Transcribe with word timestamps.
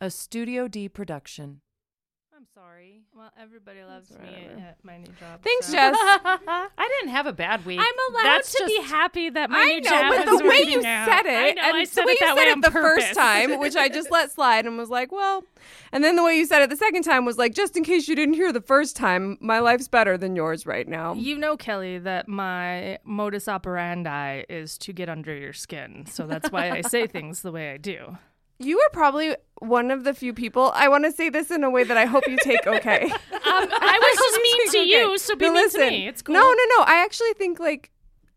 a 0.00 0.10
Studio 0.10 0.68
D 0.68 0.88
production. 0.88 1.60
I'm 2.36 2.46
sorry. 2.54 3.00
Well, 3.16 3.32
everybody 3.40 3.82
loves 3.82 4.10
me 4.12 4.18
whatever. 4.30 4.60
at 4.60 4.76
my 4.84 4.96
new 4.98 5.08
job. 5.18 5.42
Thanks, 5.42 5.66
so- 5.66 5.72
Jess. 5.72 5.96
I 5.98 6.68
didn't 7.00 7.10
have 7.10 7.26
a 7.26 7.32
bad 7.32 7.66
week. 7.66 7.80
I'm 7.80 8.14
allowed 8.14 8.22
That's 8.36 8.54
to 8.54 8.64
be 8.64 8.80
happy 8.82 9.28
that 9.30 9.50
my 9.50 9.58
I 9.58 9.64
new 9.66 9.80
know, 9.80 9.90
job 9.90 10.14
but 10.24 10.28
is 10.28 10.38
the 10.38 10.48
way 10.48 10.62
you 10.68 10.78
out. 10.86 11.08
said 11.08 11.26
it, 11.26 11.32
I 11.36 11.50
know, 11.50 11.62
and 11.68 11.76
I 11.76 11.82
said 11.82 12.02
the 12.02 12.06
way 12.06 12.12
it 12.12 12.20
you 12.20 12.26
said 12.28 12.34
way 12.36 12.42
it 12.42 12.52
on 12.52 12.60
the 12.60 12.70
first 12.70 13.12
time, 13.14 13.58
which 13.58 13.74
I 13.74 13.88
just 13.88 14.12
let 14.12 14.30
slide 14.30 14.66
and 14.66 14.78
was 14.78 14.88
like, 14.88 15.10
well, 15.10 15.42
and 15.90 16.04
then 16.04 16.14
the 16.14 16.22
way 16.22 16.36
you 16.36 16.46
said 16.46 16.62
it 16.62 16.70
the 16.70 16.76
second 16.76 17.02
time 17.02 17.24
was 17.24 17.38
like, 17.38 17.54
just 17.54 17.76
in 17.76 17.82
case 17.82 18.06
you 18.06 18.14
didn't 18.14 18.34
hear 18.34 18.52
the 18.52 18.60
first 18.60 18.94
time, 18.94 19.36
my 19.40 19.58
life's 19.58 19.88
better 19.88 20.16
than 20.16 20.36
yours 20.36 20.64
right 20.64 20.86
now. 20.86 21.14
You 21.14 21.36
know, 21.38 21.56
Kelly, 21.56 21.98
that 21.98 22.28
my 22.28 22.98
modus 23.02 23.48
operandi 23.48 24.44
is 24.48 24.78
to 24.78 24.92
get 24.92 25.08
under 25.08 25.34
your 25.36 25.52
skin. 25.52 26.06
So 26.08 26.28
that's 26.28 26.52
why 26.52 26.70
I 26.70 26.82
say 26.82 27.08
things 27.08 27.42
the 27.42 27.50
way 27.50 27.72
I 27.72 27.78
do. 27.78 28.16
You 28.58 28.78
are 28.80 28.90
probably 28.92 29.36
one 29.60 29.90
of 29.90 30.04
the 30.04 30.14
few 30.14 30.32
people. 30.34 30.72
I 30.74 30.88
want 30.88 31.04
to 31.04 31.12
say 31.12 31.28
this 31.30 31.50
in 31.50 31.62
a 31.64 31.70
way 31.70 31.84
that 31.84 31.96
I 31.96 32.04
hope 32.06 32.26
you 32.28 32.36
take 32.42 32.66
okay. 32.66 33.02
Um, 33.04 33.10
I 33.32 33.98
was 34.00 34.18
just 34.18 34.42
mean 34.42 34.70
to 34.72 34.78
Okay. 34.78 35.10
you, 35.12 35.18
so 35.18 35.36
be 35.36 35.46
No, 35.46 35.52
mean 35.54 35.62
listen. 35.64 35.80
to 35.80 35.90
me. 35.90 36.06
It's 36.08 36.22
cool. 36.22 36.34
No, 36.34 36.40
no, 36.40 36.64
no. 36.78 36.84
I 36.84 37.02
actually 37.04 37.32
think 37.34 37.58
like 37.60 37.90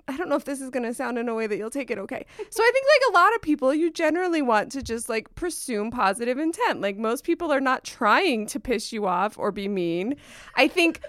I 0.08 0.18
don't 0.18 0.30
know 0.30 0.36
if 0.36 0.46
this 0.46 0.60
is 0.60 0.70
going 0.72 0.84
to 0.84 0.94
sound 0.94 1.18
in 1.20 1.30
a 1.30 1.36
way 1.36 1.48
that 1.48 1.58
you'll 1.58 1.70
take 1.70 1.90
it 1.92 1.98
okay. 1.98 2.26
So 2.50 2.64
I 2.64 2.72
think 2.74 2.86
like 2.86 3.12
a 3.12 3.14
lot 3.14 3.36
of 3.36 3.42
people 3.42 3.74
you 3.74 3.92
generally 3.92 4.42
want 4.42 4.72
to 4.74 4.82
just 4.82 5.08
like 5.10 5.34
presume 5.36 5.90
positive 5.92 6.38
intent. 6.38 6.82
Like 6.82 6.98
most 6.98 7.24
people 7.24 7.52
are 7.52 7.62
not 7.62 7.84
trying 7.84 8.46
to 8.48 8.60
piss 8.60 8.92
you 8.92 9.06
off 9.06 9.38
or 9.38 9.52
be 9.52 9.68
mean. 9.68 10.16
I 10.56 10.68
think 10.68 11.02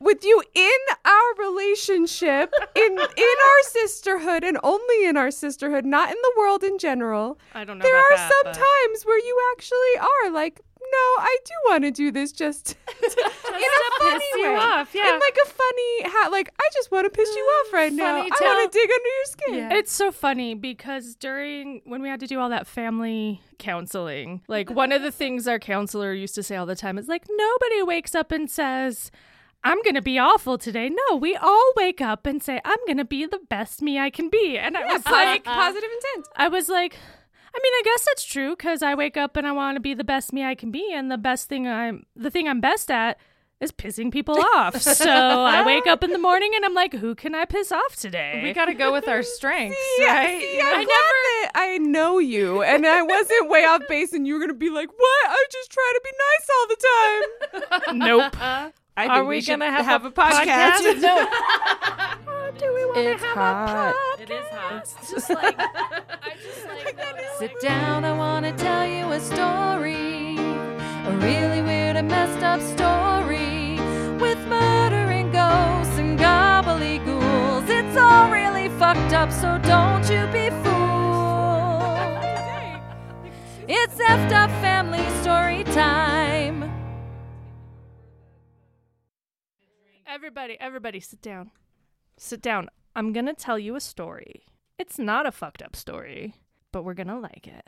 with 0.00 0.24
you 0.24 0.42
in 0.54 0.78
our 1.04 1.34
relationship, 1.48 2.52
in 2.74 2.92
in 2.92 2.98
our 2.98 3.62
sisterhood 3.62 4.44
and 4.44 4.58
only 4.62 5.04
in 5.06 5.16
our 5.16 5.30
sisterhood, 5.30 5.84
not 5.84 6.10
in 6.10 6.16
the 6.22 6.32
world 6.38 6.64
in 6.64 6.78
general, 6.78 7.38
I 7.54 7.64
don't 7.64 7.78
know 7.78 7.82
there 7.82 7.94
about 7.98 8.12
are 8.12 8.16
that, 8.16 8.28
some 8.30 8.44
but- 8.44 8.54
times 8.54 9.02
where 9.04 9.18
you 9.18 9.38
actually 9.56 9.98
are 10.00 10.30
like 10.32 10.60
no, 10.92 10.98
I 11.22 11.36
do 11.44 11.52
want 11.68 11.84
to 11.84 11.90
do 11.92 12.10
this 12.10 12.32
just 12.32 12.70
in 13.02 13.08
a 13.10 13.30
funny 14.00 14.18
piss 14.18 14.22
you 14.34 14.48
way. 14.50 14.56
off, 14.56 14.92
yeah. 14.92 15.14
In 15.14 15.20
like 15.20 15.36
a 15.44 15.48
funny, 15.48 16.02
ha- 16.04 16.28
like 16.32 16.52
I 16.58 16.68
just 16.74 16.90
want 16.90 17.04
to 17.04 17.10
piss 17.10 17.28
you 17.28 17.42
off 17.42 17.72
right 17.72 17.92
now. 17.92 18.16
I 18.16 18.22
want 18.40 18.72
to 18.72 18.76
dig 18.78 18.90
under 18.90 19.08
your 19.08 19.24
skin. 19.26 19.54
Yeah. 19.54 19.78
It's 19.78 19.92
so 19.92 20.10
funny 20.10 20.54
because 20.54 21.14
during 21.14 21.82
when 21.84 22.02
we 22.02 22.08
had 22.08 22.18
to 22.20 22.26
do 22.26 22.40
all 22.40 22.48
that 22.48 22.66
family 22.66 23.40
counseling, 23.58 24.40
like 24.48 24.68
one 24.70 24.90
of 24.90 25.02
the 25.02 25.12
things 25.12 25.46
our 25.46 25.60
counselor 25.60 26.12
used 26.12 26.34
to 26.34 26.42
say 26.42 26.56
all 26.56 26.66
the 26.66 26.74
time 26.74 26.98
is 26.98 27.06
like 27.06 27.24
nobody 27.30 27.82
wakes 27.84 28.14
up 28.16 28.32
and 28.32 28.50
says, 28.50 29.12
I'm 29.62 29.82
going 29.82 29.94
to 29.94 30.02
be 30.02 30.18
awful 30.18 30.56
today. 30.58 30.88
No, 30.90 31.16
we 31.16 31.36
all 31.36 31.72
wake 31.76 32.00
up 32.00 32.24
and 32.26 32.42
say, 32.42 32.60
I'm 32.64 32.78
going 32.86 32.96
to 32.98 33.04
be 33.04 33.26
the 33.26 33.40
best 33.48 33.82
me 33.82 33.98
I 33.98 34.08
can 34.10 34.28
be. 34.30 34.56
And 34.58 34.76
I 34.76 34.84
was 34.86 35.04
like, 35.06 35.44
positive 35.44 35.90
intent. 35.94 36.28
I 36.36 36.48
was 36.48 36.68
like, 36.68 36.94
I 36.94 37.58
mean, 37.62 37.72
I 37.74 37.82
guess 37.84 38.06
that's 38.06 38.24
true 38.24 38.50
because 38.56 38.82
I 38.82 38.94
wake 38.94 39.16
up 39.16 39.36
and 39.36 39.46
I 39.46 39.52
want 39.52 39.76
to 39.76 39.80
be 39.80 39.92
the 39.92 40.04
best 40.04 40.32
me 40.32 40.44
I 40.44 40.54
can 40.54 40.70
be, 40.70 40.92
and 40.92 41.10
the 41.10 41.18
best 41.18 41.48
thing 41.48 41.66
I'm, 41.68 42.04
the 42.16 42.30
thing 42.30 42.48
I'm 42.48 42.60
best 42.60 42.90
at 42.90 43.18
is 43.60 43.72
pissing 43.72 44.10
people 44.10 44.38
off. 44.54 44.80
so 44.80 45.10
I 45.10 45.62
wake 45.66 45.86
up 45.86 46.02
in 46.04 46.12
the 46.12 46.18
morning 46.18 46.52
and 46.54 46.64
I'm 46.64 46.72
like, 46.74 46.94
who 46.94 47.14
can 47.14 47.34
I 47.34 47.44
piss 47.44 47.70
off 47.72 47.96
today? 47.96 48.40
we 48.42 48.52
got 48.54 48.66
to 48.66 48.74
go 48.74 48.92
with 48.92 49.08
our 49.08 49.22
strengths, 49.22 49.76
Yeah, 49.98 50.14
right? 50.14 50.40
see, 50.40 50.60
I'm 50.62 50.74
glad 50.76 50.86
that 50.86 51.50
I 51.56 51.78
know 51.78 52.18
you, 52.18 52.62
and 52.62 52.86
I 52.86 53.02
wasn't 53.02 53.50
way 53.50 53.64
off 53.64 53.82
base, 53.88 54.12
and 54.14 54.26
you 54.26 54.34
were 54.34 54.40
gonna 54.40 54.54
be 54.54 54.70
like, 54.70 54.88
"What? 54.88 55.28
I 55.28 55.44
just 55.50 55.70
try 55.70 55.92
to 55.94 56.00
be 56.04 56.10
nice 56.30 56.48
all 56.56 56.66
the 56.68 57.90
time." 57.90 57.98
nope. 57.98 58.72
I 59.00 59.06
Are 59.06 59.24
we, 59.24 59.36
we 59.36 59.42
gonna 59.42 59.70
have, 59.70 59.86
have 59.86 60.04
a, 60.04 60.08
a 60.08 60.12
podcast. 60.12 61.00
no, 61.00 61.26
oh, 61.26 62.50
Do 62.58 62.74
we 62.74 62.84
want 62.84 62.96
to 62.96 63.16
have 63.26 63.34
hot. 63.34 63.94
a 63.94 64.18
podcast? 64.18 64.22
it 64.22 64.30
is 64.30 64.44
hot. 64.50 64.76
It's 64.76 65.10
just 65.10 65.30
like, 65.30 65.54
I 65.58 66.34
just 66.44 66.66
like 66.66 66.96
that. 66.98 67.38
Sit 67.38 67.58
down, 67.62 68.04
I 68.04 68.12
want 68.14 68.44
to 68.44 68.52
tell 68.62 68.86
you 68.86 69.10
a 69.12 69.18
story. 69.20 70.36
A 70.36 71.16
really 71.22 71.62
weird 71.62 71.96
and 71.96 72.08
messed 72.08 72.44
up 72.44 72.60
story. 72.60 73.78
With 74.20 74.38
murder 74.48 75.06
and 75.18 75.32
ghosts 75.32 75.96
and 75.98 76.18
gobbledygools. 76.18 77.70
It's 77.70 77.96
all 77.96 78.30
really 78.30 78.68
fucked 78.78 79.14
up, 79.14 79.32
so 79.32 79.56
don't 79.62 80.04
you 80.10 80.26
be 80.30 80.50
fooled. 80.62 80.70
It's 83.72 83.94
effed 83.94 84.32
up 84.32 84.50
family 84.60 85.08
story 85.22 85.62
time. 85.72 86.59
Everybody, 90.12 90.56
everybody, 90.60 90.98
sit 90.98 91.22
down. 91.22 91.52
Sit 92.16 92.42
down. 92.42 92.68
I'm 92.96 93.12
gonna 93.12 93.32
tell 93.32 93.58
you 93.60 93.76
a 93.76 93.80
story. 93.80 94.42
It's 94.76 94.98
not 94.98 95.24
a 95.24 95.30
fucked 95.30 95.62
up 95.62 95.76
story, 95.76 96.34
but 96.72 96.82
we're 96.82 96.94
gonna 96.94 97.20
like 97.20 97.46
it. 97.46 97.64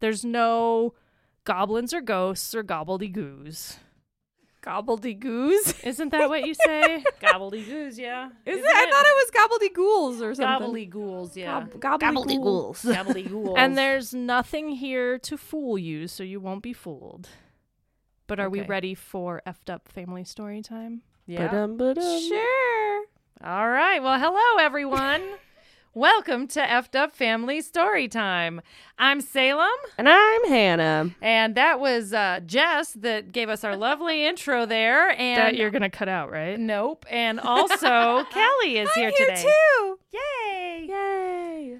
There's 0.00 0.24
no 0.24 0.94
goblins 1.44 1.94
or 1.94 2.00
ghosts 2.00 2.52
or 2.52 2.64
gobbledygoos. 2.64 3.76
Gobbledygoos. 4.60 5.84
Isn't 5.86 6.10
that 6.10 6.28
what 6.28 6.44
you 6.44 6.54
say? 6.54 7.04
Gobbledygoos, 7.22 7.96
yeah. 7.96 8.30
Is 8.44 8.58
it? 8.58 8.64
I 8.66 8.90
thought 8.90 9.06
it 9.06 9.16
was 9.22 9.30
gobbledygools 10.18 10.20
or 10.20 10.34
something. 10.34 10.90
Gobbledygools, 10.90 11.36
yeah. 11.36 11.64
Gob- 11.78 12.00
gobbledygools. 12.02 12.84
Gobbledygools. 12.92 13.54
and 13.56 13.78
there's 13.78 14.12
nothing 14.12 14.70
here 14.70 15.16
to 15.20 15.38
fool 15.38 15.78
you, 15.78 16.08
so 16.08 16.24
you 16.24 16.40
won't 16.40 16.64
be 16.64 16.72
fooled. 16.72 17.28
But 18.26 18.40
are 18.40 18.50
we 18.50 18.60
Okay. 18.62 18.68
ready 18.68 18.94
for 18.96 19.40
effed 19.46 19.70
up 19.72 19.88
family 19.88 20.24
story 20.24 20.60
time? 20.60 21.02
Yeah. 21.28 21.46
Ba-dum, 21.46 21.76
ba-dum. 21.76 22.20
Sure. 22.22 23.04
All 23.44 23.68
right. 23.68 24.02
Well, 24.02 24.18
hello, 24.18 24.64
everyone. 24.64 25.22
Welcome 25.94 26.46
to 26.48 26.60
Effed 26.60 26.94
Up 26.94 27.14
Family 27.14 27.60
Story 27.60 28.08
Time. 28.08 28.60
I'm 28.98 29.20
Salem, 29.20 29.68
And 29.98 30.08
I'm 30.08 30.44
Hannah. 30.46 31.10
and 31.20 31.54
that 31.56 31.80
was 31.80 32.12
uh, 32.14 32.40
Jess 32.46 32.92
that 32.92 33.32
gave 33.32 33.48
us 33.48 33.64
our 33.64 33.76
lovely 33.76 34.24
intro 34.26 34.64
there. 34.64 35.10
And 35.10 35.38
that 35.40 35.56
you're 35.56 35.70
gonna 35.70 35.90
cut 35.90 36.08
out, 36.08 36.30
right? 36.30 36.58
nope. 36.58 37.04
And 37.10 37.38
also, 37.40 38.24
Kelly 38.30 38.78
is 38.78 38.90
here 38.94 39.08
I'm 39.08 39.14
today. 39.16 39.42
too. 39.42 39.98
Yay! 40.12 40.86
Yay. 40.88 41.78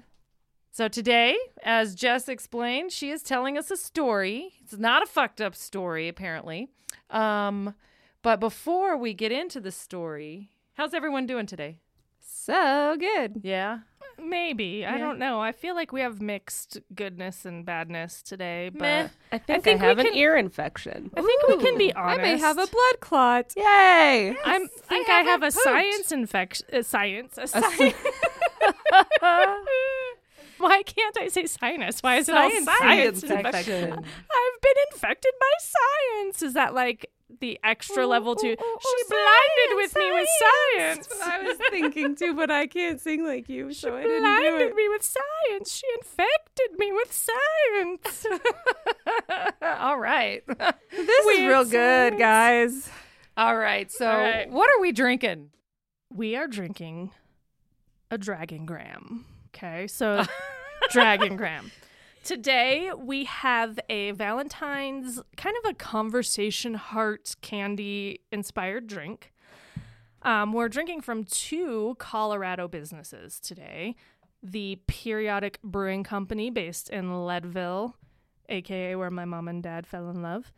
So 0.71 0.87
today, 0.87 1.37
as 1.63 1.95
Jess 1.95 2.29
explained, 2.29 2.91
she 2.91 3.09
is 3.11 3.23
telling 3.23 3.57
us 3.57 3.71
a 3.71 3.77
story. 3.77 4.53
It's 4.61 4.77
not 4.77 5.01
a 5.01 5.05
fucked 5.07 5.41
up 5.41 5.55
story, 5.55 6.07
apparently. 6.07 6.67
Um, 7.09 7.73
but 8.21 8.39
before 8.39 8.97
we 8.97 9.13
get 9.13 9.31
into 9.31 9.59
the 9.59 9.71
story, 9.71 10.51
how's 10.75 10.93
everyone 10.93 11.25
doing 11.25 11.45
today? 11.45 11.79
So 12.19 12.95
good. 12.99 13.41
Yeah. 13.43 13.79
Maybe. 14.21 14.85
I 14.85 14.97
don't 14.97 15.17
know. 15.17 15.39
I 15.39 15.53
feel 15.53 15.75
like 15.75 15.93
we 15.93 16.01
have 16.01 16.21
mixed 16.21 16.77
goodness 16.93 17.45
and 17.45 17.65
badness 17.65 18.21
today, 18.21 18.69
but 18.69 18.81
Meh. 18.81 19.07
I 19.31 19.37
think 19.37 19.59
I, 19.59 19.61
think 19.61 19.81
we 19.81 19.87
have 19.87 19.99
an 19.99 20.07
can- 20.07 20.15
ear 20.15 20.35
infection. 20.35 21.09
I 21.15 21.21
think 21.21 21.47
we 21.47 21.57
can 21.57 21.77
be 21.77 21.93
honest. 21.93 22.19
I 22.19 22.23
may 22.23 22.37
have 22.37 22.57
a 22.57 22.67
blood 22.67 22.99
clot. 22.99 23.53
Yay. 23.55 24.35
I 24.43 24.67
think 24.89 25.07
I 25.09 25.13
have, 25.19 25.25
haven't 25.25 25.49
a 25.49 25.51
pooped. 25.53 25.63
science 25.63 26.11
infection. 26.11 26.65
Uh, 26.73 26.81
science. 26.83 27.37
A 27.37 27.47
si- 27.47 27.59
science. 27.61 27.95
Why 30.57 30.83
can't 30.83 31.17
I 31.17 31.29
say 31.29 31.45
sinus? 31.45 32.03
Why 32.03 32.17
is 32.17 32.27
it 32.27 32.35
all 32.35 32.49
Science 32.49 32.65
science 32.65 33.23
infection. 33.23 33.45
infection? 33.45 33.93
I've 33.93 34.61
been 34.61 34.73
infected 34.91 35.31
by 35.39 35.51
science. 35.59 36.41
Is 36.41 36.53
that 36.55 36.73
like 36.73 37.09
the 37.39 37.59
extra 37.63 38.05
level 38.07 38.35
to? 38.35 38.41
she 38.41 38.55
blinded 39.09 39.75
with 39.75 39.95
me 39.95 40.11
with 40.11 40.27
science. 40.39 41.07
I 41.23 41.43
was 41.43 41.57
thinking 41.69 42.15
too, 42.15 42.33
but 42.35 42.49
I 42.51 42.67
can't 42.67 42.99
sing 42.99 43.23
like 43.25 43.47
you, 43.49 43.71
so 43.73 43.95
I 43.95 44.01
didn't 44.03 44.15
do 44.17 44.19
blinded 44.21 44.61
it. 44.69 44.75
me 44.75 44.89
with 44.89 45.03
science. 45.03 45.71
She 45.73 45.87
infected 45.99 46.77
me 46.77 46.91
with 46.91 47.11
science. 47.13 48.25
All 49.61 49.99
right. 49.99 50.43
This 50.91 51.25
is 51.27 51.45
real 51.45 51.65
good, 51.65 52.17
guys. 52.17 52.89
All 53.37 53.55
right. 53.55 53.91
So, 53.91 54.09
All 54.09 54.17
right. 54.17 54.49
what 54.49 54.69
are 54.69 54.81
we 54.81 54.91
drinking? 54.91 55.51
we 56.13 56.35
are 56.35 56.47
drinking 56.47 57.11
a 58.09 58.17
dragon 58.17 58.65
gram. 58.65 59.25
Okay, 59.55 59.85
so 59.87 60.25
dragon 60.89 61.37
gram. 61.37 61.71
Today 62.29 62.91
we 62.95 63.23
have 63.23 63.79
a 63.89 64.11
Valentine's 64.11 65.19
kind 65.35 65.55
of 65.63 65.71
a 65.71 65.73
conversation 65.73 66.75
heart 66.75 67.35
candy 67.41 68.19
inspired 68.31 68.85
drink. 68.85 69.33
Um, 70.21 70.53
we're 70.53 70.69
drinking 70.69 71.01
from 71.01 71.23
two 71.23 71.95
Colorado 71.97 72.67
businesses 72.67 73.39
today. 73.39 73.95
The 74.43 74.77
Periodic 74.85 75.59
Brewing 75.63 76.03
Company, 76.03 76.51
based 76.51 76.91
in 76.91 77.25
Leadville, 77.25 77.95
aka 78.47 78.93
where 78.93 79.09
my 79.09 79.25
mom 79.25 79.47
and 79.47 79.63
dad 79.63 79.87
fell 79.87 80.07
in 80.11 80.21
love. 80.21 80.51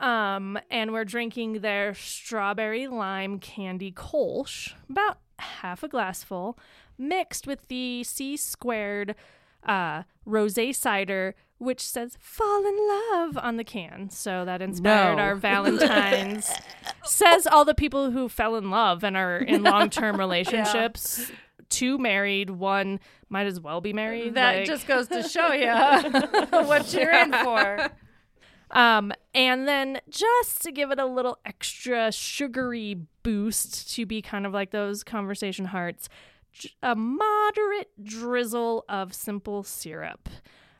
Um, 0.00 0.58
and 0.70 0.92
we're 0.92 1.06
drinking 1.06 1.62
their 1.62 1.94
strawberry 1.94 2.86
lime 2.86 3.38
candy 3.38 3.92
Kolsch, 3.92 4.74
about 4.90 5.20
half 5.38 5.82
a 5.82 5.88
glass 5.88 6.22
full, 6.22 6.58
mixed 6.98 7.46
with 7.46 7.66
the 7.68 8.04
C 8.04 8.36
squared 8.36 9.14
uh, 9.64 10.02
rose 10.24 10.58
cider, 10.76 11.34
which 11.58 11.80
says 11.80 12.16
"fall 12.20 12.66
in 12.66 12.76
love" 12.88 13.38
on 13.38 13.56
the 13.56 13.64
can. 13.64 14.10
So 14.10 14.44
that 14.44 14.60
inspired 14.62 15.16
No. 15.16 15.22
our 15.22 15.34
Valentine's. 15.36 16.50
says 17.04 17.46
all 17.46 17.64
the 17.64 17.74
people 17.74 18.10
who 18.10 18.28
fell 18.28 18.56
in 18.56 18.70
love 18.70 19.02
and 19.04 19.16
are 19.16 19.38
in 19.38 19.62
long 19.72 19.90
term 19.90 20.18
relationships. 20.18 21.30
Two 21.70 21.98
married, 21.98 22.50
one 22.50 23.00
might 23.28 23.46
as 23.46 23.58
well 23.58 23.80
be 23.80 23.92
married. 23.92 24.34
That 24.34 24.56
like- 24.58 24.66
just 24.66 24.86
goes 24.86 25.08
to 25.08 25.22
show 25.28 25.52
you 25.52 25.72
what 26.66 26.92
you're 26.92 27.10
in 27.12 27.32
for. 27.32 27.88
Um, 28.70 29.12
and 29.34 29.68
then 29.68 30.00
just 30.08 30.62
to 30.62 30.72
give 30.72 30.90
it 30.90 30.98
a 30.98 31.06
little 31.06 31.38
extra 31.44 32.10
sugary 32.12 32.96
boost 33.22 33.92
to 33.94 34.04
be 34.06 34.20
kind 34.20 34.46
of 34.46 34.52
like 34.52 34.70
those 34.70 35.04
conversation 35.04 35.66
hearts, 35.66 36.08
a 36.82 36.94
moderate 36.94 37.90
drizzle 38.02 38.84
of 38.88 39.14
simple 39.14 39.62
syrup. 39.62 40.28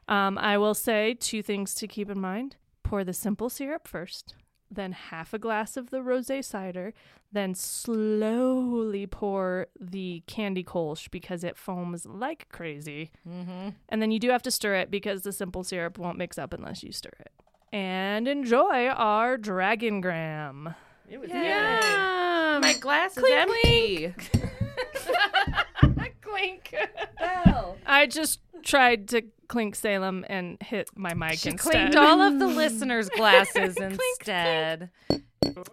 Um, 0.08 0.36
I 0.38 0.58
will 0.58 0.74
say 0.74 1.14
two 1.14 1.42
things 1.42 1.74
to 1.76 1.86
keep 1.86 2.10
in 2.10 2.20
mind 2.20 2.56
pour 2.82 3.04
the 3.04 3.12
simple 3.12 3.48
syrup 3.48 3.88
first, 3.88 4.34
then 4.70 4.92
half 4.92 5.32
a 5.32 5.38
glass 5.38 5.76
of 5.76 5.90
the 5.90 6.02
rose 6.02 6.30
cider, 6.42 6.92
then 7.32 7.54
slowly 7.54 9.06
pour 9.06 9.66
the 9.80 10.22
candy 10.26 10.62
kolsch 10.62 11.10
because 11.10 11.42
it 11.42 11.56
foams 11.56 12.06
like 12.06 12.48
crazy. 12.50 13.10
Mm-hmm. 13.28 13.70
And 13.88 14.02
then 14.02 14.10
you 14.10 14.18
do 14.18 14.30
have 14.30 14.42
to 14.42 14.50
stir 14.50 14.76
it 14.76 14.90
because 14.90 15.22
the 15.22 15.32
simple 15.32 15.64
syrup 15.64 15.98
won't 15.98 16.18
mix 16.18 16.38
up 16.38 16.52
unless 16.52 16.82
you 16.82 16.92
stir 16.92 17.10
it. 17.20 17.32
And 17.72 18.28
enjoy 18.28 18.88
our 18.88 19.36
Dragon 19.36 20.00
Gram. 20.00 20.74
It 21.08 21.18
was 21.18 21.30
Yeah. 21.30 22.60
My 22.62 22.74
glass 22.74 23.16
is 23.16 23.24
Clink, 23.24 23.36
empty. 23.36 24.14
Clink. 26.22 26.74
Bell. 27.18 27.76
I 27.86 28.06
just 28.06 28.40
tried 28.62 29.08
to 29.08 29.22
clink 29.48 29.74
Salem 29.76 30.24
and 30.28 30.56
hit 30.62 30.88
my 30.96 31.14
mic 31.14 31.38
She 31.38 31.50
instead. 31.50 31.70
cleaned 31.92 31.96
all 31.96 32.20
of 32.20 32.38
the 32.38 32.46
listeners' 32.46 33.08
glasses 33.16 33.76
instead. 33.76 34.90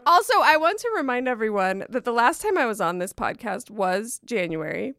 Also, 0.05 0.33
I 0.41 0.57
want 0.57 0.79
to 0.79 0.91
remind 0.95 1.27
everyone 1.27 1.85
that 1.89 2.03
the 2.05 2.11
last 2.11 2.41
time 2.41 2.57
I 2.57 2.65
was 2.65 2.81
on 2.81 2.99
this 2.99 3.13
podcast 3.13 3.69
was 3.71 4.19
January. 4.25 4.93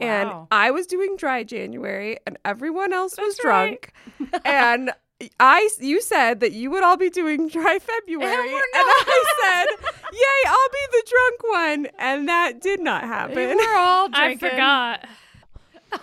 And 0.00 0.28
Wow. 0.28 0.48
I 0.50 0.72
was 0.72 0.86
doing 0.88 1.16
dry 1.16 1.44
January 1.44 2.18
and 2.26 2.36
everyone 2.44 2.92
else 2.92 3.14
was 3.16 3.36
That's 3.36 3.44
right. 3.44 3.92
drunk. 4.18 4.42
and 4.44 4.90
I 5.38 5.68
you 5.80 6.00
said 6.02 6.40
that 6.40 6.52
you 6.52 6.70
would 6.70 6.82
all 6.82 6.96
be 6.96 7.08
doing 7.10 7.48
dry 7.50 7.78
February. 7.78 8.30
And 8.32 8.46
And, 8.46 8.52
we're 8.52 8.60
I 8.74 9.24
said, 9.42 9.92
Yay, 10.12 10.50
I'll 10.50 10.70
be 10.72 10.86
the 10.92 11.04
drunk 11.08 11.52
one. 11.54 11.86
And 11.98 12.28
that 12.28 12.60
did 12.60 12.80
not 12.80 13.02
happen. 13.04 13.34
We're 13.36 13.76
all 13.76 14.08
drunk. 14.10 14.42
I 14.42 14.50
forgot. 14.50 15.06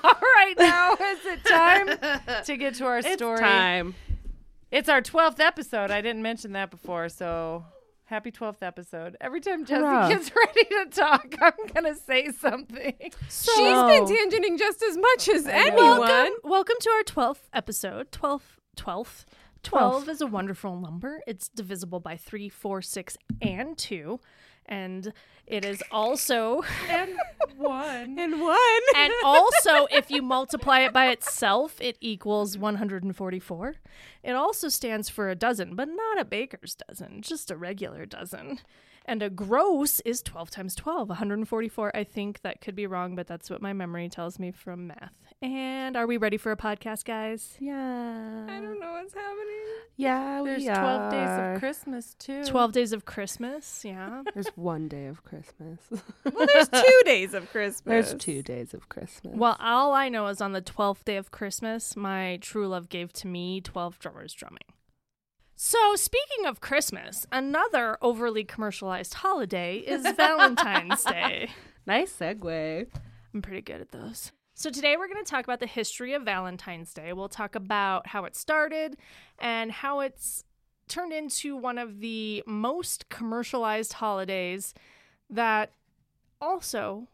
All 0.03 0.13
right, 0.21 0.53
now 0.57 0.93
is 0.93 1.19
it 1.25 1.43
time 1.45 2.43
to 2.45 2.57
get 2.57 2.75
to 2.75 2.85
our 2.85 2.99
It's 2.99 3.11
story? 3.13 3.39
time. 3.39 3.93
It's 4.71 4.87
our 4.87 5.01
12th 5.01 5.41
episode. 5.41 5.91
I 5.91 5.99
didn't 5.99 6.21
mention 6.21 6.53
that 6.53 6.71
before, 6.71 7.09
so 7.09 7.65
happy 8.05 8.31
12th 8.31 8.61
episode. 8.61 9.17
Every 9.19 9.41
time 9.41 9.65
Jesse 9.65 9.81
Hurrah. 9.81 10.07
gets 10.07 10.31
ready 10.33 10.63
to 10.63 10.85
talk, 10.91 11.35
I'm 11.41 11.67
going 11.73 11.93
to 11.93 11.99
say 11.99 12.31
something. 12.31 12.93
She's 13.01 13.55
been 13.57 14.05
tangenting 14.05 14.57
just 14.57 14.81
as 14.81 14.95
much 14.95 15.27
as 15.27 15.45
anyone. 15.45 15.99
Welcome, 15.99 16.33
welcome 16.45 16.75
to 16.79 16.89
our 16.91 17.03
12th 17.03 17.39
episode. 17.53 18.11
12th, 18.13 18.41
12th. 18.77 19.25
12 19.63 20.09
is 20.09 20.21
a 20.21 20.27
wonderful 20.27 20.79
number. 20.79 21.21
It's 21.27 21.47
divisible 21.47 21.99
by 21.99 22.17
3, 22.17 22.49
4, 22.49 22.81
6, 22.81 23.17
and 23.41 23.77
2. 23.77 24.19
And 24.65 25.13
it 25.45 25.65
is 25.65 25.83
also 25.91 26.63
And 26.89 27.11
one. 27.57 28.17
And 28.17 28.41
one. 28.41 28.81
and 28.95 29.13
also 29.23 29.87
if 29.91 30.09
you 30.09 30.21
multiply 30.21 30.79
it 30.81 30.93
by 30.93 31.09
itself, 31.09 31.79
it 31.81 31.97
equals 31.99 32.57
144. 32.57 33.75
It 34.23 34.31
also 34.31 34.69
stands 34.69 35.09
for 35.09 35.29
a 35.29 35.35
dozen, 35.35 35.75
but 35.75 35.89
not 35.89 36.19
a 36.19 36.25
baker's 36.25 36.75
dozen, 36.87 37.21
just 37.21 37.51
a 37.51 37.57
regular 37.57 38.05
dozen. 38.05 38.59
And 39.05 39.23
a 39.23 39.29
gross 39.29 39.99
is 40.01 40.21
12 40.21 40.51
times 40.51 40.75
12, 40.75 41.09
144. 41.09 41.95
I 41.95 42.03
think 42.03 42.41
that 42.41 42.61
could 42.61 42.75
be 42.75 42.85
wrong, 42.87 43.15
but 43.15 43.27
that's 43.27 43.49
what 43.49 43.61
my 43.61 43.73
memory 43.73 44.09
tells 44.09 44.37
me 44.39 44.51
from 44.51 44.87
math. 44.87 45.13
And 45.41 45.97
are 45.97 46.05
we 46.05 46.17
ready 46.17 46.37
for 46.37 46.51
a 46.51 46.57
podcast, 46.57 47.03
guys? 47.05 47.57
Yeah. 47.59 48.45
I 48.47 48.59
don't 48.61 48.79
know 48.79 48.91
what's 48.91 49.13
happening. 49.13 49.47
Yeah, 49.97 50.41
There's 50.43 50.61
we 50.61 50.67
12 50.67 51.11
days 51.11 51.29
of 51.29 51.59
Christmas, 51.59 52.15
too. 52.19 52.43
12 52.45 52.71
days 52.71 52.93
of 52.93 53.05
Christmas, 53.05 53.83
yeah. 53.83 54.21
There's 54.33 54.49
one 54.55 54.87
day 54.87 55.07
of 55.07 55.23
Christmas. 55.23 55.79
Well, 56.33 56.47
there's 56.53 56.69
two 56.69 57.01
days 57.05 57.33
of 57.33 57.49
Christmas. 57.51 58.09
There's 58.09 58.13
two 58.15 58.41
days 58.41 58.73
of 58.73 58.87
Christmas. 58.89 59.35
Well, 59.35 59.57
all 59.59 59.93
I 59.93 60.09
know 60.09 60.27
is 60.27 60.39
on 60.41 60.53
the 60.53 60.61
12th 60.61 61.03
day 61.03 61.17
of 61.17 61.31
Christmas, 61.31 61.95
my 61.95 62.37
true 62.41 62.67
love 62.67 62.89
gave 62.89 63.11
to 63.13 63.27
me 63.27 63.59
12 63.61 63.99
drummers 63.99 64.33
drumming. 64.33 64.59
So, 65.63 65.95
speaking 65.95 66.47
of 66.47 66.59
Christmas, 66.59 67.27
another 67.31 67.95
overly 68.01 68.43
commercialized 68.43 69.13
holiday 69.13 69.77
is 69.77 70.01
Valentine's 70.17 71.03
Day. 71.03 71.51
nice 71.85 72.11
segue. 72.17 72.87
I'm 73.31 73.41
pretty 73.43 73.61
good 73.61 73.79
at 73.79 73.91
those. 73.91 74.31
So, 74.55 74.71
today 74.71 74.97
we're 74.97 75.07
going 75.07 75.23
to 75.23 75.29
talk 75.29 75.43
about 75.43 75.59
the 75.59 75.67
history 75.67 76.15
of 76.15 76.23
Valentine's 76.23 76.95
Day. 76.95 77.13
We'll 77.13 77.29
talk 77.29 77.53
about 77.53 78.07
how 78.07 78.25
it 78.25 78.35
started 78.35 78.97
and 79.37 79.71
how 79.71 79.99
it's 79.99 80.43
turned 80.87 81.13
into 81.13 81.55
one 81.55 81.77
of 81.77 81.99
the 81.99 82.41
most 82.47 83.07
commercialized 83.09 83.93
holidays 83.93 84.73
that 85.29 85.73
also 86.41 87.07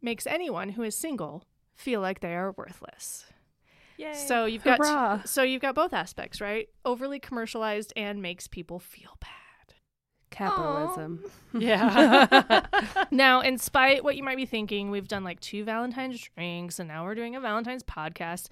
makes 0.00 0.26
anyone 0.26 0.70
who 0.70 0.82
is 0.84 0.94
single 0.94 1.44
feel 1.74 2.00
like 2.00 2.20
they 2.20 2.34
are 2.34 2.52
worthless. 2.52 3.26
Yay. 4.00 4.14
So 4.14 4.46
you've 4.46 4.64
got 4.64 4.78
Hurrah. 4.78 5.22
so 5.24 5.42
you've 5.42 5.60
got 5.60 5.74
both 5.74 5.92
aspects, 5.92 6.40
right? 6.40 6.68
Overly 6.86 7.18
commercialized 7.18 7.92
and 7.96 8.22
makes 8.22 8.48
people 8.48 8.78
feel 8.78 9.18
bad. 9.20 9.74
Capitalism. 10.30 11.24
yeah. 11.58 12.66
Now, 13.10 13.40
in 13.40 13.58
spite 13.58 14.04
what 14.04 14.16
you 14.16 14.22
might 14.22 14.36
be 14.36 14.46
thinking, 14.46 14.90
we've 14.90 15.08
done 15.08 15.24
like 15.24 15.40
two 15.40 15.64
Valentine's 15.64 16.20
drinks 16.36 16.78
and 16.78 16.88
now 16.88 17.04
we're 17.04 17.14
doing 17.16 17.34
a 17.36 17.40
Valentine's 17.40 17.82
podcast. 17.82 18.48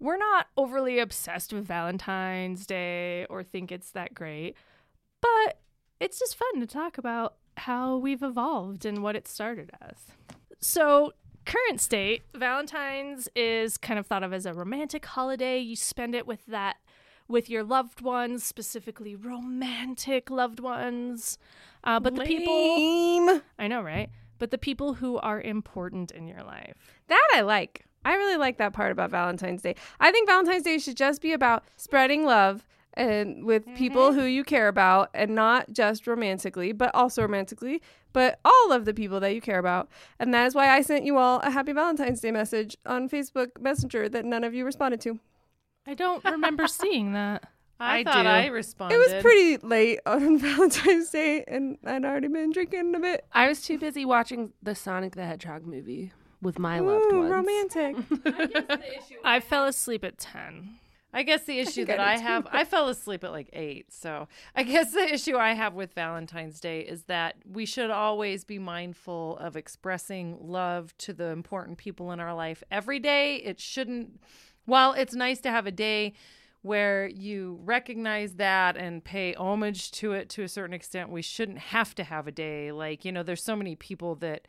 We're 0.00 0.16
not 0.16 0.48
overly 0.56 0.98
obsessed 0.98 1.52
with 1.52 1.66
Valentine's 1.66 2.66
Day 2.66 3.26
or 3.26 3.42
think 3.44 3.70
it's 3.70 3.90
that 3.92 4.14
great, 4.14 4.56
but 5.20 5.60
it's 6.00 6.18
just 6.18 6.36
fun 6.36 6.60
to 6.60 6.66
talk 6.66 6.98
about 6.98 7.36
how 7.58 7.96
we've 7.98 8.22
evolved 8.22 8.84
and 8.84 9.02
what 9.02 9.14
it 9.14 9.28
started 9.28 9.70
as. 9.80 9.96
So, 10.60 11.12
current 11.46 11.80
state, 11.80 12.22
Valentine's 12.34 13.28
is 13.34 13.78
kind 13.78 13.98
of 13.98 14.06
thought 14.06 14.22
of 14.22 14.32
as 14.32 14.44
a 14.44 14.52
romantic 14.52 15.06
holiday. 15.06 15.58
You 15.58 15.76
spend 15.76 16.14
it 16.14 16.26
with 16.26 16.44
that 16.46 16.76
with 17.28 17.48
your 17.48 17.64
loved 17.64 18.00
ones, 18.00 18.44
specifically 18.44 19.16
romantic 19.16 20.30
loved 20.30 20.60
ones. 20.60 21.38
Uh, 21.82 21.98
but 22.00 22.14
the 22.14 22.24
people 22.24 23.40
I 23.58 23.68
know, 23.68 23.82
right? 23.82 24.10
But 24.38 24.50
the 24.50 24.58
people 24.58 24.94
who 24.94 25.16
are 25.18 25.40
important 25.40 26.10
in 26.10 26.28
your 26.28 26.42
life. 26.42 26.98
That 27.08 27.28
I 27.34 27.40
like. 27.40 27.86
I 28.04 28.14
really 28.14 28.36
like 28.36 28.58
that 28.58 28.72
part 28.72 28.92
about 28.92 29.10
Valentine's 29.10 29.62
Day. 29.62 29.74
I 29.98 30.12
think 30.12 30.28
Valentine's 30.28 30.62
Day 30.62 30.78
should 30.78 30.96
just 30.96 31.20
be 31.20 31.32
about 31.32 31.64
spreading 31.76 32.24
love 32.24 32.64
and 32.96 33.44
with 33.44 33.64
people 33.74 34.10
mm-hmm. 34.10 34.20
who 34.20 34.24
you 34.24 34.42
care 34.42 34.68
about 34.68 35.10
and 35.12 35.34
not 35.34 35.72
just 35.72 36.06
romantically, 36.06 36.72
but 36.72 36.90
also 36.94 37.22
romantically, 37.22 37.82
but 38.12 38.40
all 38.44 38.72
of 38.72 38.86
the 38.86 38.94
people 38.94 39.20
that 39.20 39.34
you 39.34 39.40
care 39.40 39.58
about. 39.58 39.88
And 40.18 40.32
that 40.32 40.46
is 40.46 40.54
why 40.54 40.70
I 40.70 40.80
sent 40.80 41.04
you 41.04 41.18
all 41.18 41.40
a 41.40 41.50
happy 41.50 41.72
Valentine's 41.72 42.20
Day 42.20 42.30
message 42.30 42.76
on 42.86 43.08
Facebook 43.08 43.60
Messenger 43.60 44.08
that 44.08 44.24
none 44.24 44.44
of 44.44 44.54
you 44.54 44.64
responded 44.64 45.00
to. 45.02 45.20
I 45.86 45.94
don't 45.94 46.24
remember 46.24 46.66
seeing 46.68 47.12
that. 47.12 47.44
I, 47.78 47.98
I 47.98 48.04
thought 48.04 48.22
do. 48.22 48.28
I 48.28 48.46
responded. 48.46 48.94
It 48.94 48.98
was 48.98 49.22
pretty 49.22 49.58
late 49.58 50.00
on 50.06 50.38
Valentine's 50.40 51.10
Day 51.10 51.44
and 51.46 51.76
I'd 51.84 52.06
already 52.06 52.28
been 52.28 52.50
drinking 52.50 52.94
a 52.94 53.00
bit. 53.00 53.26
I 53.32 53.48
was 53.48 53.60
too 53.60 53.78
busy 53.78 54.06
watching 54.06 54.54
the 54.62 54.74
Sonic 54.74 55.14
the 55.14 55.26
Hedgehog 55.26 55.66
movie 55.66 56.12
with 56.40 56.58
my 56.58 56.78
loved 56.78 57.12
ones. 57.12 57.30
romantic. 57.30 57.96
I 59.24 59.40
fell 59.40 59.66
asleep 59.66 60.04
at 60.04 60.16
10. 60.16 60.78
I 61.16 61.22
guess 61.22 61.44
the 61.44 61.58
issue 61.58 61.80
I 61.82 61.84
that 61.84 61.98
I 62.00 62.12
did 62.16 62.20
too. 62.20 62.26
have, 62.26 62.46
I 62.52 62.64
fell 62.64 62.90
asleep 62.90 63.24
at 63.24 63.32
like 63.32 63.48
eight. 63.54 63.90
So 63.90 64.28
I 64.54 64.62
guess 64.64 64.92
the 64.92 65.12
issue 65.14 65.38
I 65.38 65.54
have 65.54 65.72
with 65.72 65.94
Valentine's 65.94 66.60
Day 66.60 66.80
is 66.80 67.04
that 67.04 67.36
we 67.50 67.64
should 67.64 67.90
always 67.90 68.44
be 68.44 68.58
mindful 68.58 69.38
of 69.38 69.56
expressing 69.56 70.36
love 70.38 70.94
to 70.98 71.14
the 71.14 71.28
important 71.28 71.78
people 71.78 72.12
in 72.12 72.20
our 72.20 72.34
life 72.34 72.62
every 72.70 72.98
day. 72.98 73.36
It 73.36 73.58
shouldn't, 73.58 74.20
while 74.66 74.92
it's 74.92 75.14
nice 75.14 75.40
to 75.40 75.50
have 75.50 75.66
a 75.66 75.72
day 75.72 76.12
where 76.60 77.06
you 77.06 77.60
recognize 77.64 78.34
that 78.34 78.76
and 78.76 79.02
pay 79.02 79.32
homage 79.36 79.92
to 79.92 80.12
it 80.12 80.28
to 80.28 80.42
a 80.42 80.48
certain 80.48 80.74
extent, 80.74 81.08
we 81.08 81.22
shouldn't 81.22 81.58
have 81.58 81.94
to 81.94 82.04
have 82.04 82.26
a 82.26 82.32
day. 82.32 82.72
Like, 82.72 83.06
you 83.06 83.12
know, 83.12 83.22
there's 83.22 83.42
so 83.42 83.56
many 83.56 83.74
people 83.74 84.16
that 84.16 84.48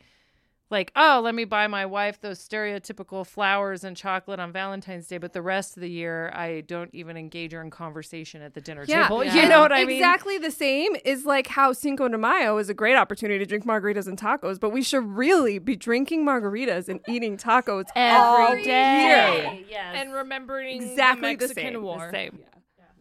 like, 0.70 0.92
oh, 0.96 1.22
let 1.24 1.34
me 1.34 1.46
buy 1.46 1.68
my 1.68 1.86
wife 1.86 2.20
those 2.20 2.40
stereotypical 2.40 3.26
flowers 3.26 3.84
and 3.84 3.96
chocolate 3.96 4.40
on 4.40 4.52
Valentine's 4.52 5.08
Day, 5.08 5.18
but 5.18 5.32
the 5.34 5.42
rest 5.42 5.78
of 5.78 5.82
the 5.82 5.90
year 5.90 6.30
I 6.34 6.62
don't 6.62 6.90
even 6.94 7.16
engage 7.16 7.54
her 7.54 7.62
in 7.62 7.70
conversation 7.70 8.42
at 8.42 8.54
the 8.54 8.62
dinner 8.62 8.86
table. 8.86 9.24
Yeah. 9.28 9.36
You 9.44 9.50
know 9.50 9.62
what 9.62 9.72
I 9.72 9.84
mean? 9.86 9.98
Exactly 9.98 10.38
the 10.38 10.52
same 10.52 10.96
is 11.06 11.26
like 11.26 11.48
how 11.48 11.74
Cinco 11.74 12.08
de 12.08 12.18
Mayo 12.18 12.58
is 12.58 12.70
a 12.70 12.74
great 12.74 12.96
opportunity 12.96 13.40
to 13.40 13.46
drink 13.46 13.66
margaritas 13.66 14.08
and 14.08 14.18
tacos, 14.18 14.60
but 14.60 14.72
we 14.72 14.82
should 14.82 15.04
really 15.04 15.60
be 15.60 15.76
drinking 15.76 16.26
margaritas 16.26 16.88
and 16.90 17.00
eating 17.08 17.38
tacos 17.38 17.86
all 17.96 18.48
Every 18.48 18.64
day. 18.64 19.66
Yes. 19.70 19.96
And 19.98 20.14
remembering 20.14 20.82
Exactly 20.82 21.36
the 21.36 21.48
the 21.48 21.54
Mexican 21.56 21.64
same, 21.64 21.74
the 21.74 21.82
War. 21.82 22.10
same. 22.12 22.40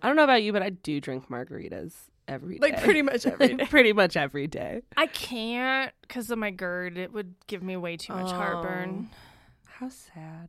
I 0.03 0.07
don't 0.09 0.17
know 0.17 0.25
about 0.25 0.43
you, 0.43 0.53
but 0.53 0.63
I 0.63 0.71
do 0.71 1.01
drink 1.01 1.29
margaritas 1.29 1.93
every 2.29 2.59
day. 2.59 2.69
Like 2.71 2.83
pretty 2.83 3.03
much 3.03 3.27
every 3.27 3.49
day. 3.55 3.65
pretty 3.67 3.93
much 3.93 4.17
every 4.17 4.47
day. 4.47 4.83
I 4.97 5.07
can't 5.07 5.93
because 6.03 6.31
of 6.31 6.39
my 6.39 6.51
GERD. 6.51 6.99
It 6.99 7.13
would 7.13 7.35
give 7.47 7.63
me 7.63 7.77
way 7.77 7.97
too 7.97 8.13
much 8.15 8.31
heartburn. 8.31 9.09
Oh. 9.13 9.17
How 9.67 9.89
sad. 9.89 10.49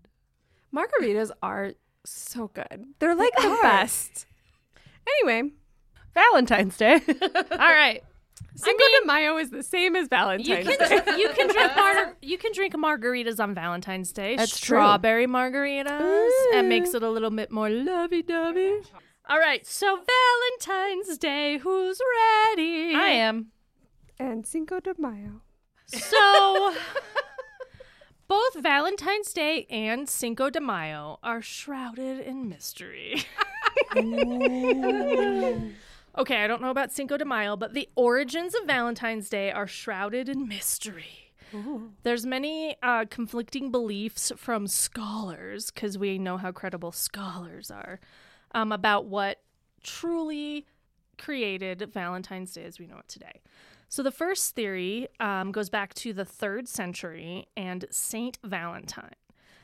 Margaritas 0.74 1.32
are 1.42 1.74
so 2.06 2.50
good. 2.54 2.86
They're 3.00 3.16
like 3.16 3.34
the 3.36 3.58
best. 3.62 4.26
Anyway, 5.22 5.52
Valentine's 6.14 6.78
Day. 6.78 6.94
All 7.52 7.58
right. 7.58 8.04
Cinco 8.56 8.84
de 9.02 9.06
Mayo 9.06 9.38
is 9.38 9.50
the 9.52 9.64
same 9.64 9.96
as 9.96 10.04
You 10.04 10.08
Valentine's 10.10 10.66
can 10.78 11.06
Day. 11.06 11.18
you 11.18 11.30
can 11.30 11.48
drink 11.48 11.72
mar- 11.76 12.18
you 12.22 12.38
can 12.38 12.52
drink 12.54 12.74
margaritas 12.74 13.40
on 13.40 13.54
Valentine's 13.54 14.12
Day. 14.12 14.36
That's 14.36 14.60
true. 14.60 14.78
Strawberry 14.78 15.28
margaritas, 15.28 16.30
and 16.54 16.68
makes 16.70 16.94
it 16.94 17.04
a 17.04 17.10
little 17.10 17.30
bit 17.30 17.52
more 17.52 17.70
lovey-dovey. 17.70 18.82
All 19.30 19.40
right, 19.40 19.66
so 19.68 20.00
Valentine's 20.66 21.18
Day, 21.18 21.58
who's 21.58 22.00
ready? 22.56 22.96
I 22.96 23.10
am. 23.10 23.48
and 24.18 24.46
Cinco 24.46 24.80
de 24.80 24.94
Mayo. 24.98 25.42
So, 25.86 26.74
both 28.30 28.56
Valentine's 28.56 29.34
Day 29.34 29.68
and 29.70 30.08
Cinco 30.08 30.50
de 30.50 30.62
Mayo 30.62 31.20
are 31.24 31.42
shrouded 31.42 32.20
in 32.22 32.48
mystery. 32.48 33.24
okay, 36.18 36.44
I 36.44 36.48
don't 36.48 36.62
know 36.62 36.70
about 36.72 36.94
Cinco 36.94 37.18
de 37.18 37.26
Mayo, 37.26 37.58
but 37.58 37.74
the 37.74 37.90
origins 37.96 38.56
of 38.56 38.66
Valentine's 38.66 39.30
Day 39.30 39.52
are 39.52 39.68
shrouded 39.68 40.30
in 40.30 40.48
mystery. 40.48 41.34
There's 42.04 42.26
many 42.26 42.76
uh, 42.84 43.06
conflicting 43.10 43.72
beliefs 43.72 44.32
from 44.36 44.68
scholars, 44.68 45.72
because 45.72 45.98
we 45.98 46.18
know 46.18 46.38
how 46.38 46.52
credible 46.52 46.92
scholars 46.92 47.72
are, 47.72 48.00
um, 48.58 48.72
about 48.72 49.06
what 49.06 49.42
truly 49.84 50.66
created 51.20 51.92
Valentine's 51.94 52.54
Day 52.54 52.64
as 52.64 52.80
we 52.80 52.88
know 52.88 52.98
it 52.98 53.08
today. 53.08 53.42
So 53.88 54.02
the 54.02 54.12
first 54.12 54.56
theory 54.56 55.08
um, 55.20 55.52
goes 55.52 55.70
back 55.70 55.94
to 55.96 56.12
the 56.12 56.26
third 56.26 56.68
century 56.68 57.48
and 57.56 57.86
Saint 57.92 58.40
Valentine. 58.44 59.14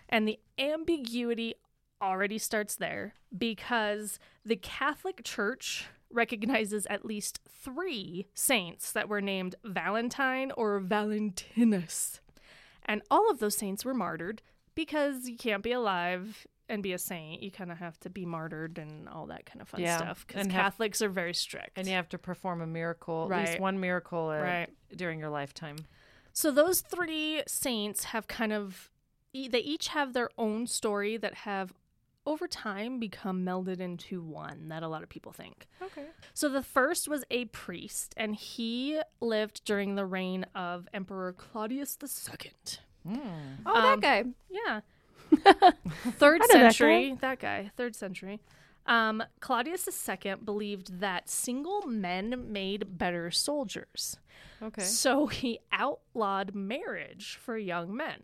And 0.09 0.27
the 0.27 0.39
ambiguity 0.59 1.55
already 2.03 2.37
starts 2.37 2.75
there 2.75 3.15
because 3.35 4.19
the 4.45 4.55
Catholic 4.55 5.23
Church 5.23 5.87
recognizes 6.11 6.85
at 6.85 7.03
least 7.03 7.39
three 7.49 8.27
saints 8.35 8.91
that 8.91 9.09
were 9.09 9.21
named 9.21 9.55
Valentine 9.63 10.51
or 10.55 10.79
Valentinus. 10.79 12.21
And 12.85 13.01
all 13.09 13.31
of 13.31 13.39
those 13.39 13.57
saints 13.57 13.83
were 13.83 13.95
martyred 13.95 14.43
because 14.75 15.27
you 15.27 15.35
can't 15.35 15.63
be 15.63 15.71
alive 15.71 16.45
and 16.69 16.81
be 16.81 16.93
a 16.93 16.97
saint. 16.97 17.43
You 17.43 17.51
kind 17.51 17.71
of 17.71 17.77
have 17.79 17.99
to 18.01 18.09
be 18.09 18.25
martyred 18.25 18.77
and 18.77 19.07
all 19.09 19.25
that 19.27 19.45
kind 19.45 19.61
of 19.61 19.67
fun 19.67 19.81
Yeah, 19.81 19.97
stuff 19.97 20.25
because 20.27 20.41
and 20.43 20.51
have- 20.51 20.61
Catholics 20.73 21.01
are 21.01 21.09
very 21.09 21.33
strict. 21.33 21.77
And 21.77 21.87
you 21.87 21.93
have 21.93 22.09
to 22.09 22.17
perform 22.17 22.61
a 22.61 22.67
miracle, 22.67 23.31
at 23.31 23.47
least 23.49 23.59
one 23.59 23.79
miracle 23.79 24.29
uh, 24.29 24.41
Right. 24.41 24.69
during 24.95 25.19
your 25.19 25.29
lifetime. 25.29 25.77
So 26.31 26.51
those 26.51 26.81
three 26.81 27.43
saints 27.47 28.05
have 28.05 28.27
kind 28.27 28.53
of 28.53 28.89
e- 29.33 29.47
they 29.47 29.59
each 29.59 29.89
have 29.89 30.13
their 30.13 30.29
own 30.37 30.65
story 30.67 31.17
that 31.17 31.33
have 31.35 31.73
over 32.25 32.47
time 32.47 32.99
become 32.99 33.43
melded 33.45 33.81
into 33.81 34.21
one 34.21 34.69
that 34.69 34.81
a 34.81 34.87
lot 34.87 35.03
of 35.03 35.09
people 35.09 35.33
think. 35.33 35.67
Okay. 35.81 36.05
So 36.33 36.47
the 36.47 36.63
first 36.63 37.09
was 37.09 37.25
a 37.29 37.45
priest 37.45 38.13
and 38.15 38.33
he 38.35 39.01
lived 39.19 39.65
during 39.65 39.95
the 39.95 40.05
reign 40.05 40.45
of 40.55 40.87
Emperor 40.93 41.33
Claudius 41.33 41.97
II. 42.01 42.51
Oh, 43.05 43.11
Um, 43.11 43.99
that 43.99 44.01
guy. 44.01 44.23
Yeah. 44.49 44.79
Third 46.17 46.41
know 46.41 46.47
that 46.47 46.75
century, 46.75 47.17
that 47.21 47.39
guy. 47.39 47.71
third 47.77 47.95
century. 47.95 48.39
Um, 48.85 49.23
Claudius 49.39 49.87
II 50.09 50.35
believed 50.43 50.99
that 50.99 51.29
single 51.29 51.87
men 51.87 52.51
made 52.51 52.97
better 52.97 53.31
soldiers. 53.31 54.17
Okay. 54.61 54.83
So 54.83 55.27
he 55.27 55.59
outlawed 55.71 56.53
marriage 56.53 57.37
for 57.41 57.57
young 57.57 57.95
men, 57.95 58.23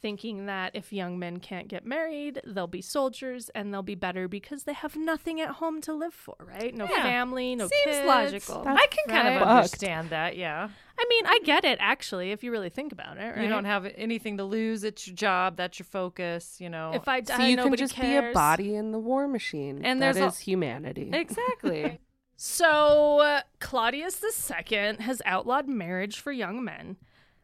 thinking 0.00 0.46
that 0.46 0.70
if 0.74 0.92
young 0.92 1.18
men 1.18 1.38
can't 1.40 1.68
get 1.68 1.84
married, 1.84 2.40
they'll 2.46 2.66
be 2.66 2.80
soldiers 2.82 3.50
and 3.54 3.72
they'll 3.72 3.82
be 3.82 3.94
better 3.94 4.28
because 4.28 4.64
they 4.64 4.72
have 4.72 4.96
nothing 4.96 5.40
at 5.40 5.50
home 5.56 5.80
to 5.82 5.92
live 5.92 6.14
for, 6.14 6.36
right? 6.40 6.74
No 6.74 6.86
Yeah. 6.88 7.02
family, 7.02 7.54
no 7.56 7.66
Seems 7.68 7.96
kids. 7.96 8.06
logical. 8.06 8.62
I 8.66 8.86
can 8.90 9.04
kind 9.08 9.28
of 9.28 9.34
Fucked. 9.40 9.50
understand 9.50 10.10
that, 10.10 10.36
yeah. 10.36 10.68
I 11.00 11.04
mean, 11.08 11.26
I 11.26 11.38
get 11.44 11.64
it 11.64 11.78
actually 11.80 12.32
if 12.32 12.42
you 12.42 12.50
really 12.50 12.70
think 12.70 12.92
about 12.92 13.18
it, 13.18 13.36
right? 13.36 13.42
You 13.42 13.48
don't 13.48 13.64
have 13.66 13.86
anything 13.96 14.36
to 14.38 14.44
lose. 14.44 14.82
It's 14.84 15.06
your 15.06 15.14
job. 15.16 15.56
That's 15.56 15.78
your 15.78 15.86
focus, 15.86 16.60
you 16.60 16.68
know. 16.68 16.92
if 16.94 17.06
I 17.08 17.20
die, 17.20 17.36
so 17.36 17.42
you 17.44 17.56
can 17.56 17.74
just 17.76 17.94
cares. 17.94 18.24
be 18.24 18.30
a 18.30 18.32
body 18.32 18.74
in 18.74 18.90
the 18.92 18.98
war 18.98 19.28
machine. 19.28 19.84
And 19.84 20.02
that 20.02 20.14
there's 20.14 20.38
a- 20.38 20.40
humanity. 20.42 21.10
exactly. 21.12 22.00
So 22.40 23.18
uh, 23.18 23.40
Claudius 23.58 24.22
II 24.48 24.94
has 25.00 25.20
outlawed 25.26 25.66
marriage 25.68 26.20
for 26.20 26.30
young 26.30 26.62
men, 26.64 26.96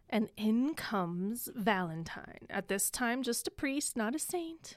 and 0.09 0.29
in 0.37 0.75
comes 0.75 1.49
Valentine. 1.55 2.47
At 2.51 2.69
this 2.69 2.91
time, 2.91 3.23
just 3.23 3.47
a 3.49 3.51
priest, 3.51 3.97
not 3.97 4.15
a 4.15 4.19
saint. 4.19 4.77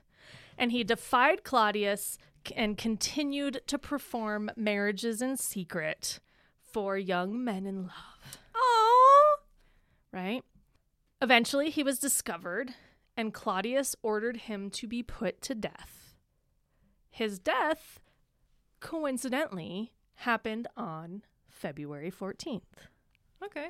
And 0.57 0.71
he 0.71 0.83
defied 0.83 1.43
Claudius 1.43 2.17
and 2.55 2.77
continued 2.77 3.61
to 3.67 3.77
perform 3.77 4.49
marriages 4.55 5.21
in 5.21 5.37
secret 5.37 6.19
for 6.61 6.97
young 6.97 7.43
men 7.43 7.65
in 7.65 7.83
love. 7.83 8.37
Oh, 8.55 9.37
Right? 10.11 10.43
Eventually, 11.21 11.69
he 11.69 11.83
was 11.83 11.99
discovered, 11.99 12.73
and 13.15 13.33
Claudius 13.33 13.95
ordered 14.01 14.37
him 14.37 14.69
to 14.71 14.87
be 14.87 15.03
put 15.03 15.41
to 15.43 15.55
death. 15.55 16.15
His 17.09 17.39
death, 17.39 17.99
coincidentally, 18.79 19.93
happened 20.15 20.67
on 20.77 21.23
February 21.49 22.11
14th. 22.11 22.61
okay. 23.43 23.69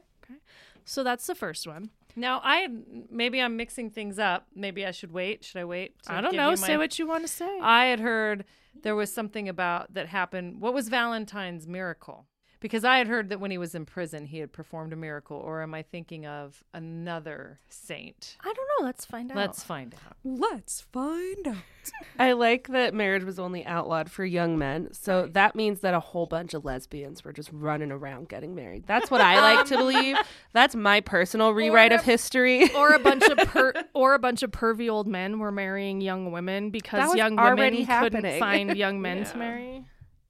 So 0.85 1.03
that's 1.03 1.27
the 1.27 1.35
first 1.35 1.67
one. 1.67 1.89
Now 2.15 2.41
I 2.43 2.67
maybe 3.11 3.41
I'm 3.41 3.57
mixing 3.57 3.89
things 3.89 4.17
up. 4.17 4.47
Maybe 4.55 4.85
I 4.85 4.91
should 4.91 5.11
wait. 5.11 5.43
Should 5.43 5.59
I 5.59 5.65
wait? 5.65 5.95
I 6.07 6.21
don't 6.21 6.35
know. 6.35 6.51
you 6.51 6.57
Say 6.57 6.77
what 6.77 6.97
you 6.97 7.07
want 7.07 7.23
to 7.23 7.31
say. 7.31 7.59
I 7.61 7.85
had 7.85 7.99
heard 7.99 8.45
there 8.83 8.95
was 8.95 9.13
something 9.13 9.49
about 9.49 9.93
that 9.93 10.07
happened. 10.07 10.61
What 10.61 10.73
was 10.73 10.89
Valentine's 10.89 11.67
miracle? 11.67 12.25
Because 12.59 12.83
I 12.83 12.97
had 12.97 13.07
heard 13.07 13.29
that 13.29 13.39
when 13.39 13.51
he 13.51 13.57
was 13.57 13.75
in 13.75 13.85
prison, 13.85 14.25
he 14.25 14.39
had 14.39 14.51
performed 14.51 14.93
a 14.93 14.95
miracle. 14.95 15.37
Or 15.37 15.61
am 15.61 15.73
I 15.73 15.83
thinking 15.83 16.25
of 16.25 16.63
another 16.73 17.59
saint? 17.69 18.37
I 18.41 18.45
don't 18.53 18.67
know. 18.79 18.85
Let's 18.85 19.05
find 19.05 19.31
out. 19.31 19.37
Let's 19.37 19.63
find 19.63 19.93
out. 20.05 20.17
let's 20.23 20.81
find 20.81 21.47
out. 21.47 21.55
I 22.19 22.33
like 22.33 22.67
that 22.69 22.93
marriage 22.93 23.23
was 23.23 23.39
only 23.39 23.65
outlawed 23.65 24.09
for 24.11 24.25
young 24.25 24.57
men. 24.57 24.89
So 24.91 25.27
that 25.33 25.55
means 25.55 25.81
that 25.81 25.93
a 25.93 25.99
whole 25.99 26.25
bunch 26.25 26.53
of 26.53 26.65
lesbians 26.65 27.23
were 27.23 27.31
just 27.31 27.49
running 27.53 27.91
around 27.91 28.27
getting 28.29 28.55
married. 28.55 28.85
That's 28.87 29.09
what 29.11 29.21
I 29.21 29.39
like 29.55 29.67
to 29.67 29.77
believe. 29.77 30.17
That's 30.53 30.75
my 30.75 30.99
personal 31.01 31.51
rewrite 31.53 31.91
of 31.93 32.03
history. 32.03 32.73
or 32.73 32.93
a 32.93 32.99
bunch 32.99 33.23
of 33.23 33.37
per- 33.37 33.73
or 33.93 34.15
a 34.15 34.19
bunch 34.19 34.43
of 34.43 34.51
pervy 34.51 34.89
old 34.89 35.07
men 35.07 35.39
were 35.39 35.51
marrying 35.51 36.01
young 36.01 36.31
women 36.31 36.71
because 36.71 37.13
young 37.15 37.35
women 37.35 37.59
already 37.59 37.85
couldn't 37.85 38.39
find 38.39 38.75
young 38.75 39.01
men 39.01 39.23
to 39.25 39.37
marry. 39.37 39.85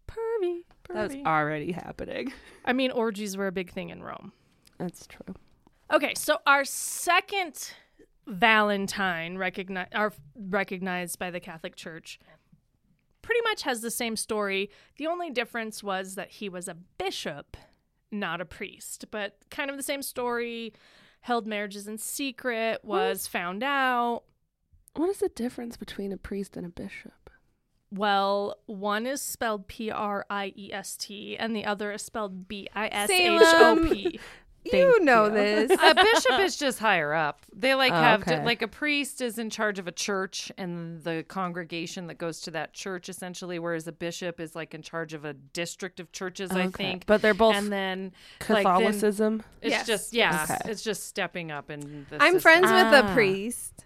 Pervy, 0.08 0.62
That's 0.90 1.16
pervy. 1.16 1.26
already 1.26 1.72
happening. 1.72 2.34
I 2.66 2.74
mean, 2.74 2.92
orgies 2.92 3.38
were 3.38 3.48
a 3.48 3.52
big 3.52 3.72
thing 3.72 3.90
in 3.90 4.04
Rome. 4.04 4.32
That's 4.78 5.08
true. 5.08 5.36
Okay, 5.92 6.14
so 6.16 6.38
our 6.46 6.66
second 6.66 7.72
Valentine 8.28 9.38
recogni- 9.38 9.88
are 9.94 10.14
recognized 10.36 11.18
by 11.18 11.32
the 11.32 11.40
Catholic 11.40 11.76
Church 11.76 12.20
pretty 13.28 13.42
much 13.42 13.64
has 13.64 13.82
the 13.82 13.92
same 13.92 14.16
story. 14.16 14.70
The 14.96 15.08
only 15.08 15.30
difference 15.30 15.84
was 15.84 16.16
that 16.16 16.32
he 16.32 16.48
was 16.48 16.70
a 16.70 16.78
bishop, 16.98 17.58
not 18.10 18.40
a 18.40 18.46
priest, 18.46 19.06
but 19.12 19.36
kind 19.52 19.70
of 19.70 19.76
the 19.76 19.84
same 19.84 20.02
story. 20.02 20.74
Held 21.20 21.46
marriages 21.46 21.90
in 21.90 21.98
secret, 21.98 22.86
was 22.86 23.28
found 23.28 23.64
out. 23.64 24.24
What 24.96 25.10
is 25.10 25.18
the 25.18 25.28
difference 25.28 25.76
between 25.76 26.14
a 26.14 26.18
priest 26.18 26.56
and 26.56 26.66
a 26.66 26.70
bishop? 26.70 27.12
Well, 27.92 28.58
one 28.66 29.06
is 29.06 29.22
spelled 29.22 29.68
P 29.68 29.90
R 29.92 30.26
I 30.30 30.54
E 30.56 30.72
S 30.74 30.98
T, 30.98 31.38
and 31.38 31.56
the 31.56 31.66
other 31.66 31.92
is 31.92 32.02
spelled 32.02 32.48
B 32.48 32.68
I 32.76 32.88
S 32.92 33.10
H 33.10 33.42
O 33.42 33.90
P. 33.92 34.20
You 34.70 35.02
know 35.02 35.28
you. 35.28 35.32
this. 35.32 35.72
a 35.82 35.96
bishop 35.96 36.40
is 36.42 36.58
just 36.58 36.80
higher 36.80 37.14
up. 37.14 37.46
They 37.56 37.74
like 37.74 37.94
Oh, 37.94 37.96
have 37.96 38.22
okay. 38.24 38.44
like 38.44 38.62
a 38.62 38.68
priest 38.68 39.22
is 39.22 39.40
in 39.40 39.50
charge 39.50 39.80
of 39.80 39.88
a 39.88 39.94
church 39.94 40.52
and 40.58 41.02
the 41.06 41.24
congregation 41.30 42.08
that 42.08 42.18
goes 42.18 42.42
to 42.42 42.52
that 42.52 42.74
church 42.74 43.08
essentially, 43.08 43.60
whereas 43.60 43.88
a 43.88 43.94
bishop 43.94 44.42
is 44.42 44.58
like 44.58 44.74
in 44.74 44.82
charge 44.82 45.14
of 45.14 45.24
a 45.24 45.32
district 45.34 46.02
of 46.02 46.12
churches. 46.12 46.52
I 46.52 46.68
think, 46.68 47.06
But 47.06 47.22
they're 47.22 47.34
both 47.34 47.56
and 47.56 47.72
then 47.72 48.12
like, 48.42 48.48
then 48.50 48.64
Catholicism. 48.66 49.44
it's 49.62 49.72
Yes. 49.72 49.88
just 49.88 50.14
yeah, 50.14 50.46
Okay. 50.50 50.70
it's 50.72 50.82
just 50.84 51.06
stepping 51.06 51.50
up 51.50 51.72
in 51.72 52.06
the 52.10 52.18
I'm 52.22 52.34
system. 52.34 52.40
friends 52.42 52.64
with 52.64 52.72
a 53.06 53.06
Ah. 53.10 53.14
priest. 53.14 53.77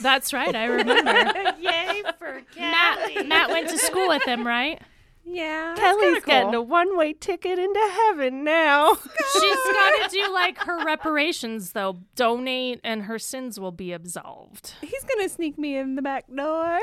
That's 0.00 0.32
right, 0.32 0.54
I 0.54 0.64
remember. 0.64 1.54
Yay 1.60 2.02
for 2.18 2.42
Matt, 2.58 3.26
Matt 3.26 3.50
went 3.50 3.68
to 3.70 3.78
school 3.78 4.08
with 4.08 4.22
him, 4.24 4.46
right? 4.46 4.80
Yeah. 5.24 5.74
Kelly's 5.76 6.24
cool. 6.24 6.32
getting 6.34 6.54
a 6.54 6.62
one 6.62 6.96
way 6.96 7.12
ticket 7.12 7.58
into 7.58 7.90
heaven 7.92 8.42
now. 8.42 8.94
She's 8.94 9.56
got 9.72 10.08
to 10.08 10.08
do 10.12 10.32
like 10.32 10.58
her 10.58 10.84
reparations, 10.84 11.72
though. 11.72 12.00
Donate, 12.16 12.80
and 12.82 13.02
her 13.02 13.18
sins 13.18 13.60
will 13.60 13.70
be 13.70 13.92
absolved. 13.92 14.74
He's 14.80 15.04
gonna 15.04 15.28
sneak 15.28 15.56
me 15.58 15.76
in 15.76 15.94
the 15.94 16.02
back 16.02 16.26
door. 16.28 16.46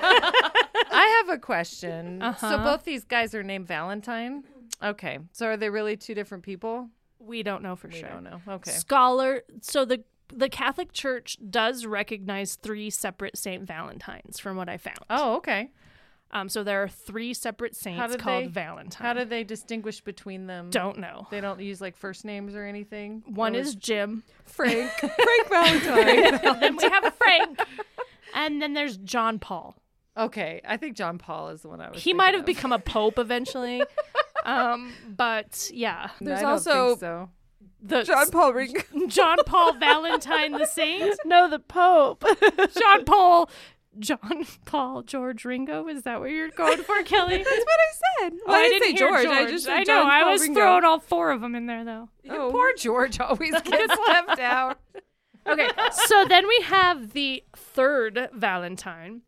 I 0.00 1.22
have 1.26 1.34
a 1.36 1.38
question. 1.38 2.20
So 2.20 2.26
Uh-huh. 2.26 2.58
both 2.64 2.84
these 2.84 3.04
guys 3.04 3.34
are 3.34 3.42
named 3.42 3.66
Valentine. 3.66 4.44
Okay, 4.82 5.18
so 5.32 5.46
are 5.46 5.56
they 5.56 5.70
really 5.70 5.96
two 5.96 6.14
different 6.14 6.42
people? 6.44 6.88
We 7.18 7.42
don't 7.42 7.62
know 7.62 7.76
for 7.76 7.88
We 7.88 8.00
sure. 8.00 8.08
don't 8.08 8.24
know. 8.24 8.40
Okay. 8.48 8.70
Scholar. 8.72 9.42
So 9.62 9.84
the 9.84 10.02
the 10.32 10.48
Catholic 10.48 10.92
Church 10.92 11.36
does 11.50 11.86
recognize 11.86 12.56
three 12.56 12.90
separate 12.90 13.36
Saint 13.38 13.64
Valentines, 13.64 14.38
from 14.38 14.56
what 14.56 14.68
I 14.68 14.76
found. 14.76 14.98
Oh, 15.10 15.36
okay. 15.36 15.70
Um, 16.30 16.48
so 16.48 16.64
there 16.64 16.82
are 16.82 16.88
three 16.88 17.32
separate 17.32 17.76
saints 17.76 18.16
called 18.16 18.44
they- 18.44 18.48
Valentine. 18.48 19.06
How 19.06 19.12
do 19.12 19.24
they 19.24 19.44
distinguish 19.44 20.00
between 20.00 20.46
them? 20.48 20.68
Don't 20.70 20.98
know. 20.98 21.28
They 21.30 21.40
don't 21.40 21.60
use 21.60 21.80
like 21.80 21.96
first 21.96 22.24
names 22.24 22.56
or 22.56 22.64
anything. 22.64 23.22
One 23.26 23.54
Or 23.54 23.60
is 23.60 23.76
Jim. 23.76 24.24
Frank. 24.44 24.90
Frank 24.98 25.48
Valentine. 25.48 26.40
then 26.60 26.76
we 26.76 26.82
have 26.88 27.14
Frank. 27.14 27.60
And 28.34 28.60
then 28.60 28.72
there's 28.72 28.96
John 28.96 29.38
Paul. 29.38 29.76
okay. 30.16 30.60
I 30.66 30.76
think 30.76 30.96
John 30.96 31.18
Paul 31.18 31.50
is 31.50 31.62
the 31.62 31.68
one 31.68 31.80
I 31.80 31.90
was. 31.90 32.02
He 32.02 32.12
might 32.14 32.32
have 32.34 32.40
of. 32.40 32.46
become 32.46 32.72
a 32.72 32.80
pope 32.80 33.18
eventually. 33.20 33.84
um, 34.44 34.92
but 35.08 35.70
yeah, 35.72 36.08
There's 36.20 36.38
I 36.40 36.42
don't 36.42 36.50
also 36.50 36.88
think 36.88 37.00
so. 37.00 37.30
The 37.84 38.02
John 38.02 38.30
Paul 38.30 38.52
Ring. 38.54 38.74
John 39.08 39.36
Paul 39.46 39.74
Valentine 39.74 40.52
the 40.52 40.66
Saint, 40.66 41.16
No, 41.24 41.48
the 41.48 41.58
Pope. 41.58 42.24
John 42.80 43.04
Paul, 43.04 43.50
John 43.98 44.46
Paul 44.64 45.02
George 45.02 45.44
Ringo. 45.44 45.86
Is 45.88 46.02
that 46.02 46.20
what 46.20 46.30
you're 46.30 46.48
going 46.48 46.82
for, 46.82 47.02
Kelly? 47.02 47.38
That's 47.38 47.50
what 47.50 47.58
I 47.58 48.22
said. 48.22 48.32
Oh, 48.34 48.42
Well, 48.46 48.56
I 48.56 48.68
didn't 48.68 48.82
say 48.82 48.92
hear 48.92 49.08
George. 49.08 49.26
I 49.26 49.50
just 49.50 49.64
said 49.66 49.74
I 49.74 49.78
know. 49.80 49.84
John 49.84 50.10
I 50.10 50.24
was 50.24 50.42
Ringo. 50.42 50.60
throwing 50.60 50.84
all 50.84 50.98
four 50.98 51.30
of 51.30 51.40
them 51.42 51.54
in 51.54 51.66
there 51.66 51.84
though. 51.84 52.08
Oh. 52.30 52.50
Poor 52.50 52.72
George 52.76 53.20
always 53.20 53.52
gets 53.62 53.94
left 54.08 54.40
out. 54.40 54.80
Okay, 55.46 55.68
so 56.06 56.24
then 56.24 56.48
we 56.48 56.58
have 56.64 57.12
the 57.12 57.44
third 57.54 58.30
Valentine 58.32 59.20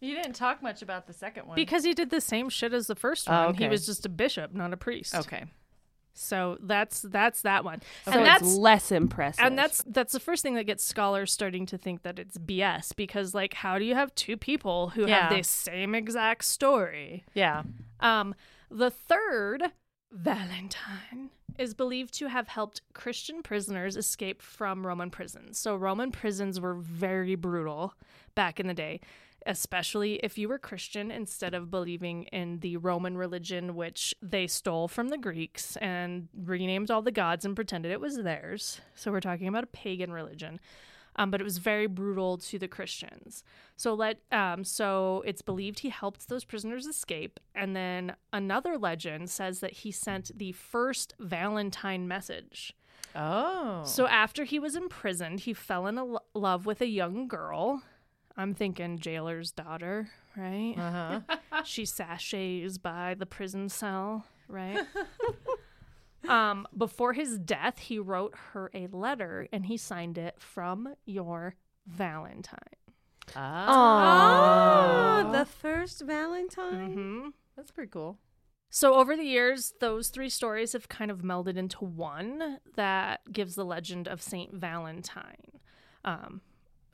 You 0.00 0.14
didn't 0.14 0.34
talk 0.34 0.62
much 0.62 0.82
about 0.82 1.08
the 1.08 1.12
second 1.12 1.48
one. 1.48 1.56
because 1.56 1.82
he 1.82 1.94
did 1.94 2.10
the 2.10 2.20
same 2.20 2.48
shit 2.48 2.72
as 2.72 2.86
the 2.86 2.94
first 2.94 3.28
oh, 3.28 3.46
one. 3.46 3.54
He 3.54 3.64
okay. 3.64 3.68
was 3.70 3.84
just 3.84 4.06
a 4.06 4.08
bishop, 4.08 4.54
not 4.54 4.72
a 4.72 4.76
priest. 4.76 5.16
okay. 5.16 5.46
So 6.14 6.56
that's 6.60 7.02
that's 7.02 7.42
that 7.42 7.64
one. 7.64 7.82
so 8.04 8.12
and 8.12 8.20
it's 8.22 8.28
that's 8.40 8.54
less 8.56 8.92
impressive. 8.92 9.44
and 9.44 9.58
that's 9.58 9.82
that's 9.86 10.12
the 10.12 10.20
first 10.20 10.42
thing 10.42 10.54
that 10.54 10.64
gets 10.64 10.84
scholars 10.84 11.32
starting 11.32 11.66
to 11.66 11.76
think 11.78 12.02
that 12.02 12.18
it's 12.18 12.38
BS 12.38 12.94
because 12.96 13.34
like 13.34 13.54
how 13.54 13.78
do 13.78 13.84
you 13.84 13.94
have 13.94 14.14
two 14.14 14.36
people 14.36 14.90
who 14.90 15.02
have 15.02 15.08
Yeah. 15.32 15.36
the 15.36 15.42
same 15.42 15.94
exact 15.94 16.44
story? 16.44 17.24
Yeah. 17.34 17.64
Um 18.00 18.34
the 18.70 18.90
third 18.90 19.64
Valentine 20.12 21.30
is 21.58 21.74
believed 21.74 22.14
to 22.14 22.28
have 22.28 22.48
helped 22.48 22.80
Christian 22.94 23.42
prisoners 23.42 23.96
escape 23.96 24.40
from 24.42 24.86
Roman 24.86 25.10
prisons. 25.10 25.58
So 25.58 25.76
Roman 25.76 26.10
prisons 26.10 26.60
were 26.60 26.74
very 26.74 27.34
brutal 27.34 27.94
back 28.34 28.58
in 28.58 28.66
the 28.66 28.74
day, 28.74 29.00
especially 29.46 30.14
if 30.22 30.38
you 30.38 30.48
were 30.48 30.58
Christian 30.58 31.10
instead 31.10 31.54
of 31.54 31.70
believing 31.70 32.24
in 32.24 32.60
the 32.60 32.76
Roman 32.76 33.16
religion 33.16 33.74
which 33.74 34.14
they 34.22 34.46
stole 34.46 34.88
from 34.88 35.08
the 35.08 35.18
Greeks 35.18 35.76
and 35.76 36.28
renamed 36.36 36.90
all 36.90 37.02
the 37.02 37.10
gods 37.10 37.44
and 37.44 37.56
pretended 37.56 37.92
it 37.92 38.00
was 38.00 38.16
theirs. 38.16 38.80
So 38.94 39.10
we're 39.10 39.20
talking 39.20 39.48
about 39.48 39.64
a 39.64 39.68
pagan 39.68 40.12
religion. 40.12 40.60
Um, 41.16 41.30
but 41.30 41.40
it 41.40 41.44
was 41.44 41.58
very 41.58 41.86
brutal 41.86 42.38
to 42.38 42.58
the 42.58 42.66
Christians. 42.66 43.44
So 43.76 43.94
let 43.94 44.18
um, 44.32 44.64
so 44.64 45.22
it's 45.24 45.42
believed 45.42 45.78
he 45.78 45.88
helped 45.88 46.28
those 46.28 46.44
prisoners 46.44 46.86
escape, 46.86 47.38
and 47.54 47.76
then 47.76 48.16
another 48.32 48.76
legend 48.76 49.30
says 49.30 49.60
that 49.60 49.72
he 49.72 49.92
sent 49.92 50.36
the 50.36 50.50
first 50.50 51.14
Valentine 51.20 52.08
message. 52.08 52.74
Oh. 53.14 53.82
So 53.84 54.06
after 54.08 54.44
he 54.44 54.58
was 54.58 54.74
imprisoned, 54.74 55.40
he 55.40 55.54
fell 55.54 55.86
in 55.86 55.96
lo- 55.96 56.18
love 56.34 56.66
with 56.66 56.80
a 56.80 56.88
young 56.88 57.28
girl. 57.28 57.82
I'm 58.36 58.54
thinking 58.54 58.98
jailer's 58.98 59.52
daughter, 59.52 60.08
right? 60.36 60.74
Uh 60.76 60.90
huh. 60.90 61.20
she 61.64 61.84
sashays 61.84 62.78
by 62.78 63.14
the 63.14 63.26
prison 63.26 63.68
cell, 63.68 64.26
right? 64.48 64.84
um, 66.28 66.66
before 66.76 67.12
his 67.12 67.38
death, 67.38 67.78
he 67.78 67.98
wrote 67.98 68.34
her 68.52 68.70
a 68.74 68.86
letter 68.88 69.46
and 69.52 69.66
he 69.66 69.76
signed 69.76 70.18
it 70.18 70.36
from 70.38 70.94
your 71.04 71.54
Valentine. 71.86 72.58
Oh, 73.36 75.30
the 75.32 75.44
first 75.44 76.02
Valentine. 76.02 76.92
hmm 76.92 77.28
That's 77.56 77.70
pretty 77.70 77.90
cool. 77.90 78.18
So 78.70 78.94
over 78.94 79.16
the 79.16 79.22
years, 79.24 79.72
those 79.80 80.08
three 80.08 80.28
stories 80.28 80.72
have 80.72 80.88
kind 80.88 81.10
of 81.10 81.22
melded 81.22 81.56
into 81.56 81.84
one 81.84 82.58
that 82.74 83.20
gives 83.32 83.54
the 83.54 83.64
legend 83.64 84.08
of 84.08 84.20
Saint 84.20 84.52
Valentine. 84.54 85.60
Um, 86.04 86.40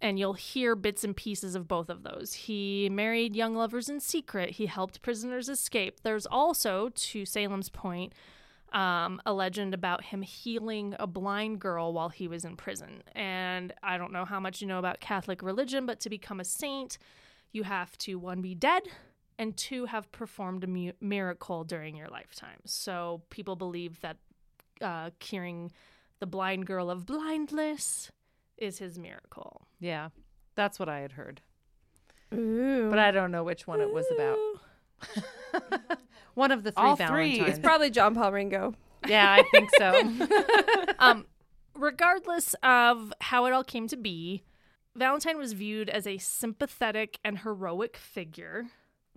and 0.01 0.19
you'll 0.19 0.35
hear 0.35 0.75
bits 0.75 1.05
and 1.05 1.17
pieces 1.17 1.55
of 1.55 1.69
both 1.69 1.91
of 1.91 2.03
those. 2.03 2.33
He 2.33 2.89
married 2.91 3.37
young 3.37 3.55
lovers 3.55 3.89
in 3.89 4.01
secret. 4.01 4.53
He 4.53 4.67
helped 4.67 5.03
prisoners 5.03 5.49
escape. 5.49 6.01
There's 6.03 6.27
also, 6.27 6.91
to 6.95 7.25
Salem's 7.27 7.69
point, 7.69 8.15
um, 8.73 9.21
a 9.27 9.33
legend 9.33 9.75
about 9.75 10.05
him 10.05 10.23
healing 10.23 10.95
a 10.99 11.07
blind 11.07 11.61
girl 11.61 11.93
while 11.93 12.09
he 12.09 12.29
was 12.29 12.45
in 12.45 12.57
prison. 12.57 13.03
And 13.15 13.75
I 13.83 13.99
don't 13.99 14.13
know 14.13 14.25
how 14.25 14.41
much 14.41 14.61
you 14.61 14.67
know 14.67 14.79
about 14.79 15.01
Catholic 15.01 15.43
religion, 15.43 15.87
but 15.87 16.01
to 16.01 16.11
become 16.11 16.41
a 16.41 16.45
saint, 16.45 16.97
you 17.53 17.65
have 17.65 17.99
to 17.99 18.19
one 18.19 18.41
be 18.41 18.55
dead 18.55 18.83
and 19.39 19.57
two 19.57 19.87
have 19.87 20.13
performed 20.13 20.65
a 20.65 20.67
mu- 20.67 20.93
miracle 21.01 21.65
during 21.65 21.97
your 21.97 22.09
lifetime. 22.09 22.61
So 22.65 23.23
people 23.31 23.57
believe 23.57 24.01
that 24.01 24.19
uh, 24.81 25.11
curing 25.19 25.73
the 26.21 26.27
blind 26.27 26.67
girl 26.67 26.91
of 26.91 27.07
blindness 27.07 28.11
is 28.61 28.79
his 28.79 28.99
miracle. 28.99 29.67
Yeah. 29.81 30.11
That's 30.55 30.79
what 30.79 30.89
I 30.89 31.01
had 31.01 31.13
heard. 31.13 31.41
Ooh. 32.35 32.89
But 32.91 32.99
I 32.99 33.11
don't 33.11 33.31
know 33.31 33.43
which 33.43 33.67
one 33.67 33.81
it 33.81 33.93
was 33.93 34.07
about. 34.15 34.39
one 36.35 36.53
of 36.53 36.63
the 36.63 36.73
three 36.73 36.83
All 36.83 36.97
three. 36.97 37.41
It's 37.41 37.59
probably 37.59 37.91
John 37.91 38.15
Paul 38.15 38.33
Ringo. 38.33 38.75
yeah, 39.09 39.33
I 39.33 39.43
think 39.51 39.71
so. 39.79 40.03
um, 40.99 41.27
regardless 41.75 42.55
of 42.63 43.13
how 43.21 43.47
it 43.47 43.53
all 43.53 43.65
came 43.65 43.89
to 43.89 43.97
be, 43.97 44.43
Valentine 44.95 45.39
was 45.39 45.53
viewed 45.55 45.89
as 45.89 46.07
a 46.07 46.19
sympathetic 46.19 47.19
and 47.25 47.39
heroic 47.39 47.97
figure. 47.97 48.67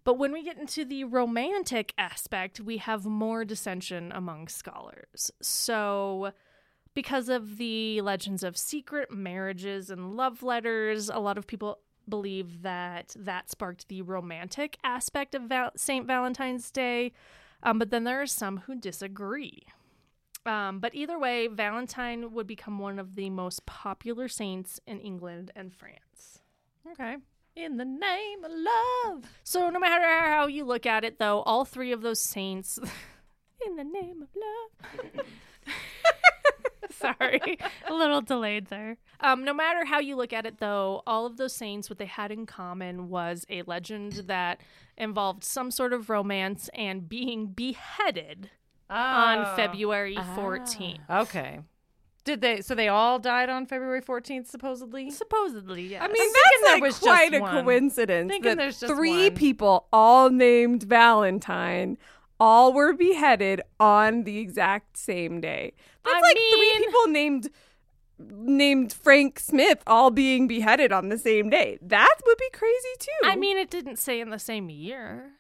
But 0.04 0.18
when 0.18 0.34
we 0.34 0.44
get 0.44 0.58
into 0.58 0.84
the 0.86 1.06
romantic 1.06 1.94
aspect, 1.98 2.60
we 2.60 2.78
have 2.78 3.06
more 3.06 3.46
dissension 3.46 4.12
among 4.12 4.50
scholars. 4.50 5.32
So, 5.42 6.34
because 6.94 7.30
of 7.30 7.58
the 7.58 8.02
legends 8.02 8.44
of 8.44 8.58
secret 8.58 9.12
marriages 9.12 9.90
and 9.90 10.16
love 10.16 10.44
letters, 10.44 11.10
a 11.10 11.20
lot 11.20 11.38
of 11.38 11.48
people 11.48 11.80
believe 12.08 12.62
that 12.64 13.16
that 13.18 13.50
sparked 13.50 13.88
the 13.88 14.02
romantic 14.02 14.78
aspect 14.84 15.34
of 15.36 15.44
Val- 15.44 15.72
St. 15.76 16.06
Valentine's 16.06 16.70
Day. 16.72 17.14
Um, 17.62 17.80
but 17.80 17.92
then 17.92 18.04
there 18.04 18.22
are 18.22 18.28
some 18.28 18.58
who 18.66 18.76
disagree. 18.76 19.64
Um, 20.46 20.80
but 20.80 20.94
either 20.94 21.18
way, 21.18 21.48
Valentine 21.48 22.34
would 22.34 22.48
become 22.48 22.78
one 22.78 23.00
of 23.00 23.16
the 23.16 23.30
most 23.30 23.66
popular 23.66 24.28
saints 24.28 24.80
in 24.86 25.00
England 25.00 25.52
and 25.56 25.74
France. 25.74 26.40
okay. 26.92 27.16
In 27.56 27.78
the 27.78 27.86
name 27.86 28.44
of 28.44 28.52
love. 28.52 29.26
So, 29.44 29.70
no 29.70 29.80
matter 29.80 30.04
how 30.06 30.48
you 30.48 30.66
look 30.66 30.88
at 30.88 31.04
it, 31.04 31.20
though, 31.20 31.44
all 31.44 31.66
three 31.66 31.92
of 31.92 32.02
those 32.02 32.20
saints, 32.20 32.80
in 33.66 33.76
the 33.76 33.84
name 33.84 34.24
of 34.24 34.30
love. 34.36 35.26
Sorry, 37.00 37.58
a 37.88 37.94
little 37.94 38.22
delayed 38.22 38.68
there. 38.68 38.98
Um, 39.20 39.44
no 39.44 39.54
matter 39.54 39.86
how 39.86 40.00
you 40.00 40.16
look 40.16 40.34
at 40.34 40.46
it, 40.46 40.60
though, 40.60 41.02
all 41.08 41.26
of 41.26 41.38
those 41.38 41.54
saints, 41.54 41.90
what 41.90 42.00
they 42.00 42.06
had 42.06 42.32
in 42.32 42.46
common 42.46 43.10
was 43.10 43.46
a 43.50 43.62
legend 43.64 44.14
that 44.28 44.62
involved 44.98 45.44
some 45.44 45.72
sort 45.72 45.94
of 45.94 46.10
romance 46.10 46.70
and 46.74 47.08
being 47.10 47.48
beheaded 47.48 48.50
on 48.90 49.56
February 49.56 50.16
14th. 50.16 51.00
Okay. 51.10 51.60
Did 52.26 52.40
they? 52.40 52.62
So 52.62 52.74
they 52.74 52.88
all 52.88 53.20
died 53.20 53.50
on 53.50 53.66
February 53.66 54.02
14th, 54.02 54.48
supposedly? 54.48 55.10
Supposedly, 55.12 55.88
yes. 55.88 56.02
I 56.02 56.08
mean, 56.08 56.16
thinking 56.16 56.34
that's 56.34 56.64
there 56.64 56.74
like 56.76 56.84
was 56.84 56.94
just 56.94 57.04
quite 57.04 57.34
a 57.34 57.40
one. 57.40 57.64
coincidence. 57.64 58.30
Thinking 58.30 58.50
that 58.52 58.58
there's 58.58 58.80
just 58.80 58.94
three 58.94 59.28
one. 59.30 59.36
people, 59.36 59.88
all 59.92 60.30
named 60.30 60.84
Valentine, 60.84 61.98
all 62.40 62.74
were 62.74 62.94
beheaded 62.94 63.62
on 63.80 64.24
the 64.24 64.38
exact 64.40 64.98
same 64.98 65.40
day. 65.42 65.74
That's 66.04 66.16
I 66.16 66.22
like 66.22 66.36
mean- 66.36 66.58
three 66.58 66.86
people 66.86 67.08
named 67.08 67.50
named 68.20 68.94
Frank 68.94 69.40
Smith 69.40 69.82
all 69.88 70.12
being 70.12 70.48
beheaded 70.48 70.92
on 70.92 71.10
the 71.10 71.18
same 71.18 71.50
day. 71.50 71.78
That 71.82 72.16
would 72.26 72.38
be 72.38 72.50
crazy 72.54 72.90
too. 73.00 73.12
I 73.28 73.36
mean, 73.36 73.58
it 73.58 73.70
didn't 73.70 73.98
say 74.00 74.22
in 74.22 74.30
the 74.30 74.40
same 74.40 74.70
year. 74.70 75.32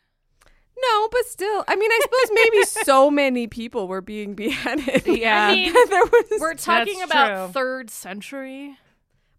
no, 0.81 1.07
but 1.09 1.25
still, 1.25 1.63
I 1.67 1.75
mean, 1.75 1.91
I 1.91 1.99
suppose 2.01 2.31
maybe 2.33 2.63
so 2.85 3.09
many 3.11 3.47
people 3.47 3.87
were 3.87 4.01
being 4.01 4.33
beheaded. 4.33 5.05
Yeah. 5.05 5.47
I 5.47 5.53
mean, 5.53 5.73
there 5.73 6.03
was, 6.03 6.41
We're 6.41 6.55
talking 6.55 6.97
That's 6.99 7.11
about 7.11 7.45
true. 7.45 7.53
third 7.53 7.89
century. 7.89 8.77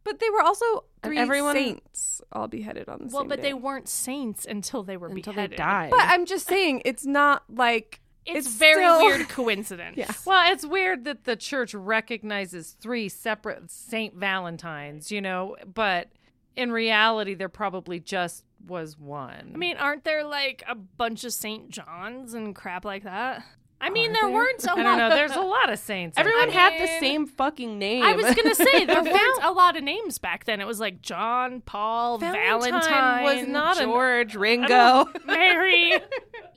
But 0.05 0.21
they 0.21 0.31
were 0.31 0.41
also 0.43 0.85
three 1.03 1.19
everyone- 1.19 1.55
saints 1.57 2.21
all 2.33 2.47
beheaded 2.49 2.89
on 2.89 2.99
the 2.99 3.05
same 3.05 3.09
page. 3.09 3.13
Well, 3.13 3.23
same 3.23 3.29
but 3.29 3.37
day. 3.37 3.43
they 3.43 3.55
weren't 3.55 3.89
saints 3.89 4.47
until 4.47 4.83
they 4.83 4.97
were 4.97 5.09
until 5.09 5.33
beheaded. 5.33 5.53
they 5.53 5.57
died. 5.57 5.91
But 5.91 6.01
I'm 6.03 6.27
just 6.27 6.47
saying, 6.47 6.83
it's 6.85 7.05
not 7.07 7.45
like 7.49 8.01
It's, 8.27 8.47
It's 8.47 8.57
very 8.57 8.83
still- 8.85 9.05
weird 9.05 9.29
coincidence. 9.41 9.97
Yeah. 9.99 10.11
Well, 10.25 10.51
it's 10.53 10.65
weird 10.65 11.05
that 11.05 11.25
the 11.25 11.37
church 11.37 11.75
recognizes 11.75 12.73
three 12.81 13.09
separate 13.11 13.71
Saint 13.71 14.15
Valentines, 14.15 15.11
you 15.13 15.21
know, 15.21 15.57
but 15.73 16.09
in 16.57 16.73
reality, 16.73 17.35
there 17.35 17.51
probably 17.51 18.01
just 18.01 18.45
was 18.67 18.99
one. 18.99 19.51
I 19.55 19.59
mean, 19.59 19.77
aren't 19.77 20.05
there 20.05 20.25
like 20.25 20.63
a 20.67 20.75
bunch 20.75 21.25
of 21.25 21.35
St. 21.35 21.69
Johns 21.69 22.33
and 22.33 22.55
crap 22.55 22.85
like 22.87 23.03
that? 23.05 23.45
I 23.85 23.91
mean, 23.91 24.13
there 24.13 24.23
there? 24.23 24.31
weren't 24.33 24.65
a 24.65 24.73
I 24.73 24.83
don't 24.83 24.99
know. 24.99 25.11
There's 25.11 25.33
a 25.37 25.41
lot 25.41 25.71
of 25.71 25.79
saints. 25.79 26.17
Everyone 26.19 26.45
think. 26.45 26.55
had 26.55 26.81
the 26.81 26.87
same 27.01 27.27
fucking 27.27 27.79
name. 27.79 28.03
I 28.03 28.15
was 28.15 28.35
gonna 28.35 28.55
say 28.55 28.85
there 28.87 29.03
weren't 29.03 29.43
a 29.45 29.53
lot 29.53 29.77
of 29.77 29.83
names 29.85 30.19
back 30.19 30.45
then. 30.45 30.61
It 30.61 30.67
was 30.67 30.81
like 30.81 31.03
John, 31.03 31.61
Paul, 31.61 32.19
Valentine 32.19 32.73
Valentine, 32.81 33.25
was 33.25 33.47
not 33.49 33.77
an- 33.79 33.85
George 33.85 34.35
Ringo. 34.35 35.07
Mary. 35.27 35.95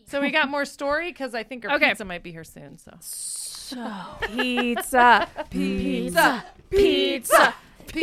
So 0.10 0.22
we 0.22 0.32
got 0.32 0.48
more 0.50 0.64
story 0.64 1.12
because 1.12 1.36
I 1.36 1.44
think 1.44 1.66
our 1.66 1.76
Okay. 1.76 1.90
pizza 1.90 2.06
might 2.06 2.24
be 2.24 2.32
here 2.32 2.46
soon. 2.46 2.78
So 2.78 2.94
Pizza, 4.22 5.28
pizza, 5.50 6.46
pizza. 6.70 7.54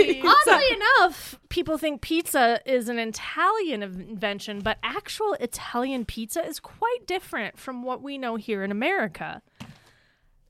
Oddly 0.01 0.77
enough, 0.77 1.39
people 1.49 1.79
think 1.79 2.01
pizza 2.01 2.61
is 2.67 2.89
an 2.89 2.99
Italian 2.99 3.83
invention, 3.83 4.61
but 4.61 4.79
actual 4.83 5.35
Italian 5.41 6.05
pizza 6.05 6.45
is 6.45 6.61
quite 6.61 7.07
different 7.07 7.59
from 7.59 7.83
what 7.83 8.03
we 8.03 8.19
know 8.19 8.37
here 8.37 8.63
in 8.65 8.71
America. 8.71 9.43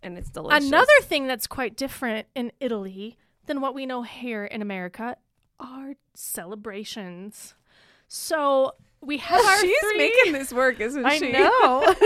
And 0.03 0.19
it's 0.19 0.31
delicious. 0.31 0.67
Another 0.67 0.87
thing 1.03 1.27
that's 1.27 1.47
quite 1.47 1.77
different 1.77 2.27
in 2.35 2.53
Italy 2.61 3.17
than 3.47 3.61
what 3.61 3.75
we 3.75 3.87
know 3.87 4.03
here 4.03 4.45
in 4.45 4.61
America 4.63 5.17
are 5.61 5.95
celebrations. 6.15 7.55
So 8.09 8.73
we 9.01 9.19
have 9.19 9.41
our 9.45 9.59
She's 9.61 9.79
three- 9.81 9.99
making 9.99 10.33
this 10.33 10.53
work, 10.53 10.81
isn't 10.81 11.05
I 11.05 11.19
she? 11.19 11.33
know. 11.33 11.95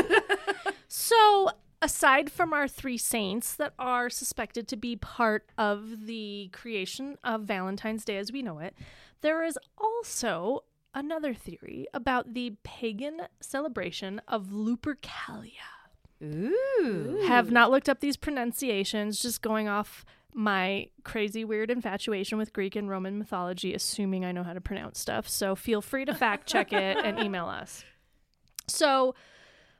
So, 0.90 1.50
aside 1.80 2.30
from 2.30 2.52
our 2.52 2.68
three 2.68 2.98
saints 2.98 3.54
that 3.54 3.72
are 3.78 4.10
suspected 4.10 4.66
to 4.68 4.76
be 4.76 4.96
part 4.96 5.50
of 5.56 6.06
the 6.06 6.50
creation 6.52 7.16
of 7.24 7.42
Valentine's 7.42 8.04
Day 8.04 8.16
as 8.18 8.32
we 8.32 8.42
know 8.42 8.58
it, 8.58 8.74
there 9.20 9.44
is 9.44 9.58
also 9.76 10.64
another 10.94 11.34
theory 11.34 11.86
about 11.94 12.34
the 12.34 12.54
pagan 12.64 13.22
celebration 13.40 14.20
of 14.26 14.48
Lupercalia. 14.48 15.50
Ooh. 16.22 17.24
Have 17.28 17.52
not 17.52 17.70
looked 17.70 17.88
up 17.88 18.00
these 18.00 18.16
pronunciations, 18.16 19.20
just 19.20 19.42
going 19.42 19.68
off 19.68 20.04
my 20.34 20.88
crazy 21.04 21.44
weird 21.44 21.70
infatuation 21.70 22.38
with 22.38 22.52
Greek 22.52 22.76
and 22.76 22.88
Roman 22.88 23.18
mythology, 23.18 23.74
assuming 23.74 24.24
I 24.24 24.32
know 24.32 24.42
how 24.42 24.52
to 24.52 24.60
pronounce 24.60 24.98
stuff. 24.98 25.28
So 25.28 25.54
feel 25.54 25.80
free 25.80 26.04
to 26.04 26.14
fact 26.14 26.48
check 26.48 26.72
it 26.72 26.96
and 26.96 27.18
email 27.24 27.46
us. 27.46 27.84
So, 28.66 29.14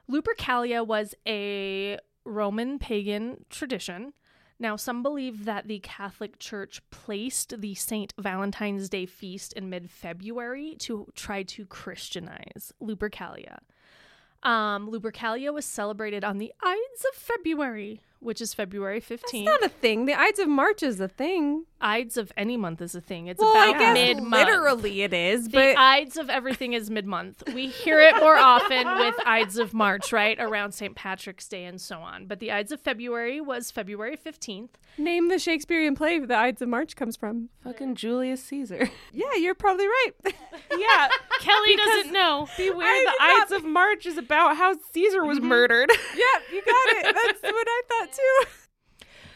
Lupercalia 0.09 0.85
was 0.85 1.13
a 1.27 1.99
Roman 2.25 2.79
pagan 2.79 3.45
tradition. 3.49 4.13
Now, 4.59 4.75
some 4.75 5.03
believe 5.03 5.45
that 5.45 5.67
the 5.67 5.79
Catholic 5.79 6.37
Church 6.39 6.81
placed 6.89 7.61
the 7.61 7.75
St. 7.75 8.13
Valentine's 8.17 8.89
Day 8.89 9.05
feast 9.05 9.53
in 9.53 9.69
mid 9.69 9.89
February 9.89 10.75
to 10.79 11.07
try 11.15 11.43
to 11.43 11.65
Christianize 11.65 12.73
Lupercalia. 12.81 13.59
Um, 14.43 14.89
Lupercalia 14.89 15.53
was 15.53 15.65
celebrated 15.65 16.23
on 16.23 16.39
the 16.39 16.53
Ides 16.61 17.05
of 17.09 17.15
February, 17.15 18.01
which 18.19 18.41
is 18.41 18.53
February 18.53 18.99
15th. 19.01 19.19
It's 19.23 19.33
not 19.45 19.63
a 19.63 19.69
thing. 19.69 20.05
The 20.05 20.13
Ides 20.19 20.39
of 20.39 20.47
March 20.47 20.83
is 20.83 20.99
a 20.99 21.07
thing. 21.07 21.65
Ides 21.81 22.17
of 22.17 22.33
any 22.35 22.57
month 22.57 22.81
is 22.81 22.93
a 22.93 22.99
thing. 22.99 23.27
It's 23.27 23.39
Well, 23.39 23.51
about 23.51 23.75
I 23.75 23.79
guess 23.79 23.93
mid 23.93 24.23
month. 24.23 24.45
literally 24.45 25.01
it 25.03 25.13
is, 25.13 25.45
The 25.45 25.51
but 25.53 25.77
Ides 25.77 26.17
of 26.17 26.29
everything 26.29 26.73
is 26.73 26.89
mid 26.89 27.05
month. 27.05 27.41
We 27.53 27.67
hear 27.67 28.01
it 28.01 28.17
more 28.17 28.35
often 28.35 28.85
with 28.99 29.15
Ides 29.25 29.57
of 29.57 29.73
March, 29.73 30.11
right? 30.11 30.37
Around 30.39 30.73
St. 30.73 30.93
Patrick's 30.95 31.47
Day 31.47 31.63
and 31.63 31.79
so 31.79 31.99
on. 31.99 32.25
But 32.25 32.39
the 32.39 32.51
Ides 32.51 32.73
of 32.73 32.81
February 32.81 33.39
was 33.39 33.71
February 33.71 34.17
15th. 34.17 34.71
name 34.97 35.29
the 35.29 35.39
Shakespearean 35.39 35.95
play 35.95 36.19
the 36.19 36.35
Ides 36.37 36.61
of 36.61 36.67
March 36.67 36.97
comes 36.97 37.15
from. 37.15 37.47
fucking 37.63 37.95
Julius 37.95 38.43
Caesar. 38.43 38.89
Yeah, 39.13 39.33
you're 39.37 39.55
probably 39.55 39.85
right. 39.87 40.11
yeah. 40.77 41.07
Kelly 41.39 41.75
doesn't 41.75 42.11
know. 42.13 42.47
Beware 42.57 42.85
I 42.87 43.03
the 43.05 43.11
did 43.11 43.19
not- 43.19 43.41
Ides 43.41 43.51
of 43.53 43.63
March 43.65 44.05
is 44.05 44.17
about 44.17 44.55
how 44.57 44.75
Caesar 44.93 45.23
was 45.25 45.39
mm-hmm. 45.39 45.47
murdered. 45.47 45.89
yeah, 46.15 46.25
you 46.53 46.61
got 46.63 46.87
it. 46.89 47.15
That's 47.15 47.41
what 47.41 47.67
I 47.67 47.81
thought 47.89 48.08
too. 48.11 48.45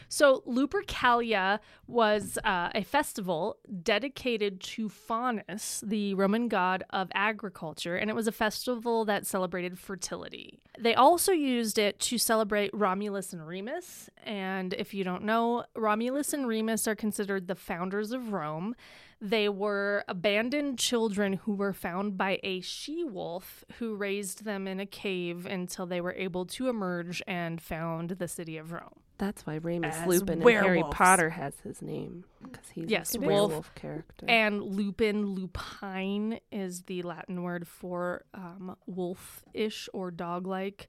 So, 0.08 0.42
Lupercalia 0.46 1.58
was 1.86 2.38
uh, 2.44 2.70
a 2.74 2.82
festival 2.82 3.58
dedicated 3.82 4.60
to 4.60 4.88
Faunus, 4.88 5.82
the 5.86 6.14
Roman 6.14 6.48
god 6.48 6.84
of 6.90 7.08
agriculture, 7.14 7.96
and 7.96 8.10
it 8.10 8.14
was 8.14 8.26
a 8.26 8.32
festival 8.32 9.04
that 9.04 9.26
celebrated 9.26 9.78
fertility. 9.78 10.60
They 10.78 10.94
also 10.94 11.32
used 11.32 11.78
it 11.78 11.98
to 12.00 12.18
celebrate 12.18 12.70
Romulus 12.72 13.32
and 13.32 13.46
Remus. 13.46 14.08
And 14.24 14.72
if 14.74 14.94
you 14.94 15.04
don't 15.04 15.24
know, 15.24 15.64
Romulus 15.76 16.32
and 16.32 16.46
Remus 16.46 16.88
are 16.88 16.96
considered 16.96 17.46
the 17.46 17.54
founders 17.54 18.12
of 18.12 18.32
Rome. 18.32 18.74
They 19.20 19.48
were 19.48 20.04
abandoned 20.08 20.78
children 20.78 21.34
who 21.34 21.54
were 21.54 21.72
found 21.72 22.18
by 22.18 22.40
a 22.42 22.60
she 22.60 23.04
wolf 23.04 23.64
who 23.78 23.94
raised 23.94 24.44
them 24.44 24.66
in 24.66 24.80
a 24.80 24.86
cave 24.86 25.46
until 25.46 25.86
they 25.86 26.00
were 26.00 26.12
able 26.12 26.44
to 26.46 26.68
emerge 26.68 27.22
and 27.26 27.60
found 27.60 28.10
the 28.10 28.28
city 28.28 28.58
of 28.58 28.72
Rome. 28.72 29.00
That's 29.16 29.46
why 29.46 29.56
Remus 29.56 29.96
As 29.96 30.06
Lupin 30.06 30.42
in 30.42 30.48
Harry. 30.48 30.82
Potter 30.90 31.30
has 31.30 31.60
his 31.60 31.73
name 31.82 32.24
because 32.42 32.68
he's 32.68 32.90
Yes, 32.90 33.14
a 33.14 33.18
wolf. 33.18 33.28
werewolf 33.50 33.74
character. 33.74 34.26
And 34.28 34.62
lupin, 34.62 35.26
lupine 35.26 36.38
is 36.52 36.82
the 36.82 37.02
Latin 37.02 37.42
word 37.42 37.66
for 37.66 38.24
um, 38.34 38.76
wolf 38.86 39.44
ish 39.54 39.88
or 39.92 40.10
dog 40.10 40.46
like. 40.46 40.88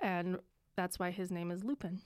And 0.00 0.38
that's 0.76 0.98
why 0.98 1.10
his 1.10 1.30
name 1.30 1.50
is 1.50 1.62
Lupin. 1.64 2.00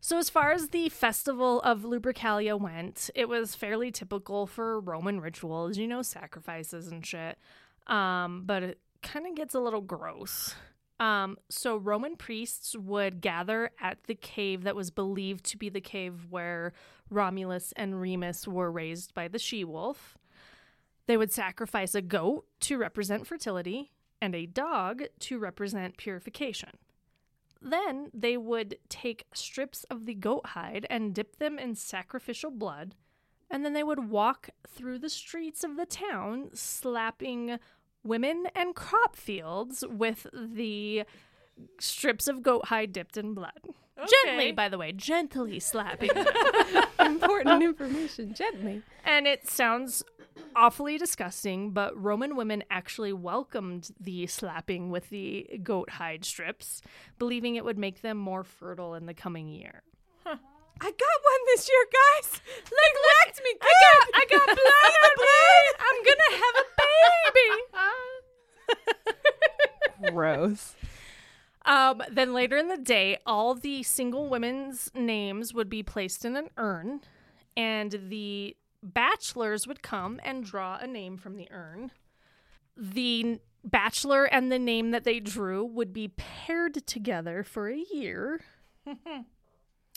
So, 0.00 0.18
as 0.18 0.28
far 0.30 0.50
as 0.50 0.68
the 0.68 0.88
festival 0.88 1.60
of 1.60 1.82
Lupercalia 1.82 2.58
went, 2.58 3.08
it 3.14 3.28
was 3.28 3.54
fairly 3.54 3.90
typical 3.92 4.46
for 4.46 4.80
Roman 4.80 5.20
rituals, 5.20 5.78
you 5.78 5.86
know, 5.86 6.02
sacrifices 6.02 6.88
and 6.88 7.06
shit. 7.06 7.38
Um, 7.86 8.42
but 8.46 8.62
it 8.64 8.78
kind 9.02 9.26
of 9.26 9.34
gets 9.36 9.54
a 9.54 9.60
little 9.60 9.80
gross. 9.80 10.54
Um, 11.00 11.36
so, 11.48 11.76
Roman 11.76 12.16
priests 12.16 12.76
would 12.76 13.20
gather 13.20 13.70
at 13.80 14.04
the 14.04 14.14
cave 14.14 14.62
that 14.64 14.76
was 14.76 14.90
believed 14.90 15.44
to 15.46 15.56
be 15.56 15.68
the 15.68 15.80
cave 15.80 16.26
where 16.30 16.72
Romulus 17.10 17.72
and 17.76 18.00
Remus 18.00 18.46
were 18.46 18.70
raised 18.70 19.12
by 19.14 19.26
the 19.26 19.38
she 19.38 19.64
wolf. 19.64 20.16
They 21.06 21.16
would 21.16 21.32
sacrifice 21.32 21.94
a 21.94 22.02
goat 22.02 22.46
to 22.60 22.78
represent 22.78 23.26
fertility 23.26 23.90
and 24.20 24.34
a 24.34 24.46
dog 24.46 25.02
to 25.18 25.38
represent 25.38 25.96
purification. 25.96 26.70
Then 27.60 28.10
they 28.14 28.36
would 28.36 28.76
take 28.88 29.26
strips 29.34 29.84
of 29.84 30.06
the 30.06 30.14
goat 30.14 30.46
hide 30.46 30.86
and 30.88 31.14
dip 31.14 31.36
them 31.36 31.58
in 31.58 31.74
sacrificial 31.74 32.50
blood, 32.50 32.94
and 33.50 33.64
then 33.64 33.72
they 33.72 33.82
would 33.82 34.10
walk 34.10 34.50
through 34.66 34.98
the 34.98 35.10
streets 35.10 35.62
of 35.62 35.76
the 35.76 35.86
town 35.86 36.50
slapping 36.54 37.58
women 38.04 38.46
and 38.54 38.74
crop 38.74 39.16
fields 39.16 39.84
with 39.88 40.26
the 40.32 41.04
strips 41.78 42.28
of 42.28 42.42
goat 42.42 42.66
hide 42.66 42.92
dipped 42.92 43.16
in 43.16 43.34
blood. 43.34 43.60
Gently, 44.24 44.52
by 44.52 44.68
the 44.68 44.78
way, 44.78 44.92
gently 44.92 45.60
slapping. 45.60 46.10
Important 46.98 47.62
information, 47.62 48.34
gently. 48.34 48.82
And 49.04 49.26
it 49.26 49.48
sounds 49.48 50.02
awfully 50.56 50.98
disgusting, 50.98 51.70
but 51.70 51.96
Roman 52.00 52.34
women 52.34 52.64
actually 52.70 53.12
welcomed 53.12 53.90
the 54.00 54.26
slapping 54.26 54.90
with 54.90 55.08
the 55.10 55.60
goat 55.62 55.90
hide 55.90 56.24
strips, 56.24 56.80
believing 57.18 57.54
it 57.56 57.64
would 57.64 57.78
make 57.78 58.02
them 58.02 58.16
more 58.16 58.44
fertile 58.44 58.94
in 58.94 59.06
the 59.06 59.14
coming 59.14 59.48
year. 59.48 59.82
I 60.80 60.84
got 60.90 60.92
one 61.22 61.42
this 61.46 61.68
year, 61.68 61.86
guys. 61.92 62.40
Neglect 62.64 63.40
me. 63.44 63.52
Good. 63.60 63.68
I 63.68 63.74
got, 63.82 64.08
I 64.14 64.24
got 64.30 64.46
blood 64.62 64.94
on 65.04 65.14
me. 65.22 65.46
I'm 65.80 65.98
gonna 66.04 66.32
have 66.42 66.56
a 66.58 66.66
baby. 70.02 70.10
Gross. 70.12 70.74
Um, 71.64 72.02
then 72.10 72.32
later 72.32 72.56
in 72.56 72.66
the 72.68 72.76
day, 72.76 73.18
all 73.24 73.54
the 73.54 73.82
single 73.84 74.28
women's 74.28 74.90
names 74.94 75.54
would 75.54 75.68
be 75.68 75.82
placed 75.84 76.24
in 76.24 76.36
an 76.36 76.48
urn, 76.56 77.00
and 77.56 77.96
the 78.08 78.56
bachelors 78.82 79.68
would 79.68 79.82
come 79.82 80.20
and 80.24 80.44
draw 80.44 80.76
a 80.78 80.86
name 80.88 81.16
from 81.16 81.36
the 81.36 81.46
urn. 81.52 81.92
The 82.76 83.38
bachelor 83.64 84.24
and 84.24 84.50
the 84.50 84.58
name 84.58 84.90
that 84.90 85.04
they 85.04 85.20
drew 85.20 85.64
would 85.64 85.92
be 85.92 86.08
paired 86.08 86.84
together 86.86 87.44
for 87.44 87.68
a 87.68 87.78
year. 87.92 88.40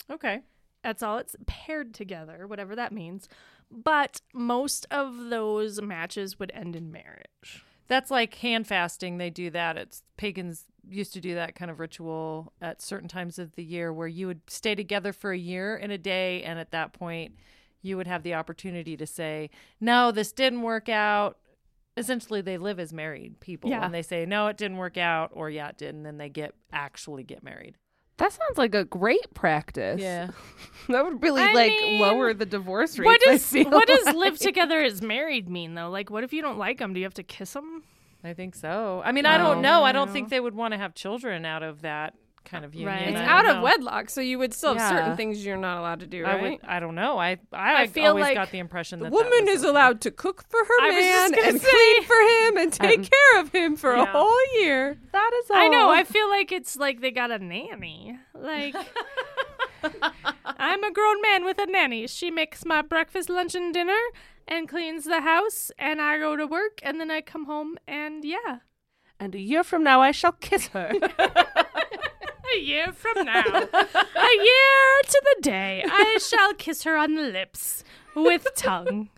Okay. 0.08 0.42
That's 0.86 1.02
all 1.02 1.18
it's 1.18 1.34
paired 1.46 1.92
together, 1.92 2.46
whatever 2.46 2.76
that 2.76 2.92
means. 2.92 3.28
But 3.72 4.20
most 4.32 4.86
of 4.88 5.30
those 5.30 5.82
matches 5.82 6.38
would 6.38 6.52
end 6.54 6.76
in 6.76 6.92
marriage. 6.92 7.64
That's 7.88 8.08
like 8.08 8.36
hand 8.36 8.68
fasting. 8.68 9.18
They 9.18 9.30
do 9.30 9.50
that. 9.50 9.76
It's 9.76 10.04
pagans 10.16 10.66
used 10.88 11.12
to 11.14 11.20
do 11.20 11.34
that 11.34 11.56
kind 11.56 11.72
of 11.72 11.80
ritual 11.80 12.52
at 12.62 12.80
certain 12.80 13.08
times 13.08 13.40
of 13.40 13.56
the 13.56 13.64
year 13.64 13.92
where 13.92 14.06
you 14.06 14.28
would 14.28 14.42
stay 14.48 14.76
together 14.76 15.12
for 15.12 15.32
a 15.32 15.36
year 15.36 15.74
and 15.74 15.90
a 15.90 15.98
day. 15.98 16.44
And 16.44 16.60
at 16.60 16.70
that 16.70 16.92
point, 16.92 17.34
you 17.82 17.96
would 17.96 18.06
have 18.06 18.22
the 18.22 18.34
opportunity 18.34 18.96
to 18.96 19.08
say, 19.08 19.50
no, 19.80 20.12
this 20.12 20.30
didn't 20.30 20.62
work 20.62 20.88
out. 20.88 21.38
Essentially, 21.96 22.42
they 22.42 22.58
live 22.58 22.78
as 22.78 22.92
married 22.92 23.40
people. 23.40 23.70
Yeah. 23.70 23.84
And 23.84 23.92
they 23.92 24.02
say, 24.02 24.24
no, 24.24 24.46
it 24.46 24.56
didn't 24.56 24.76
work 24.76 24.96
out, 24.96 25.30
or 25.32 25.50
yeah, 25.50 25.70
it 25.70 25.78
didn't," 25.78 25.96
And 25.96 26.06
then 26.06 26.18
they 26.18 26.28
get 26.28 26.54
actually 26.72 27.24
get 27.24 27.42
married. 27.42 27.74
That 28.18 28.32
sounds 28.32 28.56
like 28.56 28.74
a 28.74 28.84
great 28.84 29.34
practice. 29.34 30.00
Yeah. 30.00 30.30
That 30.88 31.04
would 31.04 31.20
really 31.20 31.42
I 31.42 31.52
like 31.52 31.72
mean, 31.72 32.00
lower 32.00 32.32
the 32.32 32.46
divorce 32.46 32.96
rates. 32.96 33.06
What 33.06 33.20
does 33.22 33.44
feel 33.44 33.68
what 33.70 33.88
does 33.88 34.14
live 34.14 34.38
together 34.38 34.80
as 34.80 35.02
married 35.02 35.48
mean 35.48 35.74
though? 35.74 35.90
Like, 35.90 36.10
what 36.10 36.22
if 36.22 36.32
you 36.32 36.42
don't 36.42 36.58
like 36.58 36.78
them? 36.78 36.92
Do 36.94 37.00
you 37.00 37.06
have 37.06 37.14
to 37.14 37.24
kiss 37.24 37.54
them? 37.54 37.82
I 38.22 38.34
think 38.34 38.54
so. 38.54 39.02
I 39.04 39.10
mean, 39.10 39.26
I 39.26 39.36
don't 39.36 39.62
know. 39.62 39.82
I 39.82 39.90
don't 39.90 40.12
think 40.12 40.28
they 40.28 40.38
would 40.38 40.54
want 40.54 40.74
to 40.74 40.78
have 40.78 40.94
children 40.94 41.44
out 41.44 41.64
of 41.64 41.82
that 41.82 42.14
kind 42.46 42.64
of 42.64 42.74
union. 42.74 42.88
Right. 42.94 43.08
It's 43.08 43.18
I 43.18 43.24
I 43.24 43.26
out 43.26 43.46
of 43.46 43.56
know. 43.56 43.62
wedlock, 43.62 44.08
so 44.08 44.20
you 44.22 44.38
would 44.38 44.54
still 44.54 44.72
have 44.74 44.78
Yeah. 44.80 44.88
certain 45.02 45.16
things 45.16 45.44
you're 45.44 45.56
not 45.58 45.78
allowed 45.78 46.00
to 46.00 46.06
do, 46.06 46.24
I 46.24 46.32
right? 46.34 46.42
would. 46.42 46.60
I 46.64 46.80
don't 46.80 46.94
know. 46.94 47.18
I 47.18 47.36
I, 47.52 47.82
I 47.82 47.86
feel 47.88 48.06
always 48.10 48.22
like 48.22 48.34
got 48.36 48.50
the 48.50 48.58
impression 48.58 49.00
the 49.00 49.04
that 49.06 49.12
woman 49.12 49.30
that 49.44 49.50
was 49.52 49.56
is 49.56 49.64
okay. 49.64 49.70
allowed 49.70 50.00
to 50.02 50.10
cook 50.10 50.44
for 50.48 50.58
her 50.58 50.80
I 50.80 50.90
man 50.90 51.32
just 51.34 51.48
and 51.48 51.60
say- 51.60 51.70
clean 51.70 52.02
for 52.04 52.14
him 52.16 52.56
and 52.56 52.72
take 52.72 52.98
Um, 53.00 53.04
care 53.04 53.40
of 53.42 53.52
him 53.52 53.76
for 53.76 53.92
a 53.92 54.06
whole 54.06 54.38
year. 54.60 54.96
That 55.12 55.30
is 55.44 55.50
all. 55.50 55.56
I 55.58 55.68
know. 55.68 55.90
I 55.90 56.04
feel 56.04 56.28
like 56.30 56.50
it's 56.52 56.76
like 56.76 57.00
they 57.00 57.10
got 57.10 57.30
a 57.30 57.38
nanny. 57.38 58.18
Like 58.34 58.74
I'm 60.58 60.82
a 60.84 60.90
grown 60.90 61.20
man 61.22 61.44
with 61.44 61.58
a 61.58 61.66
nanny. 61.66 62.06
She 62.06 62.30
makes 62.30 62.64
my 62.64 62.82
breakfast, 62.82 63.28
lunch, 63.28 63.54
and 63.54 63.72
dinner, 63.72 63.98
and 64.48 64.68
cleans 64.68 65.04
the 65.04 65.20
house. 65.20 65.70
And 65.78 66.00
I 66.00 66.18
go 66.18 66.36
to 66.36 66.46
work, 66.46 66.78
and 66.82 67.00
then 67.00 67.10
I 67.10 67.20
come 67.20 67.44
home, 67.46 67.76
and 67.86 68.24
yeah, 68.24 68.58
and 69.20 69.34
a 69.34 69.38
year 69.40 69.62
from 69.64 69.82
now, 69.82 70.00
I 70.00 70.10
shall 70.12 70.32
kiss 70.32 70.68
her. 70.68 70.92
a 72.54 72.60
year 72.60 72.92
from 72.92 73.24
now, 73.24 73.42
a 73.42 73.48
year 73.52 75.02
to 75.04 75.22
the 75.24 75.36
day, 75.40 75.84
I 75.86 76.18
shall 76.20 76.54
kiss 76.54 76.84
her 76.84 76.96
on 76.96 77.14
the 77.14 77.22
lips 77.22 77.82
with 78.14 78.46
tongue. 78.54 79.08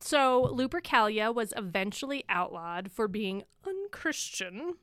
So 0.00 0.54
Lupercalia 0.54 1.34
was 1.34 1.54
eventually 1.56 2.24
outlawed 2.28 2.92
for 2.92 3.08
being 3.08 3.42
unchristian. 3.66 4.74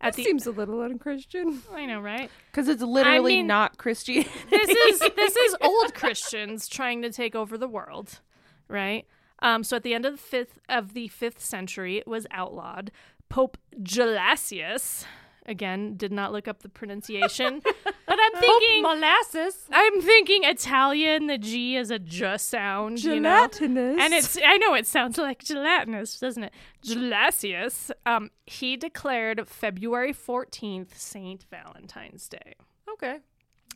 At 0.00 0.16
That 0.16 0.24
seems 0.24 0.46
a 0.46 0.50
little 0.50 0.80
unchristian. 0.80 1.62
I 1.72 1.86
know, 1.86 2.00
right? 2.00 2.30
Because 2.50 2.68
it's 2.68 2.82
literally 2.82 3.36
mean- 3.36 3.46
not 3.46 3.78
Christian. 3.78 4.24
this 4.50 4.68
is 4.68 4.98
this 5.16 5.36
is 5.36 5.56
old 5.60 5.94
Christians 5.94 6.68
trying 6.68 7.00
to 7.02 7.10
take 7.12 7.34
over 7.36 7.56
the 7.56 7.68
world, 7.68 8.20
right? 8.66 9.06
Um, 9.40 9.62
so 9.62 9.76
at 9.76 9.82
the 9.84 9.94
end 9.94 10.04
of 10.04 10.12
the 10.12 10.18
fifth 10.18 10.58
of 10.68 10.94
the 10.94 11.08
fifth 11.08 11.40
century, 11.40 11.98
it 11.98 12.08
was 12.08 12.26
outlawed. 12.30 12.90
Pope 13.30 13.56
Gelasius, 13.82 15.04
again, 15.46 15.94
did 15.96 16.12
not 16.12 16.32
look 16.32 16.46
up 16.48 16.62
the 16.62 16.68
pronunciation, 16.68 17.62
but 17.84 17.94
I'm 18.20 18.40
thinking 18.40 18.82
molasses. 18.82 19.56
I'm 19.70 20.02
thinking 20.02 20.44
Italian. 20.44 21.26
The 21.28 21.38
G 21.38 21.76
is 21.76 21.90
a 21.90 21.98
j 21.98 22.36
sound, 22.36 23.02
you 23.02 23.18
know? 23.20 23.46
Gelatinous. 23.48 23.96
And 24.00 24.12
it's 24.12 24.38
I 24.44 24.58
know 24.58 24.74
it 24.74 24.86
sounds 24.86 25.16
like 25.16 25.42
gelatinous, 25.44 26.18
doesn't 26.20 26.42
it? 26.44 26.52
Gelasius, 26.84 27.90
um, 28.04 28.30
he 28.46 28.76
declared 28.76 29.48
February 29.48 30.12
14th 30.12 30.94
Saint 30.98 31.46
Valentine's 31.50 32.28
Day 32.28 32.54
Okay. 32.92 33.18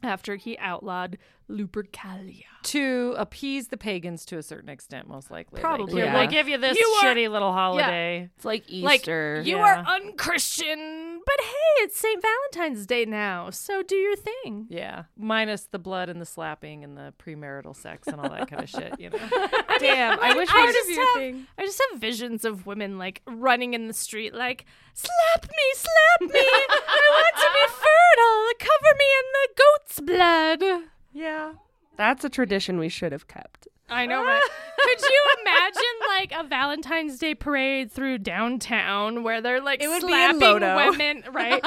after 0.03 0.37
he 0.37 0.59
outlawed 0.59 1.17
Lupercalia. 1.51 2.45
To 2.65 3.15
appease 3.19 3.69
the 3.69 3.77
pagans 3.77 4.25
to 4.27 4.39
a 4.39 4.43
certain 4.43 4.69
extent, 4.71 5.07
most 5.09 5.31
likely. 5.31 5.61
Probably. 5.61 5.95
Like, 6.03 6.05
yeah. 6.05 6.19
We'll 6.19 6.31
give 6.31 6.49
you 6.49 6.57
this 6.59 6.79
You 6.79 6.87
are- 6.87 7.05
shitty 7.05 7.31
little 7.31 7.53
holiday. 7.53 8.31
it's 8.37 8.45
like 8.45 8.65
Like, 8.71 9.01
Easter. 9.01 9.43
You 9.45 9.57
Yeah. 9.59 9.63
are 9.85 9.95
unchristian, 9.97 11.21
but 11.27 11.37
hey, 11.41 11.85
it's 11.85 11.99
St. 11.99 12.23
Valentine's 12.23 12.87
Day 12.87 13.05
now, 13.05 13.51
so 13.51 13.83
do 13.83 13.95
your 13.97 14.17
thing. 14.17 14.67
Yeah. 14.71 15.05
Minus 15.17 15.65
the 15.67 15.79
blood 15.79 16.09
and 16.09 16.21
the 16.21 16.27
slapping 16.27 16.83
and 16.85 16.97
the 16.97 17.13
premarital 17.19 17.77
sex 17.77 18.09
and 18.09 18.19
all 18.21 18.31
that 18.31 18.49
kind 18.49 18.63
of 18.63 18.69
shit, 18.71 18.99
you 18.99 19.11
know. 19.11 19.19
Damn, 19.79 20.19
I 20.21 20.35
wish 20.35 20.49
I 20.51 20.67
we 20.67 20.73
just 20.73 20.91
have, 20.91 21.09
thing. 21.17 21.47
I 21.59 21.67
just 21.67 21.81
have 21.91 22.01
visions 22.01 22.45
of 22.47 22.67
women 22.67 22.97
like 22.99 23.21
running 23.27 23.75
in 23.75 23.89
the 23.89 23.95
street, 23.95 24.35
like 24.35 24.65
slap 24.95 25.43
me, 25.51 25.75
slap 25.75 26.33
me. 26.33 26.41
I 26.41 27.09
want 27.11 27.37
to 27.37 27.49
be 27.53 27.67
fertile. 27.85 28.45
Cover 28.59 28.97
me 28.99 29.05
in 29.21 29.27
the 29.35 29.49
goat's 29.61 30.01
blood. 30.01 30.85
Yeah. 31.15 31.53
That's 31.97 32.25
a 32.25 32.29
tradition 32.29 32.79
we 32.79 32.89
should 32.89 33.13
have 33.13 33.29
kept. 33.29 33.69
I 33.89 34.05
know, 34.07 34.23
right? 34.25 34.43
Could 34.81 35.01
you 35.01 35.23
imagine 35.43 35.83
like 36.09 36.33
a 36.33 36.43
Valentine's 36.49 37.19
Day 37.19 37.35
parade 37.35 37.93
through 37.93 38.19
downtown 38.19 39.23
where 39.23 39.41
they're 39.41 39.61
like 39.61 39.81
It 39.83 39.89
would 39.89 40.01
be 40.03 40.09
slapping 40.09 40.41
Lodo. 40.41 40.91
women, 40.91 41.25
right? 41.33 41.63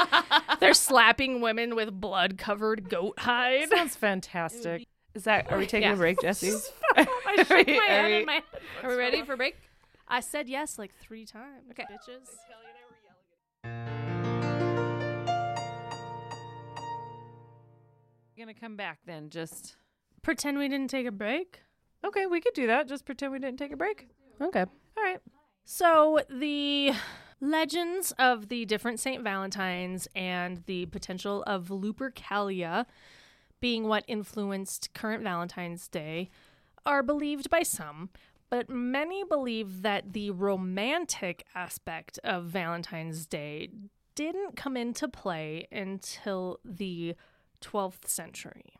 they're 0.60 0.74
slapping 0.74 1.40
women 1.40 1.74
with 1.76 1.90
blood-covered 1.98 2.88
goat 2.90 3.18
hide. 3.20 3.68
Sounds 3.70 3.96
fantastic. 3.96 4.86
Is 5.14 5.24
that? 5.24 5.50
Are 5.50 5.56
we 5.58 5.66
taking 5.66 5.88
Yeah. 5.88 5.94
a 5.94 5.96
break, 5.96 6.20
Jesse? 6.20 6.52
I 6.96 7.04
shook 7.04 7.48
my 7.48 7.72
Are 7.72 7.86
head 7.86 8.04
we- 8.04 8.16
and 8.18 8.26
my 8.26 8.42
Are 8.82 8.90
we 8.90 8.96
ready 8.96 9.22
for 9.22 9.36
break? 9.36 9.56
I 10.08 10.20
said 10.20 10.48
yes 10.48 10.78
like 10.78 10.94
three 10.96 11.24
times. 11.24 11.70
Okay, 11.70 11.84
bitches. 11.84 12.28
Gonna 18.38 18.54
come 18.54 18.76
back 18.76 19.00
then. 19.04 19.30
Just 19.30 19.76
Pretend 20.22 20.58
we 20.58 20.68
didn't 20.68 20.90
take 20.90 21.06
a 21.06 21.12
break. 21.12 21.60
okay. 22.04 22.26
We 22.26 22.40
could 22.40 22.54
do 22.54 22.68
that. 22.68 22.88
Just 22.88 23.04
pretend 23.04 23.32
we 23.32 23.38
didn't 23.38 23.58
take 23.58 23.72
a 23.72 23.76
break. 23.76 24.08
Okay. 24.40 24.60
All 24.60 25.02
right. 25.02 25.20
So 25.64 26.20
the 26.30 26.92
legends 27.40 28.12
of 28.18 28.48
the 28.48 28.64
different 28.64 29.00
Saint 29.00 29.24
Valentines 29.24 30.06
and 30.14 30.62
the 30.66 30.86
potential 30.86 31.42
of 31.48 31.68
Lupercalia 31.68 32.86
being 33.60 33.88
what 33.88 34.04
influenced 34.06 34.94
current 34.94 35.22
Valentine's 35.24 35.88
Day 35.88 36.30
are 36.86 37.02
believed 37.02 37.50
by 37.50 37.62
some, 37.64 38.10
but 38.50 38.70
many 38.70 39.24
believe 39.24 39.82
that 39.82 40.12
the 40.12 40.30
romantic 40.30 41.44
aspect 41.54 42.20
of 42.22 42.44
Valentine's 42.44 43.26
Day 43.26 43.70
didn't 44.14 44.56
come 44.56 44.76
into 44.76 45.08
play 45.08 45.66
until 45.72 46.60
the 46.64 47.14
12th 47.62 48.06
century. 48.06 48.74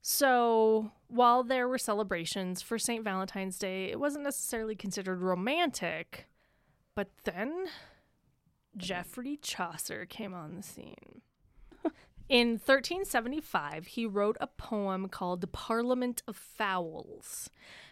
So, 0.00 0.92
while 1.08 1.42
there 1.42 1.66
were 1.66 1.78
celebrations 1.78 2.62
for 2.62 2.78
St. 2.78 3.02
Valentine's 3.02 3.58
Day, 3.58 3.86
it 3.86 3.98
wasn't 3.98 4.24
necessarily 4.24 4.76
considered 4.76 5.20
romantic. 5.20 6.28
But 6.94 7.08
then 7.24 7.66
Geoffrey 8.76 9.38
Chaucer 9.42 10.06
came 10.06 10.32
on 10.32 10.54
the 10.54 10.62
scene. 10.62 11.22
In 12.28 12.50
1375, 12.50 13.88
he 13.88 14.06
wrote 14.06 14.36
a 14.40 14.46
poem 14.46 15.08
called 15.08 15.40
The 15.40 15.46
Parliament 15.48 16.22
of 16.28 16.36
Fowls. 16.36 17.50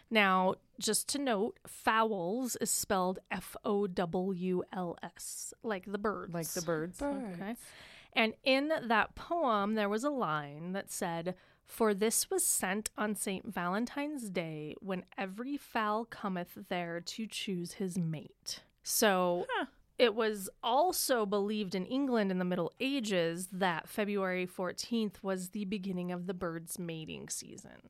Now, 0.09 0.55
just 0.79 1.09
to 1.09 1.19
note, 1.19 1.59
fowls 1.65 2.55
is 2.57 2.69
spelled 2.69 3.19
F 3.31 3.55
O 3.65 3.87
W 3.87 4.63
L 4.71 4.97
S, 5.03 5.53
like 5.63 5.91
the 5.91 5.97
birds. 5.97 6.33
Like 6.33 6.47
the 6.47 6.61
birds. 6.61 7.01
Okay. 7.01 7.55
And 8.15 8.33
in 8.43 8.71
that 8.87 9.15
poem, 9.15 9.75
there 9.75 9.89
was 9.89 10.03
a 10.03 10.09
line 10.09 10.71
that 10.71 10.91
said, 10.91 11.35
For 11.65 11.93
this 11.93 12.29
was 12.29 12.45
sent 12.45 12.89
on 12.97 13.15
St. 13.15 13.53
Valentine's 13.53 14.29
Day, 14.29 14.75
when 14.79 15.03
every 15.17 15.57
fowl 15.57 16.05
cometh 16.05 16.57
there 16.69 17.01
to 17.01 17.27
choose 17.27 17.73
his 17.73 17.97
mate. 17.97 18.61
So 18.83 19.45
it 19.97 20.15
was 20.15 20.49
also 20.63 21.25
believed 21.25 21.75
in 21.75 21.85
England 21.85 22.31
in 22.31 22.39
the 22.39 22.45
Middle 22.45 22.71
Ages 22.79 23.47
that 23.51 23.89
February 23.89 24.47
14th 24.47 25.15
was 25.21 25.49
the 25.49 25.65
beginning 25.65 26.11
of 26.11 26.27
the 26.27 26.33
bird's 26.33 26.77
mating 26.77 27.29
season. 27.29 27.89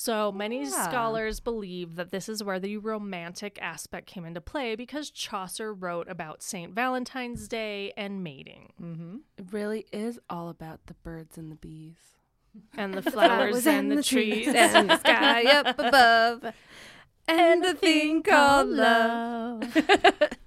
So 0.00 0.30
many 0.30 0.60
Yeah. 0.62 0.88
scholars 0.88 1.40
believe 1.40 1.96
that 1.96 2.10
this 2.12 2.28
is 2.28 2.44
where 2.44 2.60
the 2.60 2.76
romantic 2.76 3.58
aspect 3.60 4.06
came 4.06 4.24
into 4.24 4.40
play 4.40 4.76
because 4.76 5.10
Chaucer 5.10 5.74
wrote 5.74 6.08
about 6.08 6.40
St. 6.40 6.72
Valentine's 6.72 7.48
Day 7.48 7.92
and 7.96 8.22
mating 8.22 8.72
Mm-hmm. 8.80 9.16
It 9.36 9.46
really 9.50 9.86
is 9.92 10.20
all 10.30 10.50
about 10.50 10.86
the 10.86 10.94
birds 10.94 11.36
and 11.36 11.50
the 11.50 11.56
bees. 11.56 11.96
and 12.76 12.94
the 12.94 13.02
flowers 13.10 13.66
and 13.66 13.90
the 13.90 14.00
trees. 14.00 14.46
and 14.46 14.88
the 14.88 14.98
sky 14.98 15.42
up 15.50 15.76
above 15.80 16.54
and 17.26 17.64
the 17.64 17.74
thing 17.74 18.22
called 18.22 18.68
love. 18.68 19.76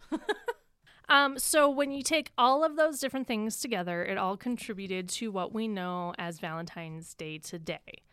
Um, 1.10 1.38
so 1.38 1.70
when 1.70 1.92
you 1.92 2.04
take 2.04 2.32
all 2.38 2.64
of 2.64 2.78
those 2.78 3.02
different 3.02 3.28
things 3.28 3.60
together, 3.60 4.02
it 4.06 4.18
all 4.18 4.38
contributed 4.38 5.10
to 5.10 5.30
what 5.30 5.54
we 5.54 5.68
know 5.68 6.14
as 6.18 6.40
Valentine's 6.40 7.14
Day 7.14 7.38
today. 7.38 8.04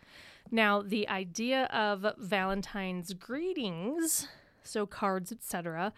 Now, 0.50 0.82
the 0.82 1.08
idea 1.08 1.64
of 1.64 2.06
Valentine's 2.18 3.12
greetings, 3.12 4.28
so 4.62 4.86
cards, 4.86 5.30
etc., 5.32 5.92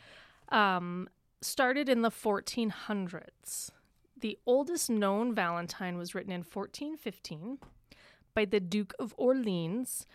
um, 0.48 1.08
started 1.40 1.88
in 1.88 2.02
the 2.02 2.10
1400s. 2.10 3.70
The 4.20 4.38
oldest 4.46 4.90
known 4.90 5.34
Valentine 5.34 5.96
was 5.96 6.14
written 6.14 6.32
in 6.32 6.40
1415 6.40 7.58
by 8.34 8.44
the 8.44 8.60
Duke 8.60 8.92
of 8.98 9.14
Orleans, 9.16 10.06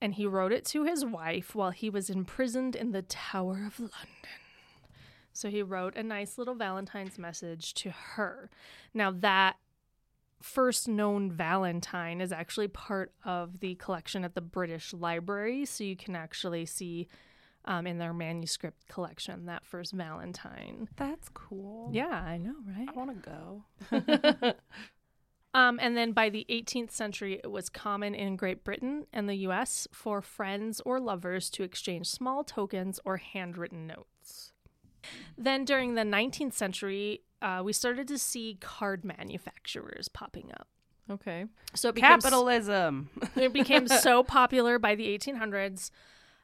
and 0.00 0.14
he 0.14 0.26
wrote 0.26 0.52
it 0.52 0.64
to 0.66 0.84
his 0.84 1.04
wife 1.04 1.54
while 1.54 1.70
he 1.70 1.88
was 1.88 2.10
imprisoned 2.10 2.76
in 2.76 2.92
the 2.92 3.02
Tower 3.02 3.64
of 3.66 3.78
London. 3.78 4.38
So 5.32 5.48
he 5.48 5.62
wrote 5.62 5.96
a 5.96 6.02
nice 6.02 6.36
little 6.36 6.56
Valentine's 6.56 7.18
message 7.18 7.72
to 7.74 7.90
her. 7.90 8.50
Now, 8.92 9.12
that 9.12 9.56
first 10.40 10.88
known 10.88 11.30
Valentine 11.30 12.20
is 12.20 12.32
actually 12.32 12.68
part 12.68 13.12
of 13.24 13.60
the 13.60 13.74
collection 13.76 14.24
at 14.24 14.34
the 14.34 14.40
British 14.40 14.92
Library. 14.92 15.64
So 15.64 15.84
you 15.84 15.96
can 15.96 16.16
actually 16.16 16.66
see 16.66 17.08
um, 17.64 17.86
in 17.86 17.98
their 17.98 18.14
manuscript 18.14 18.88
collection 18.88 19.46
that 19.46 19.66
first 19.66 19.92
Valentine. 19.92 20.88
That's 20.96 21.28
cool. 21.28 21.90
Yeah, 21.92 22.06
I 22.06 22.38
know, 22.38 22.54
right? 22.66 22.88
I 22.88 22.92
want 22.92 23.22
to 23.22 23.30
go. 23.90 24.54
Um, 25.54 25.78
and 25.80 25.96
then 25.96 26.12
by 26.12 26.28
the 26.28 26.46
18th 26.50 26.90
century, 26.90 27.40
it 27.42 27.50
was 27.50 27.68
common 27.68 28.14
in 28.14 28.36
Great 28.36 28.64
Britain 28.64 29.06
and 29.12 29.28
the 29.28 29.34
US 29.36 29.88
for 29.92 30.20
friends 30.20 30.80
or 30.84 31.00
lovers 31.00 31.48
to 31.50 31.62
exchange 31.62 32.06
small 32.06 32.44
tokens 32.44 33.00
or 33.04 33.16
handwritten 33.16 33.86
notes. 33.86 34.52
Then 35.36 35.64
during 35.64 35.94
the 35.94 36.02
19th 36.02 36.52
century, 36.54 37.22
uh, 37.40 37.62
we 37.64 37.72
started 37.72 38.08
to 38.08 38.18
see 38.18 38.58
card 38.60 39.04
manufacturers 39.04 40.08
popping 40.08 40.50
up. 40.58 40.68
Okay. 41.10 41.46
So 41.74 41.88
it 41.88 41.94
became 41.94 42.20
Capitalism. 42.20 43.08
it 43.36 43.52
became 43.52 43.88
so 43.88 44.22
popular 44.22 44.78
by 44.78 44.94
the 44.94 45.06
1800s 45.18 45.90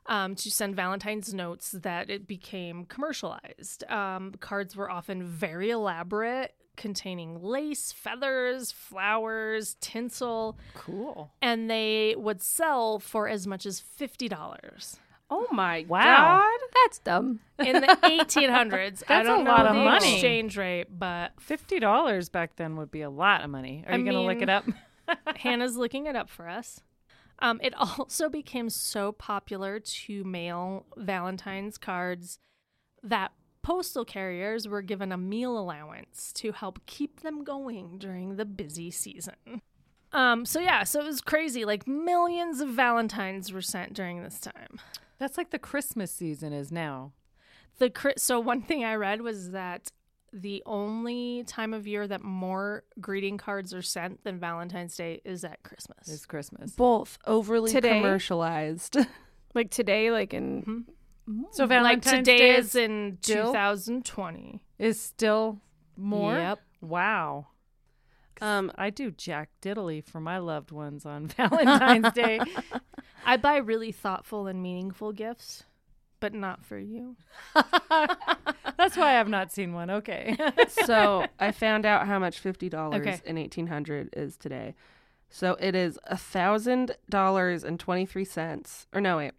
um, 0.06 0.34
to 0.36 0.50
send 0.50 0.76
Valentine's 0.76 1.34
notes 1.34 1.72
that 1.72 2.10
it 2.10 2.26
became 2.26 2.84
commercialized. 2.86 3.84
Um, 3.90 4.32
cards 4.40 4.76
were 4.76 4.90
often 4.90 5.24
very 5.24 5.70
elaborate, 5.70 6.54
containing 6.76 7.42
lace, 7.42 7.92
feathers, 7.92 8.72
flowers, 8.72 9.76
tinsel, 9.80 10.58
Cool. 10.74 11.30
and 11.42 11.70
they 11.70 12.14
would 12.16 12.42
sell 12.42 12.98
for 12.98 13.28
as 13.28 13.46
much 13.46 13.64
as 13.66 13.80
$50. 13.80 14.98
Oh 15.36 15.46
my 15.52 15.84
Wow. 15.88 16.38
god. 16.38 16.68
That's 16.84 16.98
dumb. 17.00 17.40
In 17.58 17.80
the 17.80 17.86
1800s, 18.04 19.02
That's 19.06 19.08
a 19.08 19.22
don't 19.24 19.44
know 19.44 19.50
lot 19.50 19.66
of 19.66 19.74
the 19.74 19.82
money. 19.82 20.12
exchange 20.14 20.56
rate, 20.56 20.86
but 20.96 21.32
Fifty 21.40 21.80
dollars 21.80 22.28
back 22.28 22.56
then 22.56 22.76
would 22.76 22.90
be 22.90 23.02
a 23.02 23.10
lot 23.10 23.42
of 23.42 23.50
money. 23.50 23.84
Are 23.86 23.94
I 23.94 23.96
you 23.96 24.04
gonna 24.04 24.22
look 24.22 24.42
it 24.42 24.48
up? 24.48 24.64
Hannah's 25.36 25.76
looking 25.76 26.06
it 26.06 26.14
up 26.16 26.28
for 26.30 26.48
us. 26.48 26.80
Um, 27.40 27.58
it 27.62 27.74
also 27.74 28.28
became 28.28 28.70
so 28.70 29.10
popular 29.12 29.80
to 29.80 30.22
mail 30.24 30.86
Valentine's 30.96 31.78
cards 31.78 32.38
that 33.02 33.32
postal 33.62 34.04
carriers 34.04 34.68
were 34.68 34.82
given 34.82 35.10
a 35.10 35.16
meal 35.16 35.58
allowance 35.58 36.32
to 36.34 36.52
help 36.52 36.78
keep 36.86 37.20
them 37.22 37.42
going 37.44 37.98
during 37.98 38.36
the 38.36 38.44
busy 38.44 38.90
season. 38.90 39.62
Um, 40.12 40.44
so 40.46 40.60
yeah, 40.60 40.84
so 40.84 41.00
it 41.00 41.06
was 41.06 41.20
crazy. 41.20 41.64
Like 41.64 41.88
millions 41.88 42.60
of 42.60 42.68
Valentines 42.68 43.52
were 43.52 43.62
sent 43.62 43.94
during 43.94 44.22
this 44.22 44.38
time. 44.38 44.78
That's 45.18 45.38
like 45.38 45.50
the 45.50 45.58
Christmas 45.58 46.10
season 46.10 46.52
is 46.52 46.70
now. 46.72 47.12
The 47.78 47.92
so 48.16 48.40
one 48.40 48.62
thing 48.62 48.84
I 48.84 48.94
read 48.94 49.20
was 49.22 49.50
that 49.50 49.90
the 50.32 50.62
only 50.66 51.44
time 51.46 51.72
of 51.72 51.86
year 51.86 52.06
that 52.08 52.22
more 52.22 52.82
greeting 53.00 53.38
cards 53.38 53.72
are 53.72 53.82
sent 53.82 54.24
than 54.24 54.38
Valentine's 54.40 54.96
Day 54.96 55.20
is 55.24 55.44
at 55.44 55.62
Christmas. 55.62 56.08
Is 56.08 56.26
Christmas. 56.26 56.72
Both 56.72 57.18
overly 57.26 57.70
Today? 57.70 58.00
commercialized. 58.00 58.96
Like 59.56 59.70
today, 59.70 60.10
like 60.10 60.34
in 60.34 60.84
So 61.52 61.62
like 61.62 61.68
Valentine's 61.68 62.26
today 62.26 62.38
Day 62.38 62.56
is 62.56 62.74
in 62.74 63.18
still- 63.22 63.52
2020. 63.52 64.60
is 64.80 65.00
still 65.00 65.60
more. 65.96 66.34
Yep. 66.34 66.58
Wow. 66.80 67.46
um 68.40 68.72
I 68.74 68.90
do 68.90 69.12
Jack 69.12 69.50
diddly 69.62 70.02
for 70.04 70.18
my 70.18 70.38
loved 70.38 70.72
ones 70.72 71.06
on 71.06 71.26
Valentine's 71.36 72.12
Day. 72.14 72.40
I 73.24 73.36
buy 73.36 73.56
really 73.56 73.92
thoughtful 73.92 74.46
and 74.46 74.62
meaningful 74.62 75.12
gifts, 75.12 75.64
but 76.20 76.32
not 76.34 76.64
for 76.64 76.78
you. 76.78 77.16
That's 78.76 78.96
why 78.96 79.18
I've 79.20 79.28
not 79.28 79.52
seen 79.52 79.72
one. 79.72 79.90
Okay. 79.90 80.36
so 80.68 81.26
I 81.38 81.52
found 81.52 81.86
out 81.86 82.06
how 82.06 82.18
much 82.18 82.38
fifty 82.38 82.68
dollars 82.68 83.00
Okay. 83.00 83.20
in 83.24 83.38
eighteen 83.38 83.66
hundred 83.68 84.10
is 84.14 84.36
today. 84.36 84.74
So 85.30 85.56
it 85.60 85.74
is 85.74 85.98
a 86.04 86.16
thousand 86.16 86.96
dollars 87.08 87.64
and 87.64 87.78
twenty 87.78 88.06
three 88.06 88.24
cents. 88.24 88.86
Or 88.92 89.00
no, 89.00 89.16
wait. 89.18 89.32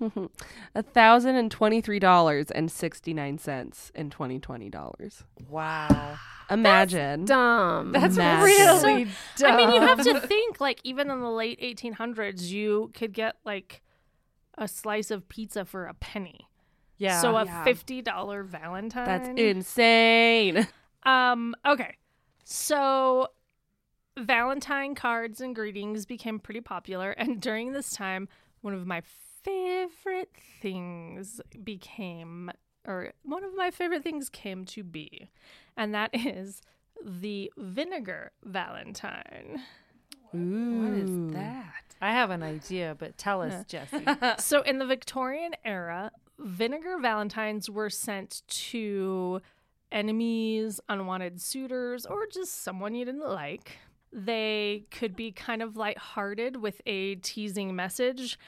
A 0.74 0.82
thousand 0.82 1.36
and 1.36 1.50
twenty 1.50 1.80
three 1.80 1.98
dollars 1.98 2.50
and 2.50 2.70
sixty 2.70 3.12
nine 3.14 3.38
cents 3.38 3.90
in 3.94 4.10
twenty 4.10 4.38
twenty 4.38 4.68
dollars. 4.70 5.24
wow. 5.48 6.16
Imagine. 6.48 7.24
dumb. 7.24 7.90
That's 7.92 8.14
Imagine. 8.16 8.44
really 8.44 9.04
dumb. 9.36 9.52
I 9.52 9.56
mean, 9.56 9.70
you 9.72 9.80
have 9.80 10.00
to 10.04 10.20
think 10.28 10.60
like 10.60 10.80
even 10.84 11.10
in 11.10 11.20
the 11.20 11.28
late 11.30 11.60
1800s, 11.60 12.50
you 12.50 12.92
could 12.94 13.12
get 13.12 13.34
like 13.44 13.82
a 14.56 14.68
slice 14.68 15.10
of 15.10 15.28
pizza 15.28 15.64
for 15.64 15.86
a 15.86 15.94
penny. 15.94 16.48
Yeah. 16.98 17.20
so 17.20 17.36
a 17.36 17.44
Yeah. 17.44 17.64
$50 17.64 18.44
Valentine. 18.46 19.04
That's 19.06 19.28
insane. 19.36 20.68
Um, 21.02 21.54
okay. 21.64 21.96
So 22.44 23.28
Valentine 24.18 24.94
cards 24.96 25.40
and 25.40 25.54
greetings 25.54 26.04
became 26.06 26.38
pretty 26.40 26.60
popular, 26.60 27.10
and 27.12 27.40
during 27.40 27.72
this 27.72 27.90
time, 27.92 28.28
one 28.60 28.74
of 28.74 28.86
my 28.86 29.02
favorite 29.46 30.32
things 30.60 31.40
became 31.62 32.50
or 32.86 33.12
one 33.24 33.42
of 33.44 33.54
my 33.56 33.70
favorite 33.70 34.02
things 34.02 34.28
came 34.28 34.64
to 34.64 34.84
be, 34.84 35.30
and 35.76 35.94
that 35.94 36.10
is 36.12 36.62
the 37.04 37.52
vinegar 37.56 38.32
Valentine. 38.44 39.62
What 40.32 40.92
is 40.92 41.32
that? 41.32 41.82
I 42.00 42.12
have 42.12 42.30
an 42.30 42.42
idea, 42.42 42.94
but 42.98 43.16
tell 43.16 43.42
us, 43.42 43.64
Jesse. 43.68 44.04
so 44.38 44.62
in 44.62 44.78
the 44.78 44.86
Victorian 44.86 45.52
era, 45.64 46.10
vinegar 46.38 46.98
valentines 47.00 47.70
were 47.70 47.90
sent 47.90 48.42
to 48.48 49.40
enemies, 49.90 50.80
unwanted 50.88 51.40
suitors, 51.40 52.06
or 52.06 52.26
just 52.26 52.62
someone 52.62 52.94
you 52.94 53.04
didn't 53.04 53.28
like. 53.28 53.78
They 54.12 54.84
could 54.90 55.16
be 55.16 55.32
kind 55.32 55.62
of 55.62 55.76
lighthearted 55.76 56.56
with 56.56 56.80
a 56.86 57.16
teasing 57.16 57.74
message, 57.74 58.38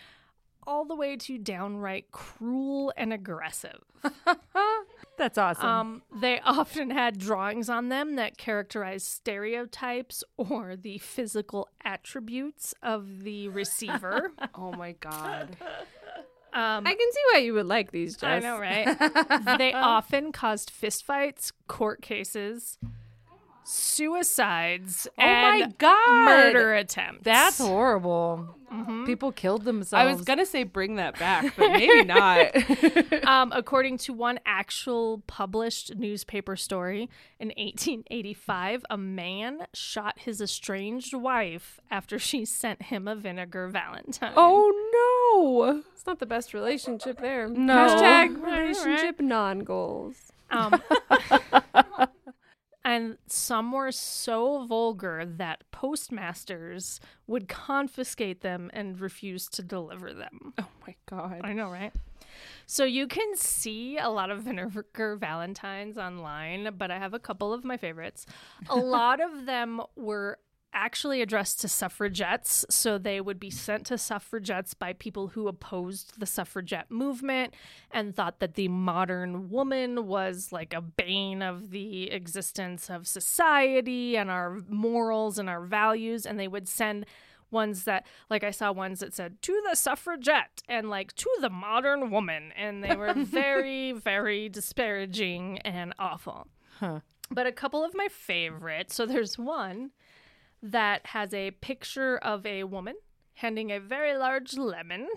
all 0.69 0.85
the 0.85 0.95
way 0.95 1.17
to 1.17 1.39
downright 1.39 2.13
cruel 2.13 2.93
and 2.97 3.11
aggressive. 3.13 3.81
That's 5.17 5.39
awesome. 5.39 5.67
Um, 5.67 6.03
they 6.21 6.41
often 6.45 6.91
had 6.91 7.19
drawings 7.19 7.71
on 7.71 7.89
them 7.89 8.17
that 8.17 8.37
characterized 8.37 9.07
stereotypes 9.07 10.23
or 10.37 10.77
the 10.77 10.99
physical 10.99 11.69
attributes 11.83 12.75
of 12.83 13.25
the 13.25 13.49
receiver. 13.49 14.31
Oh 14.55 14.73
my 14.73 14.93
god. 14.93 15.57
Um, 16.53 16.87
I 16.87 16.91
can 16.91 17.13
see 17.13 17.23
why 17.33 17.39
you 17.41 17.55
would 17.55 17.67
like 17.67 17.93
these, 17.93 18.17
Jess. 18.17 18.25
I 18.25 18.39
know, 18.41 18.59
right? 18.59 19.59
they 19.59 19.73
often 19.73 20.33
caused 20.33 20.73
fistfights, 20.73 21.53
court 21.69 22.03
cases, 22.03 22.79
suicides, 23.69 25.07
Oh 25.19 25.23
and 25.23 25.61
my 25.61 25.67
god. 25.79 26.25
murder 26.25 26.75
attempts. 26.75 27.25
That's 27.25 27.59
horrible. 27.59 28.55
Mhm. 28.73 29.07
People 29.07 29.33
killed 29.33 29.65
themselves. 29.65 29.95
I 29.95 30.05
was 30.13 30.23
gonna 30.23 30.45
say 30.45 30.63
bring 30.63 30.97
that 30.97 31.19
back, 31.19 31.55
but 31.57 31.73
maybe 31.73 32.05
not. 32.05 32.49
um, 33.27 33.51
according 33.55 33.97
to 33.99 34.13
one 34.13 34.39
actual 34.45 35.23
published 35.27 35.95
newspaper 35.97 36.55
story 36.57 37.09
in 37.41 37.49
1885, 37.49 38.85
a 38.91 38.99
man 38.99 39.67
shot 39.73 40.19
his 40.19 40.41
estranged 40.43 41.15
wife 41.15 41.81
after 41.91 42.19
she 42.29 42.45
sent 42.45 42.83
him 42.83 43.09
a 43.09 43.15
vinegar 43.17 43.69
valentine. 43.69 44.33
oh 44.37 44.73
no. 45.73 45.83
It's 45.95 46.07
not 46.07 46.19
the 46.19 46.27
best 46.27 46.53
relationship 46.55 47.21
there. 47.21 47.49
No. 47.49 47.75
Hashtag 47.75 48.41
Right, 48.43 48.77
right. 48.87 49.21
non-goals. 49.21 50.33
Um, 50.51 50.81
and 52.89 53.19
some 53.27 53.73
were 53.73 53.93
so 53.93 54.65
vulgar 54.65 55.27
that 55.27 55.63
postmasters 55.71 57.01
would 57.27 57.47
confiscate 57.47 58.41
them 58.41 58.71
and 58.73 58.99
refuse 58.99 59.47
to 59.51 59.63
deliver 59.63 60.15
them. 60.15 60.55
Oh 60.59 60.67
my 60.87 60.95
god. 61.05 61.43
I 61.45 61.53
know, 61.53 61.71
right? 61.71 61.93
So 62.65 62.85
you 62.85 63.07
can 63.07 63.37
see 63.37 63.99
a 63.99 64.09
lot 64.09 64.31
of 64.31 64.43
vinegar 64.43 65.17
valentines 65.17 65.99
online, 65.99 66.71
but 66.79 66.91
I 66.91 66.97
have 66.97 67.13
a 67.13 67.19
couple 67.19 67.53
of 67.53 67.63
my 67.63 67.77
favorites. 67.77 68.25
A 68.71 68.77
lot 68.77 69.21
of 69.21 69.45
them 69.45 69.83
were 69.95 70.39
actually 70.79 71.21
addressed 71.21 71.61
to 71.61 71.69
suffragettes, 71.69 72.65
so 72.71 72.99
they 72.99 73.21
would 73.21 73.41
be 73.41 73.51
sent 73.51 73.85
to 73.87 73.99
suffragettes 73.99 74.75
by 74.75 74.93
people 74.93 75.29
who 75.29 75.49
opposed 75.49 76.21
the 76.21 76.27
suffragette 76.27 76.89
movement 76.91 77.53
and 77.91 78.15
thought 78.15 78.39
that 78.39 78.55
the 78.55 78.69
modern 78.69 79.51
woman 79.51 80.07
was 80.07 80.53
like 80.53 80.73
a 80.73 80.81
bane 80.81 81.43
of 81.43 81.71
the 81.71 82.11
existence 82.13 82.89
of 82.89 83.09
society 83.09 84.17
and 84.17 84.31
our 84.31 84.61
morals 84.69 85.37
and 85.39 85.51
our 85.51 85.65
values 85.65 86.25
and 86.25 86.39
they 86.39 86.49
would 86.49 86.69
send 86.69 87.05
ones 87.51 87.85
that 87.85 88.07
like 88.31 88.45
I 88.45 88.51
saw 88.51 88.71
ones 88.71 89.01
that 89.01 89.15
said 89.15 89.41
to 89.43 89.63
the 89.69 89.75
suffragette 89.75 90.63
and 90.69 90.91
like 90.91 91.15
to 91.17 91.31
the 91.41 91.51
modern 91.51 92.11
woman 92.11 92.53
and 92.57 92.85
they 92.85 92.95
were 92.95 93.15
very 93.17 93.93
very 93.93 94.49
disparaging 94.49 95.59
and 95.61 95.93
awful. 95.99 96.47
Huh. 96.79 97.01
But 97.31 97.47
a 97.47 97.53
couple 97.53 97.85
of 97.85 97.95
my 97.95 98.09
favorites. 98.09 98.95
So 98.95 99.05
there's 99.05 99.37
one 99.39 99.91
that 100.63 101.09
has 101.09 101.33
a 101.33 101.53
picture 101.53 102.19
of 102.19 102.45
a 102.47 102.65
woman 102.65 102.97
handing 103.35 103.71
a 103.71 103.81
very 103.81 104.17
large 104.17 104.57
lemon 104.57 105.09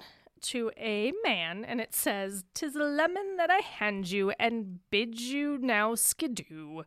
to 0.41 0.71
a 0.77 1.11
man 1.23 1.63
and 1.63 1.79
it 1.79 1.93
says, 1.93 2.43
"Tis 2.53 2.75
a 2.75 2.83
lemon 2.83 3.37
that 3.37 3.49
I 3.49 3.59
hand 3.59 4.09
you 4.09 4.31
and 4.39 4.79
bid 4.89 5.19
you 5.19 5.57
now 5.57 5.95
skidoo." 5.95 6.83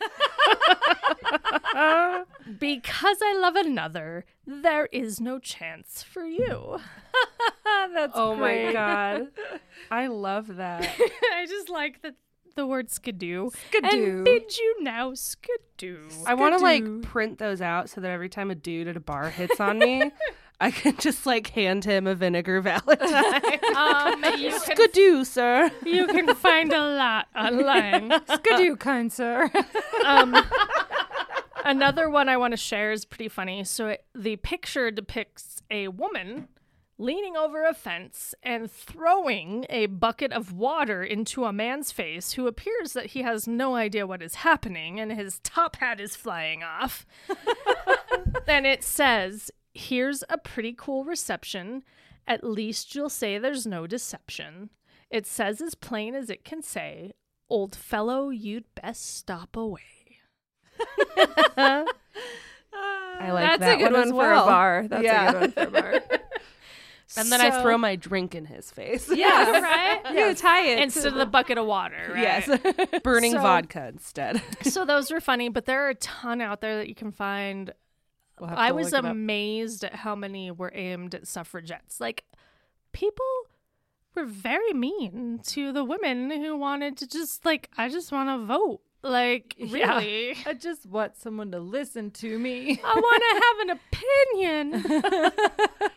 because 2.58 3.18
I 3.22 3.36
love 3.38 3.56
another, 3.56 4.24
there 4.46 4.86
is 4.86 5.20
no 5.20 5.38
chance 5.38 6.02
for 6.02 6.24
you. 6.24 6.78
That's 7.64 8.12
Oh 8.14 8.34
my 8.34 8.72
god. 8.72 9.28
I 9.90 10.06
love 10.06 10.56
that. 10.56 10.88
I 11.34 11.46
just 11.46 11.68
like 11.68 12.02
the 12.02 12.14
the 12.54 12.66
word 12.66 12.90
skidoo. 12.90 13.50
Skidoo. 13.68 13.88
And 13.88 14.24
bid 14.24 14.56
you 14.56 14.82
now 14.82 15.14
skidoo. 15.14 16.08
I 16.26 16.34
want 16.34 16.56
to 16.56 16.62
like 16.62 17.02
print 17.02 17.38
those 17.38 17.60
out 17.60 17.90
so 17.90 18.00
that 18.00 18.10
every 18.10 18.28
time 18.28 18.50
a 18.50 18.54
dude 18.54 18.88
at 18.88 18.96
a 18.96 19.00
bar 19.00 19.30
hits 19.30 19.60
on 19.60 19.78
me, 19.78 20.10
I 20.60 20.70
can 20.70 20.96
just 20.96 21.26
like 21.26 21.48
hand 21.48 21.84
him 21.84 22.06
a 22.06 22.14
vinegar 22.14 22.60
valentine. 22.60 23.60
Um, 23.74 24.22
can, 24.22 24.60
Skidoo, 24.60 25.24
sir. 25.24 25.70
you 25.84 26.06
can 26.06 26.32
find 26.36 26.72
a 26.72 26.80
lot 26.96 27.26
online. 27.36 28.12
Skidoo, 28.32 28.76
kind 28.76 29.12
sir. 29.12 29.50
Um, 30.06 30.36
another 31.64 32.08
one 32.08 32.28
I 32.28 32.36
want 32.36 32.52
to 32.52 32.56
share 32.56 32.92
is 32.92 33.04
pretty 33.04 33.28
funny. 33.28 33.64
So 33.64 33.88
it, 33.88 34.04
the 34.14 34.36
picture 34.36 34.90
depicts 34.92 35.60
a 35.70 35.88
woman 35.88 36.48
leaning 36.98 37.36
over 37.36 37.64
a 37.64 37.74
fence 37.74 38.34
and 38.42 38.70
throwing 38.70 39.66
a 39.68 39.86
bucket 39.86 40.32
of 40.32 40.52
water 40.52 41.02
into 41.02 41.44
a 41.44 41.52
man's 41.52 41.90
face 41.90 42.32
who 42.32 42.46
appears 42.46 42.92
that 42.92 43.06
he 43.06 43.22
has 43.22 43.48
no 43.48 43.74
idea 43.74 44.06
what 44.06 44.22
is 44.22 44.36
happening 44.36 45.00
and 45.00 45.12
his 45.12 45.40
top 45.40 45.76
hat 45.76 46.00
is 46.00 46.14
flying 46.16 46.62
off. 46.62 47.04
then 48.46 48.64
it 48.64 48.82
says, 48.84 49.50
Here's 49.72 50.22
a 50.28 50.38
pretty 50.38 50.72
cool 50.76 51.04
reception. 51.04 51.82
At 52.28 52.44
least 52.44 52.94
you'll 52.94 53.10
say 53.10 53.38
there's 53.38 53.66
no 53.66 53.86
deception. 53.88 54.70
It 55.10 55.26
says 55.26 55.60
as 55.60 55.74
plain 55.74 56.14
as 56.14 56.30
it 56.30 56.44
can 56.44 56.62
say, 56.62 57.10
Old 57.50 57.74
fellow, 57.74 58.30
you'd 58.30 58.64
best 58.76 59.16
stop 59.16 59.56
away. 59.56 59.80
I 61.56 63.30
like 63.30 63.58
That's 63.58 63.60
that 63.60 63.74
a 63.74 63.82
good 63.84 63.92
one, 63.92 63.92
one, 63.92 64.02
as 64.02 64.10
for 64.10 64.16
well. 64.16 64.44
a 64.44 64.46
bar. 64.46 64.86
That's 64.88 65.04
Yeah. 65.04 65.28
a 65.28 65.32
good 65.32 65.40
one 65.40 65.50
for 65.52 65.60
a 65.78 65.82
bar. 65.82 66.02
And 67.16 67.30
then 67.30 67.40
I 67.40 67.62
throw 67.62 67.76
my 67.78 67.96
drink 67.96 68.34
in 68.34 68.44
his 68.46 68.70
face. 68.70 69.10
Yeah, 69.14 69.60
right? 69.60 70.00
You 70.14 70.34
tie 70.34 70.66
it. 70.66 70.78
Instead 70.80 71.06
of 71.06 71.14
the 71.14 71.26
bucket 71.26 71.58
of 71.58 71.66
water, 71.66 72.10
right? 72.14 72.44
Yes. 72.46 73.00
Burning 73.02 73.32
So- 73.32 73.40
vodka 73.42 73.86
instead. 73.88 74.42
so 74.62 74.84
those 74.84 75.10
were 75.10 75.20
funny, 75.20 75.48
but 75.48 75.66
there 75.66 75.84
are 75.86 75.90
a 75.90 75.94
ton 75.96 76.40
out 76.40 76.60
there 76.60 76.76
that 76.76 76.88
you 76.88 76.94
can 76.94 77.12
find. 77.12 77.72
We'll 78.40 78.50
I 78.50 78.72
was 78.72 78.86
look 78.92 79.04
it 79.04 79.06
up. 79.06 79.12
amazed 79.12 79.84
at 79.84 79.94
how 79.94 80.16
many 80.16 80.50
were 80.50 80.72
aimed 80.74 81.14
at 81.14 81.28
suffragettes. 81.28 82.00
Like, 82.00 82.24
people 82.92 83.24
were 84.16 84.24
very 84.24 84.72
mean 84.72 85.40
to 85.44 85.72
the 85.72 85.84
women 85.84 86.30
who 86.30 86.56
wanted 86.56 86.96
to 86.98 87.06
just, 87.06 87.44
like, 87.44 87.70
I 87.78 87.88
just 87.88 88.10
want 88.10 88.28
to 88.30 88.44
vote. 88.44 88.80
Like, 89.02 89.54
Yeah. 89.58 89.98
really? 89.98 90.34
I 90.46 90.54
just 90.54 90.86
want 90.86 91.16
someone 91.16 91.52
to 91.52 91.60
listen 91.60 92.10
to 92.12 92.38
me. 92.38 92.80
I 92.82 92.94
want 92.94 93.22
to 93.22 93.40
have 93.44 93.58
an 93.68 93.80
opinion. 94.72 95.92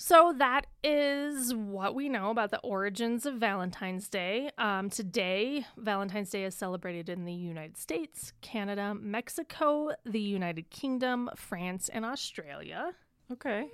So 0.00 0.32
that 0.38 0.68
is 0.84 1.52
what 1.52 1.92
we 1.92 2.08
know 2.08 2.30
about 2.30 2.52
the 2.52 2.60
origins 2.60 3.26
of 3.26 3.34
Valentine's 3.34 4.08
Day. 4.08 4.48
Um, 4.56 4.90
today, 4.90 5.66
Valentine's 5.76 6.30
Day 6.30 6.44
is 6.44 6.54
celebrated 6.54 7.08
in 7.08 7.24
the 7.24 7.32
United 7.32 7.76
States, 7.76 8.32
Canada, 8.40 8.94
Mexico, 8.94 9.90
the 10.06 10.20
United 10.20 10.70
Kingdom, 10.70 11.28
France, 11.34 11.88
and 11.88 12.04
Australia. 12.04 12.92
Okay. 13.32 13.66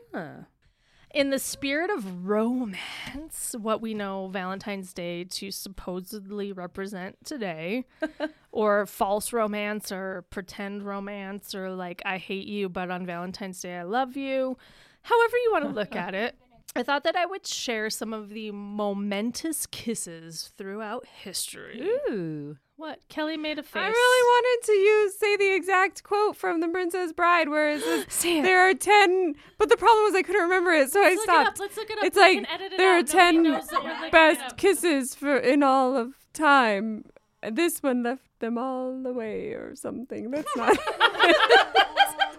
In 1.14 1.28
the 1.28 1.38
spirit 1.38 1.90
of 1.90 2.26
romance, 2.26 3.54
what 3.60 3.82
we 3.82 3.92
know 3.92 4.28
Valentine's 4.28 4.94
Day 4.94 5.24
to 5.24 5.50
supposedly 5.50 6.52
represent 6.52 7.18
today, 7.26 7.84
or 8.50 8.86
false 8.86 9.30
romance, 9.30 9.92
or 9.92 10.24
pretend 10.30 10.84
romance, 10.84 11.54
or 11.54 11.70
like 11.70 12.00
I 12.06 12.16
hate 12.16 12.46
you, 12.46 12.70
but 12.70 12.90
on 12.90 13.04
Valentine's 13.04 13.60
Day 13.60 13.76
I 13.76 13.82
love 13.82 14.16
you, 14.16 14.56
however 15.04 15.36
you 15.44 15.50
want 15.52 15.64
to 15.64 15.70
look 15.70 15.94
at 16.06 16.14
it. 16.14 16.34
I 16.76 16.82
thought 16.82 17.04
that 17.04 17.14
I 17.14 17.24
would 17.24 17.46
share 17.46 17.88
some 17.88 18.12
of 18.12 18.30
the 18.30 18.50
momentous 18.50 19.64
kisses 19.66 20.52
throughout 20.58 21.06
history. 21.06 21.80
Ooh. 22.10 22.56
What? 22.76 22.98
Kelly 23.08 23.36
made 23.36 23.60
a 23.60 23.62
face. 23.62 23.80
I 23.80 23.86
really 23.86 24.22
wanted 24.26 24.66
to 24.66 24.72
use 24.72 25.16
say 25.16 25.36
the 25.36 25.54
exact 25.54 26.02
quote 26.02 26.36
from 26.36 26.58
The 26.58 26.66
Princess 26.66 27.12
Bride, 27.12 27.48
where 27.48 27.70
it 27.70 27.80
says 27.82 28.06
it. 28.24 28.42
there 28.42 28.68
are 28.68 28.74
ten, 28.74 29.36
but 29.56 29.68
the 29.68 29.76
problem 29.76 30.06
was 30.06 30.14
I 30.16 30.22
couldn't 30.22 30.42
remember 30.42 30.72
it, 30.72 30.90
so 30.90 31.00
I 31.00 31.10
Let's 31.10 31.22
it 31.22 31.28
up. 31.28 31.42
stopped. 31.46 31.60
Let's 31.60 31.76
look 31.76 31.90
it 31.90 31.98
up. 31.98 32.04
It's 32.04 32.16
We 32.16 32.22
like 32.22 32.38
it 32.60 32.76
there 32.76 32.90
out. 32.90 32.96
are 32.96 33.02
Nobody 33.02 33.12
ten 33.12 33.42
knows 33.44 33.66
that 33.68 33.84
we're 33.84 33.90
looking 33.90 34.04
it 34.06 34.10
best 34.12 34.56
kisses 34.56 35.14
for 35.14 35.36
in 35.36 35.62
all 35.62 35.96
of 35.96 36.14
time. 36.32 37.04
This 37.52 37.78
one 37.84 38.02
left 38.02 38.26
them 38.40 38.58
all 38.58 39.06
away, 39.06 39.50
or 39.52 39.76
something. 39.76 40.32
That's 40.32 40.56
not. 40.56 40.76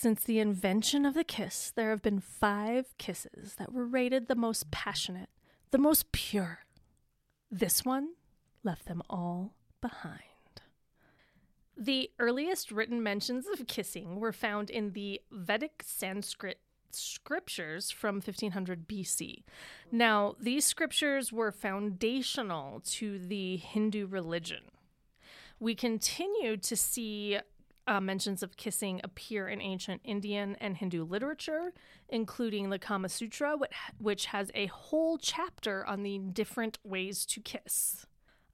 Since 0.00 0.24
the 0.24 0.38
invention 0.38 1.04
of 1.04 1.12
the 1.12 1.24
kiss, 1.24 1.70
there 1.76 1.90
have 1.90 2.00
been 2.00 2.20
five 2.20 2.96
kisses 2.96 3.56
that 3.58 3.70
were 3.70 3.84
rated 3.84 4.28
the 4.28 4.34
most 4.34 4.70
passionate, 4.70 5.28
the 5.72 5.76
most 5.76 6.10
pure. 6.10 6.60
This 7.50 7.84
one 7.84 8.14
left 8.64 8.86
them 8.86 9.02
all 9.10 9.52
behind. 9.82 10.22
The 11.76 12.12
earliest 12.18 12.72
written 12.72 13.02
mentions 13.02 13.46
of 13.46 13.66
kissing 13.66 14.18
were 14.20 14.32
found 14.32 14.70
in 14.70 14.92
the 14.92 15.20
Vedic 15.30 15.82
Sanskrit 15.84 16.60
scriptures 16.90 17.90
from 17.90 18.22
1500 18.22 18.88
BC. 18.88 19.42
Now, 19.92 20.34
these 20.40 20.64
scriptures 20.64 21.30
were 21.30 21.52
foundational 21.52 22.80
to 22.86 23.18
the 23.18 23.58
Hindu 23.58 24.06
religion. 24.06 24.62
We 25.58 25.74
continue 25.74 26.56
to 26.56 26.74
see 26.74 27.38
uh, 27.86 28.00
mentions 28.00 28.42
of 28.42 28.56
kissing 28.56 29.00
appear 29.02 29.48
in 29.48 29.60
ancient 29.60 30.00
Indian 30.04 30.56
and 30.60 30.76
Hindu 30.76 31.04
literature, 31.04 31.72
including 32.08 32.70
the 32.70 32.78
Kama 32.78 33.08
Sutra, 33.08 33.56
which, 33.98 34.26
has 34.26 34.50
a 34.54 34.66
whole 34.66 35.18
chapter 35.18 35.84
on 35.86 36.02
the 36.02 36.18
different 36.18 36.78
ways 36.84 37.24
to 37.26 37.40
kiss. 37.40 38.06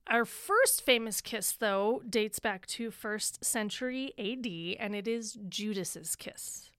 Our 0.08 0.24
first 0.24 0.82
famous 0.82 1.20
kiss, 1.20 1.52
though, 1.52 2.02
dates 2.08 2.38
back 2.38 2.66
to 2.66 2.90
1st 2.90 3.44
century 3.44 4.14
AD, 4.18 4.80
and 4.80 4.94
it 4.94 5.08
is 5.08 5.36
Judas's 5.48 6.14
kiss. 6.14 6.70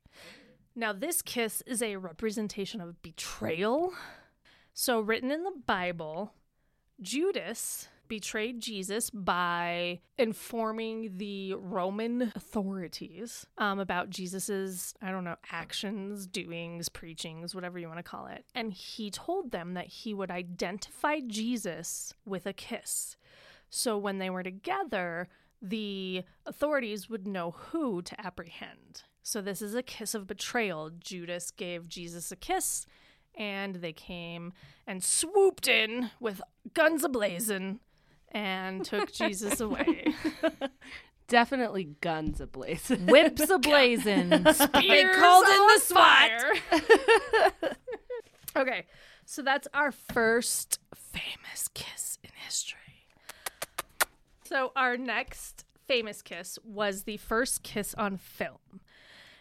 Now, 0.75 0.93
this 0.93 1.21
kiss 1.21 1.61
is 1.65 1.81
a 1.81 1.97
representation 1.97 2.79
of 2.79 3.01
betrayal. 3.01 3.93
So, 4.73 4.99
written 4.99 5.31
in 5.31 5.43
the 5.43 5.59
Bible, 5.65 6.33
Judas 7.01 7.89
betrayed 8.07 8.61
Jesus 8.61 9.09
by 9.09 9.99
informing 10.17 11.17
the 11.17 11.53
Roman 11.55 12.31
authorities 12.35 13.45
um, 13.57 13.79
about 13.79 14.09
Jesus's, 14.09 14.93
I 15.01 15.11
don't 15.11 15.23
know, 15.23 15.35
actions, 15.51 16.27
doings, 16.27 16.89
preachings, 16.89 17.53
whatever 17.53 17.79
you 17.79 17.87
want 17.87 17.99
to 17.99 18.03
call 18.03 18.27
it. 18.27 18.45
And 18.55 18.73
he 18.73 19.11
told 19.11 19.51
them 19.51 19.73
that 19.73 19.87
he 19.87 20.13
would 20.13 20.31
identify 20.31 21.19
Jesus 21.25 22.13
with 22.25 22.45
a 22.45 22.53
kiss. 22.53 23.17
So 23.69 23.97
when 23.97 24.17
they 24.17 24.29
were 24.29 24.43
together, 24.43 25.27
the 25.61 26.23
authorities 26.45 27.09
would 27.09 27.27
know 27.27 27.51
who 27.51 28.01
to 28.03 28.19
apprehend. 28.21 29.03
So 29.23 29.41
this 29.41 29.61
is 29.61 29.75
a 29.75 29.83
kiss 29.83 30.13
of 30.13 30.27
betrayal. 30.27 30.89
Judas 30.89 31.51
gave 31.51 31.89
Jesus 31.89 32.31
a 32.31 32.35
kiss, 32.35 32.85
and 33.35 33.75
they 33.75 33.91
came 33.91 34.53
and 34.85 35.03
swooped 35.03 35.67
in 35.67 36.11
with 36.19 36.41
guns 36.73 37.03
ablazing 37.03 37.79
and 38.32 38.84
took 38.86 39.11
Jesus 39.13 39.59
away. 39.59 40.13
Definitely 41.28 41.89
guns 41.99 42.39
ablazing. 42.39 43.11
Whips 43.11 43.41
ablazing. 43.47 44.30
They 44.71 45.03
called 45.19 45.47
in 45.47 45.67
the 45.67 45.80
SWAT. 45.84 47.78
okay, 48.55 48.86
so 49.25 49.41
that's 49.41 49.67
our 49.73 49.91
first 49.91 50.80
famous 50.95 51.67
kiss 51.73 52.17
in 52.23 52.30
history. 52.34 52.80
So 54.45 54.71
our 54.78 54.95
next 54.95 55.65
famous 55.86 56.21
kiss 56.21 56.57
was 56.63 57.03
the 57.03 57.17
first 57.17 57.61
kiss 57.61 57.93
on 57.95 58.15
film, 58.15 58.80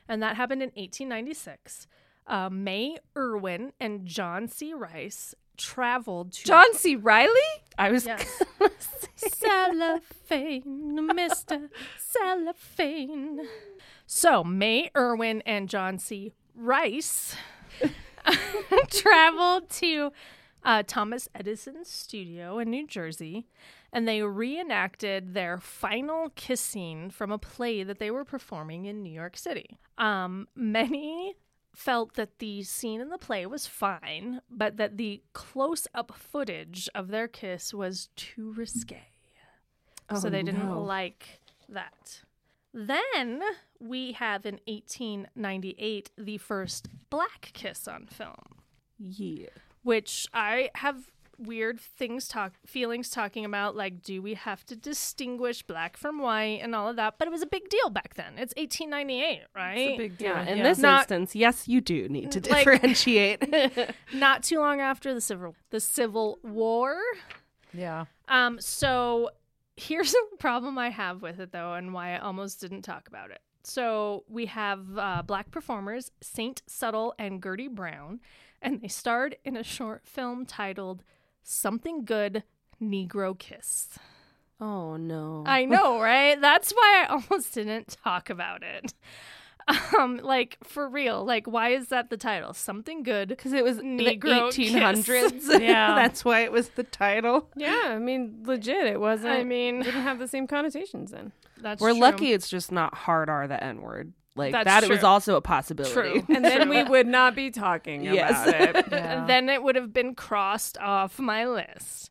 and 0.08 0.20
that 0.22 0.34
happened 0.34 0.62
in 0.62 0.70
1896. 0.70 1.86
Uh, 2.26 2.50
May 2.50 2.96
Irwin 3.16 3.72
and 3.78 4.04
John 4.06 4.48
C. 4.48 4.74
Rice 4.74 5.36
traveled 5.56 6.32
to 6.32 6.44
John 6.44 6.74
C. 6.74 6.96
Reilly. 6.96 7.30
I 7.78 7.90
was 7.90 8.06
Yes. 8.06 8.42
Cellophane, 9.16 10.62
Mr. 11.12 11.68
Cellophane. 11.98 13.40
So, 14.06 14.44
May 14.44 14.90
Irwin 14.96 15.42
and 15.46 15.68
John 15.68 15.98
C. 15.98 16.32
Rice 16.54 17.34
traveled 18.90 19.68
to 19.70 20.12
uh, 20.64 20.82
Thomas 20.86 21.28
Edison's 21.34 21.88
studio 21.90 22.58
in 22.58 22.70
New 22.70 22.86
Jersey 22.86 23.46
and 23.92 24.06
they 24.06 24.22
reenacted 24.22 25.32
their 25.32 25.58
final 25.58 26.30
kiss 26.34 26.60
scene 26.60 27.10
from 27.10 27.30
a 27.32 27.38
play 27.38 27.82
that 27.82 27.98
they 27.98 28.10
were 28.10 28.24
performing 28.24 28.84
in 28.84 29.02
New 29.02 29.12
York 29.12 29.36
City. 29.38 29.78
Um, 29.96 30.48
many 30.54 31.34
felt 31.76 32.14
that 32.14 32.38
the 32.38 32.62
scene 32.62 33.02
in 33.02 33.10
the 33.10 33.18
play 33.18 33.44
was 33.44 33.66
fine, 33.66 34.40
but 34.50 34.78
that 34.78 34.96
the 34.96 35.22
close 35.34 35.86
up 35.94 36.10
footage 36.16 36.88
of 36.94 37.08
their 37.08 37.28
kiss 37.28 37.74
was 37.74 38.08
too 38.16 38.50
risque. 38.52 39.08
so 40.18 40.28
oh, 40.28 40.30
they 40.30 40.42
didn't 40.42 40.66
no. 40.66 40.82
like 40.82 41.40
that. 41.68 42.22
Then 42.72 43.42
we 43.78 44.12
have 44.12 44.46
in 44.46 44.58
1898 44.66 46.10
the 46.16 46.38
first 46.38 46.88
black 47.10 47.50
kiss 47.52 47.86
on 47.86 48.06
film, 48.06 48.62
yeah. 48.98 49.48
which 49.82 50.26
I 50.32 50.70
have 50.76 51.10
weird 51.38 51.80
things 51.80 52.28
talk 52.28 52.54
feelings 52.66 53.10
talking 53.10 53.44
about 53.44 53.76
like 53.76 54.02
do 54.02 54.20
we 54.22 54.34
have 54.34 54.64
to 54.66 54.76
distinguish 54.76 55.62
black 55.62 55.96
from 55.96 56.18
white 56.20 56.60
and 56.62 56.74
all 56.74 56.88
of 56.88 56.96
that, 56.96 57.14
but 57.18 57.28
it 57.28 57.30
was 57.30 57.42
a 57.42 57.46
big 57.46 57.68
deal 57.68 57.90
back 57.90 58.14
then. 58.14 58.34
It's 58.38 58.54
1898, 58.56 59.40
right? 59.54 59.76
It's 59.78 59.94
a 59.94 59.96
big 59.98 60.18
deal. 60.18 60.28
Yeah, 60.28 60.42
in 60.46 60.58
yeah. 60.58 60.64
this 60.64 60.78
Not- 60.78 61.00
instance, 61.02 61.34
yes, 61.34 61.68
you 61.68 61.80
do 61.80 62.08
need 62.08 62.30
to 62.32 62.40
Like- 62.50 62.64
differentiate. 62.64 63.94
Not 64.14 64.42
too 64.42 64.58
long 64.58 64.80
after 64.80 65.12
the 65.14 65.20
civil 65.20 65.54
the 65.70 65.80
Civil 65.80 66.38
War. 66.42 66.96
yeah. 67.72 68.06
Um, 68.28 68.60
so 68.60 69.30
here's 69.76 70.14
a 70.14 70.36
problem 70.38 70.78
I 70.78 70.90
have 70.90 71.22
with 71.22 71.38
it 71.40 71.52
though, 71.52 71.74
and 71.74 71.92
why 71.92 72.14
I 72.14 72.18
almost 72.18 72.60
didn't 72.60 72.82
talk 72.82 73.08
about 73.08 73.30
it. 73.30 73.40
So 73.62 74.24
we 74.28 74.46
have 74.46 74.96
uh, 74.96 75.22
black 75.26 75.50
performers 75.50 76.10
Saint 76.22 76.62
Suttle 76.68 77.12
and 77.18 77.42
Gertie 77.42 77.68
Brown, 77.68 78.20
and 78.62 78.80
they 78.80 78.88
starred 78.88 79.36
in 79.44 79.56
a 79.56 79.62
short 79.64 80.06
film 80.06 80.46
titled 80.46 81.02
"Something 81.48 82.04
Good." 82.04 82.42
Negro 82.82 83.38
Kiss. 83.38 83.88
oh 84.60 84.96
no. 84.96 85.44
I 85.46 85.64
know, 85.64 85.98
right? 86.12 86.38
That's 86.40 86.72
why 86.72 87.06
I 87.08 87.12
almost 87.12 87.54
didn't 87.54 87.96
talk 88.04 88.28
about 88.28 88.62
it. 88.62 88.92
Um, 89.98 90.18
like 90.22 90.58
for 90.62 90.88
real, 90.88 91.24
like 91.24 91.46
why 91.46 91.70
is 91.70 91.88
that 91.88 92.08
the 92.10 92.16
title? 92.16 92.52
Something 92.52 93.02
good. 93.02 93.28
because 93.30 93.52
it 93.52 93.64
was 93.64 93.78
Negro 93.78 94.52
the 94.54 94.62
kiss. 94.64 95.08
1800s. 95.08 95.60
Yeah. 95.60 95.94
that's 95.96 96.24
why 96.24 96.40
it 96.40 96.52
was 96.52 96.68
the 96.70 96.84
title. 96.84 97.50
Yeah, 97.56 97.82
I 97.86 97.98
mean, 97.98 98.42
legit, 98.44 98.86
it 98.86 99.00
wasn't. 99.00 99.32
I 99.34 99.42
mean, 99.42 99.82
didn't 99.82 100.02
have 100.02 100.18
the 100.20 100.28
same 100.28 100.46
connotations 100.46 101.10
then. 101.10 101.32
that's 101.60 101.80
We're 101.80 101.92
true. 101.92 102.00
lucky 102.00 102.32
it's 102.32 102.48
just 102.48 102.70
not 102.70 102.94
hard 102.94 103.28
R 103.28 103.48
the 103.48 103.62
N 103.62 103.80
word. 103.80 104.12
Like 104.36 104.52
That's 104.52 104.66
that 104.66 104.84
it 104.84 104.90
was 104.90 105.02
also 105.02 105.36
a 105.36 105.40
possibility. 105.40 105.94
True. 105.94 106.24
And 106.34 106.44
then 106.44 106.68
we 106.68 106.82
would 106.88 107.06
not 107.06 107.34
be 107.34 107.50
talking 107.50 108.04
Yes. 108.04 108.46
about 108.46 108.76
it. 108.76 108.92
And 108.92 109.28
then 109.28 109.48
it 109.48 109.62
would 109.62 109.74
have 109.76 109.92
been 109.92 110.14
crossed 110.14 110.76
off 110.78 111.18
my 111.18 111.46
list. 111.46 112.10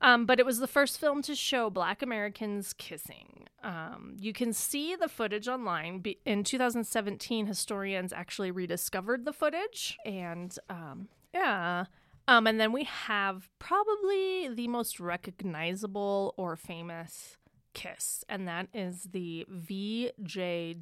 Um, 0.00 0.26
but 0.26 0.40
it 0.40 0.44
was 0.46 0.58
the 0.58 0.66
first 0.66 0.98
film 0.98 1.22
to 1.22 1.34
show 1.36 1.70
Black 1.70 2.02
Americans 2.02 2.72
kissing. 2.72 3.46
Um, 3.62 4.16
you 4.18 4.32
can 4.32 4.52
see 4.52 4.96
the 4.96 5.06
footage 5.08 5.46
online. 5.46 6.00
Be- 6.00 6.18
in 6.26 6.42
2017, 6.42 7.46
historians 7.46 8.12
actually 8.12 8.50
rediscovered 8.50 9.24
the 9.24 9.32
footage, 9.32 9.96
and 10.04 10.58
um, 10.68 11.06
yeah. 11.32 11.84
Um, 12.26 12.48
and 12.48 12.58
then 12.60 12.72
we 12.72 12.82
have 12.84 13.48
probably 13.60 14.48
the 14.52 14.66
most 14.66 14.98
recognizable 15.52 16.34
or 16.36 16.56
famous 16.56 17.36
kiss, 17.74 18.24
and 18.28 18.46
that 18.48 18.68
is 18.72 19.08
the 19.12 19.46
VJ 19.48 20.34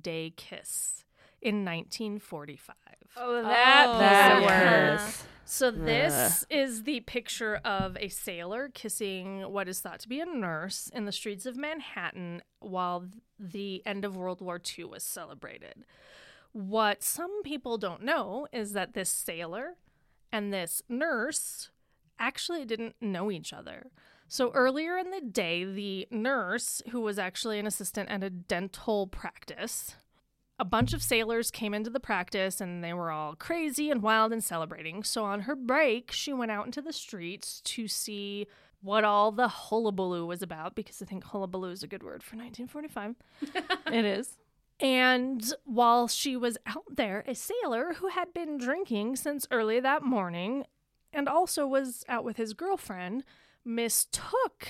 Day 0.02 0.32
kiss 0.36 1.04
in 1.42 1.64
1945. 1.64 2.76
Oh, 3.16 3.42
that 3.42 3.98
That 3.98 4.38
piece 4.38 4.42
of 4.42 4.98
work. 4.98 5.00
kiss. 5.00 5.24
So 5.44 5.70
this 5.72 6.44
is 6.48 6.84
the 6.84 7.00
picture 7.00 7.56
of 7.64 7.96
a 7.98 8.08
sailor 8.08 8.70
kissing 8.72 9.40
what 9.52 9.68
is 9.68 9.80
thought 9.80 9.98
to 10.00 10.08
be 10.08 10.20
a 10.20 10.26
nurse 10.26 10.88
in 10.94 11.06
the 11.06 11.12
streets 11.12 11.44
of 11.44 11.56
Manhattan 11.56 12.42
while 12.60 13.06
the 13.36 13.82
end 13.84 14.04
of 14.04 14.16
World 14.16 14.40
War 14.40 14.60
II 14.78 14.84
was 14.84 15.02
celebrated. 15.02 15.84
What 16.52 17.02
some 17.02 17.42
people 17.42 17.78
don't 17.78 18.02
know 18.04 18.46
is 18.52 18.74
that 18.74 18.94
this 18.94 19.10
sailor 19.10 19.74
and 20.30 20.52
this 20.52 20.82
nurse 20.88 21.70
actually 22.20 22.64
didn't 22.64 22.94
know 23.00 23.30
each 23.30 23.52
other. 23.52 23.86
So 24.32 24.52
earlier 24.52 24.96
in 24.96 25.10
the 25.10 25.20
day, 25.20 25.64
the 25.64 26.06
nurse, 26.12 26.82
who 26.90 27.00
was 27.00 27.18
actually 27.18 27.58
an 27.58 27.66
assistant 27.66 28.08
at 28.10 28.22
a 28.22 28.30
dental 28.30 29.08
practice, 29.08 29.96
a 30.56 30.64
bunch 30.64 30.92
of 30.92 31.02
sailors 31.02 31.50
came 31.50 31.74
into 31.74 31.90
the 31.90 31.98
practice 31.98 32.60
and 32.60 32.84
they 32.84 32.92
were 32.92 33.10
all 33.10 33.34
crazy 33.34 33.90
and 33.90 34.02
wild 34.02 34.32
and 34.32 34.44
celebrating. 34.44 35.02
So 35.02 35.24
on 35.24 35.40
her 35.40 35.56
break, 35.56 36.12
she 36.12 36.32
went 36.32 36.52
out 36.52 36.64
into 36.64 36.80
the 36.80 36.92
streets 36.92 37.60
to 37.62 37.88
see 37.88 38.46
what 38.80 39.02
all 39.02 39.32
the 39.32 39.48
hullabaloo 39.48 40.24
was 40.24 40.42
about 40.42 40.76
because 40.76 41.02
I 41.02 41.06
think 41.06 41.24
hullabaloo 41.24 41.72
is 41.72 41.82
a 41.82 41.88
good 41.88 42.04
word 42.04 42.22
for 42.22 42.36
1945. 42.36 43.16
It 43.92 44.04
is. 44.04 44.38
And 44.78 45.52
while 45.64 46.06
she 46.06 46.36
was 46.36 46.56
out 46.66 46.84
there, 46.88 47.24
a 47.26 47.34
sailor 47.34 47.94
who 47.94 48.06
had 48.10 48.32
been 48.32 48.58
drinking 48.58 49.16
since 49.16 49.48
early 49.50 49.80
that 49.80 50.04
morning 50.04 50.66
and 51.12 51.28
also 51.28 51.66
was 51.66 52.04
out 52.08 52.22
with 52.22 52.36
his 52.36 52.54
girlfriend 52.54 53.24
mistook 53.64 54.68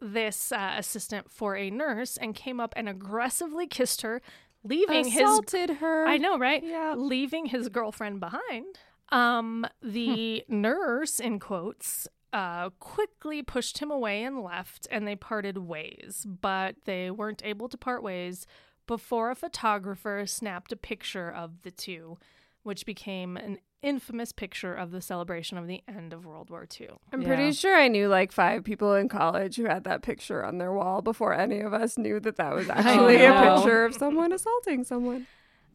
this 0.00 0.52
uh, 0.52 0.74
assistant 0.76 1.30
for 1.30 1.56
a 1.56 1.70
nurse 1.70 2.16
and 2.16 2.34
came 2.34 2.60
up 2.60 2.72
and 2.76 2.88
aggressively 2.88 3.66
kissed 3.66 4.02
her, 4.02 4.22
leaving 4.64 5.04
his 5.04 5.22
Assaulted 5.22 5.70
her. 5.76 6.06
I 6.06 6.16
know, 6.16 6.38
right? 6.38 6.62
Yeah. 6.62 6.94
Leaving 6.96 7.46
his 7.46 7.68
girlfriend 7.68 8.20
behind. 8.20 8.78
Um, 9.10 9.66
the 9.82 10.44
nurse, 10.48 11.20
in 11.20 11.38
quotes, 11.38 12.08
uh, 12.32 12.70
quickly 12.78 13.42
pushed 13.42 13.78
him 13.78 13.90
away 13.90 14.22
and 14.22 14.42
left, 14.42 14.86
and 14.90 15.06
they 15.06 15.16
parted 15.16 15.58
ways. 15.58 16.26
But 16.26 16.76
they 16.84 17.10
weren't 17.10 17.42
able 17.44 17.68
to 17.68 17.76
part 17.76 18.02
ways 18.02 18.46
before 18.86 19.30
a 19.30 19.36
photographer 19.36 20.24
snapped 20.26 20.72
a 20.72 20.76
picture 20.76 21.30
of 21.30 21.62
the 21.62 21.70
two, 21.70 22.18
which 22.62 22.86
became 22.86 23.36
an 23.36 23.58
infamous 23.82 24.32
picture 24.32 24.74
of 24.74 24.90
the 24.90 25.00
celebration 25.00 25.56
of 25.58 25.66
the 25.66 25.82
end 25.88 26.12
of 26.12 26.24
World 26.26 26.50
War 26.50 26.66
II. 26.80 26.88
I'm 27.12 27.22
Yeah. 27.22 27.28
pretty 27.28 27.52
sure 27.52 27.76
I 27.76 27.88
knew 27.88 28.08
like 28.08 28.30
five 28.32 28.62
people 28.64 28.94
in 28.94 29.08
college 29.08 29.56
who 29.56 29.64
had 29.64 29.84
that 29.84 30.02
picture 30.02 30.44
on 30.44 30.58
their 30.58 30.72
wall 30.72 31.02
before 31.02 31.32
any 31.34 31.60
of 31.60 31.72
us 31.72 31.96
knew 31.96 32.20
that 32.20 32.36
that 32.36 32.54
was 32.54 32.68
actually 32.70 33.24
a 33.24 33.32
picture 33.32 33.84
of 33.84 33.94
someone 33.94 34.32
assaulting 34.32 34.84
someone. 34.84 35.26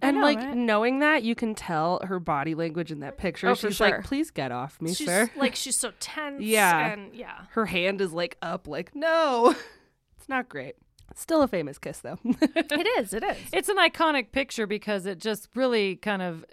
And 0.02 0.18
know, 0.18 0.24
like 0.24 0.38
right? 0.40 0.56
knowing 0.56 1.00
that, 1.00 1.24
you 1.24 1.36
can 1.36 1.56
tell 1.56 2.02
her 2.06 2.20
body 2.20 2.54
language 2.54 2.92
in 2.92 3.00
that 3.00 3.18
picture. 3.18 3.48
Oh, 3.48 3.56
for 3.56 3.68
she's 3.70 3.78
sure. 3.78 3.90
like, 3.92 4.04
"Please 4.04 4.30
get 4.30 4.52
off 4.52 4.80
me, 4.82 4.94
She's 4.94 5.08
sir." 5.08 5.32
like 5.38 5.56
she's 5.56 5.80
so 5.80 5.94
tense. 6.02 6.42
Yeah. 6.44 6.92
and 6.92 7.16
yeah. 7.16 7.46
Her 7.52 7.66
hand 7.66 8.02
is 8.02 8.12
like 8.12 8.38
up, 8.42 8.68
like, 8.68 8.94
"No." 8.94 9.56
It's 10.18 10.28
not 10.28 10.50
great. 10.50 10.76
Still 11.16 11.42
a 11.44 11.48
famous 11.48 11.78
kiss 11.78 12.00
though. 12.00 12.20
It 12.26 12.88
is. 13.00 13.14
It 13.14 13.24
is. 13.24 13.38
It's 13.54 13.70
an 13.70 13.78
iconic 13.78 14.32
picture 14.34 14.68
because 14.68 15.06
it 15.06 15.18
just 15.20 15.48
really 15.56 15.96
kind 15.96 16.22
of 16.22 16.44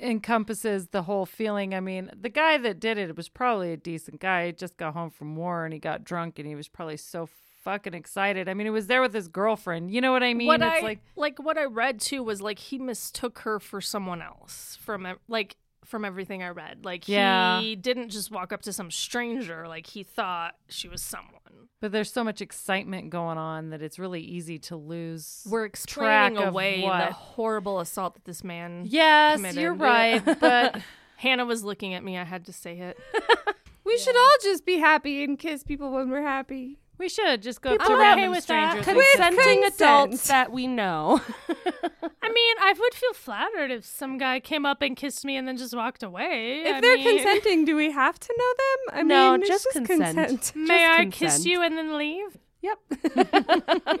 encompasses 0.00 0.88
the 0.88 1.02
whole 1.02 1.26
feeling. 1.26 1.74
I 1.74 1.80
mean, 1.80 2.10
the 2.18 2.28
guy 2.28 2.58
that 2.58 2.80
did 2.80 2.98
it 2.98 3.16
was 3.16 3.28
probably 3.28 3.72
a 3.72 3.76
decent 3.76 4.20
guy. 4.20 4.46
He 4.46 4.52
just 4.52 4.76
got 4.76 4.94
home 4.94 5.10
from 5.10 5.36
war 5.36 5.64
and 5.64 5.72
he 5.72 5.80
got 5.80 6.04
drunk 6.04 6.38
and 6.38 6.46
he 6.46 6.54
was 6.54 6.68
probably 6.68 6.96
so 6.96 7.28
fucking 7.62 7.94
excited. 7.94 8.48
I 8.48 8.54
mean, 8.54 8.66
he 8.66 8.70
was 8.70 8.86
there 8.86 9.02
with 9.02 9.12
his 9.12 9.26
girlfriend. 9.26 9.90
You 9.90 10.00
know 10.00 10.12
what 10.12 10.22
I 10.22 10.34
mean? 10.34 10.46
what 10.46 10.62
it's 10.62 10.80
I 10.80 10.80
like 10.80 11.00
like 11.16 11.38
what 11.42 11.58
I 11.58 11.64
read 11.64 12.00
too 12.00 12.22
was 12.22 12.40
like 12.40 12.58
he 12.58 12.78
mistook 12.78 13.40
her 13.40 13.58
for 13.58 13.80
someone 13.80 14.22
else 14.22 14.78
from 14.80 15.06
like 15.28 15.56
from 15.86 16.04
everything 16.04 16.42
I 16.42 16.48
read. 16.50 16.84
Like 16.84 17.08
Yeah. 17.08 17.60
he 17.60 17.76
didn't 17.76 18.10
just 18.10 18.30
walk 18.30 18.52
up 18.52 18.62
to 18.62 18.72
some 18.72 18.90
stranger. 18.90 19.66
Like 19.68 19.86
he 19.86 20.02
thought 20.02 20.56
she 20.68 20.88
was 20.88 21.02
someone. 21.02 21.32
but 21.80 21.92
there's 21.92 22.12
so 22.12 22.24
much 22.24 22.40
excitement 22.40 23.10
going 23.10 23.38
on 23.38 23.70
that 23.70 23.82
it's 23.82 23.98
really 23.98 24.20
easy 24.22 24.58
to 24.58 24.76
lose. 24.76 25.46
We're 25.48 25.64
explaining 25.66 26.38
away 26.38 26.82
what? 26.82 27.06
the 27.08 27.12
horrible 27.14 27.80
assault 27.80 28.14
that 28.14 28.24
this 28.24 28.42
man. 28.42 28.84
yes, 28.86 29.36
committed. 29.36 29.60
you're 29.60 29.74
right, 29.74 30.24
but 30.40 30.80
Hannah 31.16 31.44
was 31.46 31.62
looking 31.64 31.94
at 31.94 32.02
me. 32.04 32.16
I 32.18 32.24
had 32.24 32.46
to 32.46 32.52
say 32.52 32.78
it. 32.78 32.98
We 33.84 33.96
should 33.98 34.16
all 34.16 34.36
just 34.42 34.66
be 34.66 34.78
happy 34.78 35.22
and 35.22 35.38
kiss 35.38 35.62
people 35.62 35.92
when 35.92 36.10
we're 36.10 36.20
happy. 36.22 36.80
We 36.98 37.08
should 37.08 37.42
just 37.42 37.60
go 37.60 37.70
I'm 37.72 37.78
to 37.78 37.84
okay 37.84 37.94
random 37.94 38.30
with 38.30 38.46
that. 38.46 38.84
strangers. 38.84 38.86
And 38.88 38.96
kiss 38.96 39.12
Consenting 39.16 39.62
consent. 39.62 39.80
adults 39.80 40.28
that 40.28 40.52
we 40.52 40.66
know. 40.66 41.20
I 41.48 42.28
mean, 42.32 42.56
I 42.60 42.74
would 42.78 42.94
feel 42.94 43.12
flattered 43.14 43.70
if 43.70 43.84
some 43.84 44.18
guy 44.18 44.40
came 44.40 44.66
up 44.66 44.82
and 44.82 44.96
kissed 44.96 45.24
me 45.24 45.36
and 45.36 45.46
then 45.46 45.56
just 45.56 45.74
walked 45.76 46.02
away. 46.02 46.62
If 46.64 46.76
I 46.76 46.80
they're 46.80 46.96
mean, 46.96 47.16
consenting, 47.18 47.64
do 47.64 47.76
we 47.76 47.90
have 47.92 48.18
to 48.18 48.34
know 48.36 48.54
them? 48.92 48.98
I 48.98 49.02
No, 49.02 49.32
mean, 49.36 49.46
just 49.46 49.64
just 49.72 49.76
consent. 49.86 50.16
consent. 50.16 50.52
May 50.56 50.66
Just 50.78 50.90
I 50.90 50.96
consent. 51.02 51.14
kiss 51.14 51.46
you 51.46 51.62
and 51.62 51.76
then 51.78 51.96
leave? 51.98 52.38
Yep. 52.62 54.00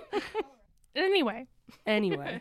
Anyway, 0.94 1.46
anyway. 1.84 2.40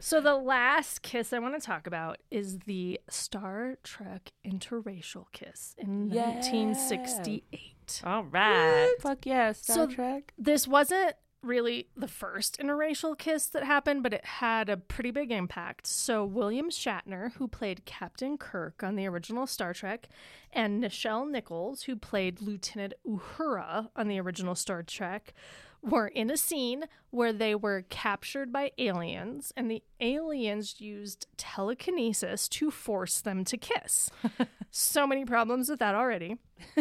so 0.00 0.20
the 0.20 0.36
last 0.36 1.02
kiss 1.02 1.32
I 1.32 1.40
want 1.40 1.60
to 1.60 1.66
talk 1.66 1.88
about 1.88 2.18
is 2.30 2.60
the 2.60 3.00
Star 3.10 3.78
Trek 3.82 4.30
interracial 4.46 5.24
kiss 5.32 5.74
in 5.76 6.10
Yeah. 6.12 6.30
1968. 6.34 7.73
All 8.04 8.24
right. 8.24 8.94
Fuck 9.00 9.26
yeah, 9.26 9.52
Star 9.52 9.76
So- 9.76 9.86
Trek. 9.86 10.32
This 10.38 10.66
wasn't 10.68 11.14
really 11.42 11.88
the 11.94 12.08
first 12.08 12.58
interracial 12.58 13.16
kiss 13.18 13.46
that 13.48 13.64
happened, 13.64 14.02
but 14.02 14.14
it 14.14 14.24
had 14.24 14.70
a 14.70 14.78
pretty 14.78 15.10
big 15.10 15.30
impact. 15.30 15.86
So 15.86 16.24
William 16.24 16.70
Shatner, 16.70 17.34
who 17.34 17.46
played 17.48 17.84
Captain 17.84 18.38
Kirk 18.38 18.82
on 18.82 18.96
the 18.96 19.06
original 19.06 19.46
Star 19.46 19.74
Trek, 19.74 20.08
and 20.52 20.82
Nichelle 20.82 21.30
Nichols, 21.30 21.82
who 21.82 21.96
played 21.96 22.40
Lieutenant 22.40 22.94
Uhura 23.06 23.88
on 23.94 24.08
the 24.08 24.18
original 24.18 24.54
Star 24.54 24.82
Trek, 24.82 25.34
were 25.82 26.08
in 26.08 26.30
a 26.30 26.36
scene 26.38 26.84
where 27.10 27.30
they 27.34 27.54
were 27.54 27.84
captured 27.90 28.50
by 28.50 28.72
aliens, 28.78 29.52
and 29.54 29.70
the 29.70 29.82
aliens 30.00 30.80
used 30.80 31.26
telekinesis 31.36 32.48
to 32.48 32.70
force 32.70 33.20
them 33.20 33.44
to 33.44 33.58
kiss. 33.58 34.08
so 34.70 35.06
many 35.06 35.26
problems 35.26 35.68
with 35.68 35.78
that 35.80 35.94
already. 35.94 36.38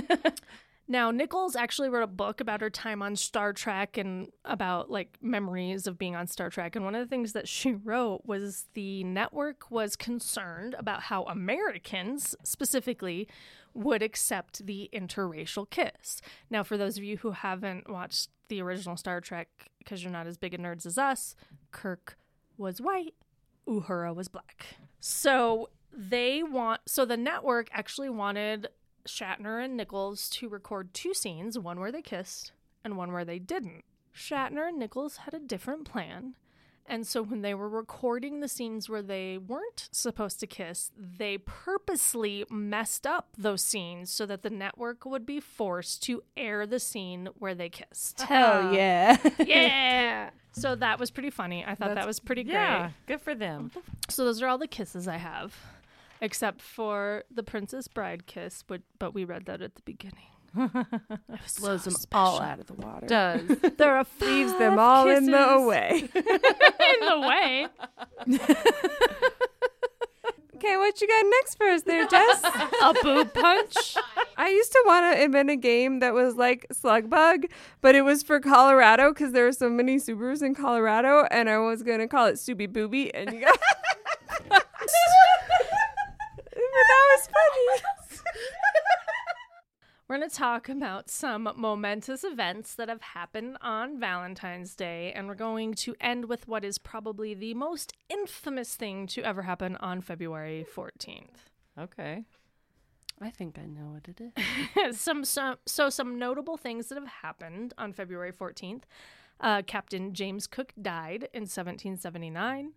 Now, 0.93 1.09
Nichols 1.09 1.55
actually 1.55 1.89
wrote 1.89 2.03
a 2.03 2.07
book 2.07 2.39
about 2.39 2.61
her 2.61 2.69
time 2.69 3.01
on 3.01 3.15
Star 3.15 3.51
Trek 3.51 3.97
and 3.97 4.31
about 4.45 4.91
like 4.91 5.17
memories 5.23 5.87
of 5.87 5.97
being 5.97 6.15
on 6.15 6.27
Star 6.27 6.51
Trek. 6.51 6.75
And 6.75 6.85
one 6.85 6.93
of 6.93 7.01
the 7.01 7.09
things 7.09 7.33
that 7.33 7.47
she 7.47 7.73
wrote 7.73 8.21
was 8.25 8.67
the 8.75 9.03
network 9.03 9.71
was 9.71 9.95
concerned 9.95 10.75
about 10.77 11.01
how 11.01 11.23
Americans 11.23 12.35
specifically 12.43 13.27
would 13.73 14.03
accept 14.03 14.67
the 14.67 14.91
interracial 14.93 15.67
kiss. 15.67 16.21
Now, 16.51 16.61
for 16.61 16.77
those 16.77 16.95
of 16.95 17.03
you 17.03 17.17
who 17.17 17.31
haven't 17.31 17.89
watched 17.89 18.29
the 18.49 18.61
original 18.61 18.95
Star 18.95 19.19
Trek 19.19 19.47
because 19.79 20.03
you're 20.03 20.13
not 20.13 20.27
as 20.27 20.37
big 20.37 20.53
a 20.53 20.59
nerds 20.59 20.85
as 20.85 20.99
us, 20.99 21.35
Kirk 21.71 22.19
was 22.55 22.79
white, 22.79 23.15
Uhura 23.67 24.13
was 24.13 24.27
black. 24.27 24.77
So 24.99 25.71
they 25.91 26.43
want 26.43 26.81
so 26.85 27.03
the 27.03 27.17
network 27.17 27.69
actually 27.71 28.11
wanted 28.11 28.67
Shatner 29.07 29.63
and 29.63 29.75
Nichols 29.75 30.29
to 30.31 30.49
record 30.49 30.93
two 30.93 31.13
scenes, 31.13 31.57
one 31.59 31.79
where 31.79 31.91
they 31.91 32.01
kissed 32.01 32.51
and 32.83 32.97
one 32.97 33.11
where 33.11 33.25
they 33.25 33.39
didn't. 33.39 33.83
Shatner 34.15 34.67
and 34.69 34.77
Nichols 34.77 35.17
had 35.17 35.33
a 35.33 35.39
different 35.39 35.85
plan. 35.85 36.35
And 36.85 37.07
so 37.07 37.23
when 37.23 37.41
they 37.41 37.53
were 37.53 37.69
recording 37.69 38.41
the 38.41 38.49
scenes 38.49 38.89
where 38.89 39.01
they 39.01 39.37
weren't 39.37 39.87
supposed 39.91 40.41
to 40.41 40.47
kiss, 40.47 40.91
they 40.97 41.37
purposely 41.37 42.43
messed 42.49 43.07
up 43.07 43.29
those 43.37 43.61
scenes 43.63 44.11
so 44.11 44.25
that 44.25 44.41
the 44.41 44.49
network 44.49 45.05
would 45.05 45.25
be 45.25 45.39
forced 45.39 46.03
to 46.03 46.23
air 46.35 46.67
the 46.67 46.79
scene 46.79 47.29
where 47.39 47.55
they 47.55 47.69
kissed. 47.69 48.21
Hell 48.23 48.73
yeah. 48.73 49.17
Uh-huh. 49.23 49.43
yeah. 49.47 50.29
So 50.51 50.75
that 50.75 50.99
was 50.99 51.09
pretty 51.09 51.29
funny. 51.29 51.63
I 51.65 51.73
thought 51.73 51.95
that 51.95 52.05
was 52.05 52.19
pretty 52.19 52.43
great. 52.43 52.53
Yeah, 52.53 52.91
good 53.07 53.21
for 53.21 53.33
them. 53.33 53.71
So 54.09 54.25
those 54.25 54.41
are 54.41 54.47
all 54.47 54.57
the 54.57 54.67
kisses 54.67 55.07
I 55.07 55.17
have, 55.17 55.55
except 56.22 56.61
for 56.61 57.24
the 57.34 57.43
Princess 57.43 57.88
Bride 57.88 58.26
kiss, 58.26 58.64
but 58.66 58.82
but 58.99 59.14
we 59.14 59.24
read 59.26 59.45
that 59.45 59.61
at 59.61 59.76
the 59.76 59.82
beginning. 59.84 60.28
It 61.36 61.59
Blows 61.59 61.84
so 61.84 61.89
them 61.89 61.93
special. 61.99 62.26
all 62.26 62.41
out 62.41 62.59
of 62.59 62.68
the 62.68 62.74
water. 62.74 63.07
Does 63.07 63.41
There 63.78 63.95
are 63.95 64.05
Leaves 64.22 64.55
them 64.59 64.78
all 64.78 65.09
in 65.09 65.26
the 65.26 65.66
way. 65.68 66.07
in 66.16 66.99
the 67.07 67.20
way. 67.28 67.68
Okay, 70.55 70.78
what 70.78 71.01
you 71.01 71.07
got 71.07 71.26
next 71.30 71.55
for 71.55 71.66
us 71.68 71.82
there, 71.82 72.07
Jess? 72.07 72.41
A 72.84 72.93
boob 73.01 73.34
punch. 73.34 73.97
I 74.38 74.47
used 74.49 74.72
to 74.72 74.84
want 74.86 75.14
to 75.18 75.22
invent 75.24 75.49
a 75.49 75.57
game 75.57 75.99
that 75.99 76.14
was 76.14 76.36
like 76.36 76.68
Slug 76.72 77.09
Bug, 77.09 77.45
but 77.82 77.95
it 77.95 78.03
was 78.03 78.24
for 78.24 78.39
Colorado 78.39 79.09
because 79.11 79.34
there 79.34 79.45
are 79.47 79.51
so 79.51 79.70
many 79.70 79.97
Subarus 79.97 80.41
in 80.41 80.55
Colorado, 80.55 81.26
and 81.32 81.49
I 81.49 81.57
was 81.57 81.84
gonna 81.84 82.07
call 82.07 82.28
it 82.28 82.36
Subi 82.36 82.72
Booby, 82.72 83.14
and 83.14 83.34
you 83.34 83.41
got. 83.41 83.59
but 84.49 84.66
that 87.28 87.34
funny. 87.34 88.21
We're 90.07 90.17
going 90.17 90.30
to 90.30 90.36
talk 90.36 90.69
about 90.69 91.09
some 91.09 91.49
momentous 91.55 92.24
events 92.24 92.76
that 92.76 92.89
have 92.89 93.01
happened 93.01 93.57
on 93.61 93.99
Valentine's 93.99 94.76
Day, 94.76 95.13
and 95.15 95.28
we're 95.28 95.34
going 95.34 95.74
to 95.76 95.95
end 96.01 96.26
with 96.26 96.45
what 96.47 96.65
is 96.65 96.78
probably 96.78 97.34
the 97.34 97.53
most 97.53 97.93
infamous 98.09 98.76
thing 98.76 99.07
to 99.07 99.24
ever 99.24 99.43
happen 99.43 99.78
on 99.78 100.01
February 100.01 100.65
14th. 100.76 101.47
okay. 101.80 102.26
I 103.21 103.30
think 103.30 103.57
I 103.57 103.65
know 103.65 103.93
what 103.93 104.07
it 104.09 104.21
is. 104.86 104.99
some, 104.99 105.24
some 105.24 105.55
so 105.65 105.89
some 105.89 106.19
notable 106.19 106.57
things 106.57 106.88
that 106.88 106.97
have 106.97 107.07
happened 107.07 107.74
on 107.78 107.93
February 107.93 108.34
14th. 108.34 108.84
Uh, 109.39 109.61
Captain 109.65 110.13
James 110.13 110.47
Cook 110.47 110.74
died 110.82 111.30
in 111.34 111.43
1779. 111.43 112.74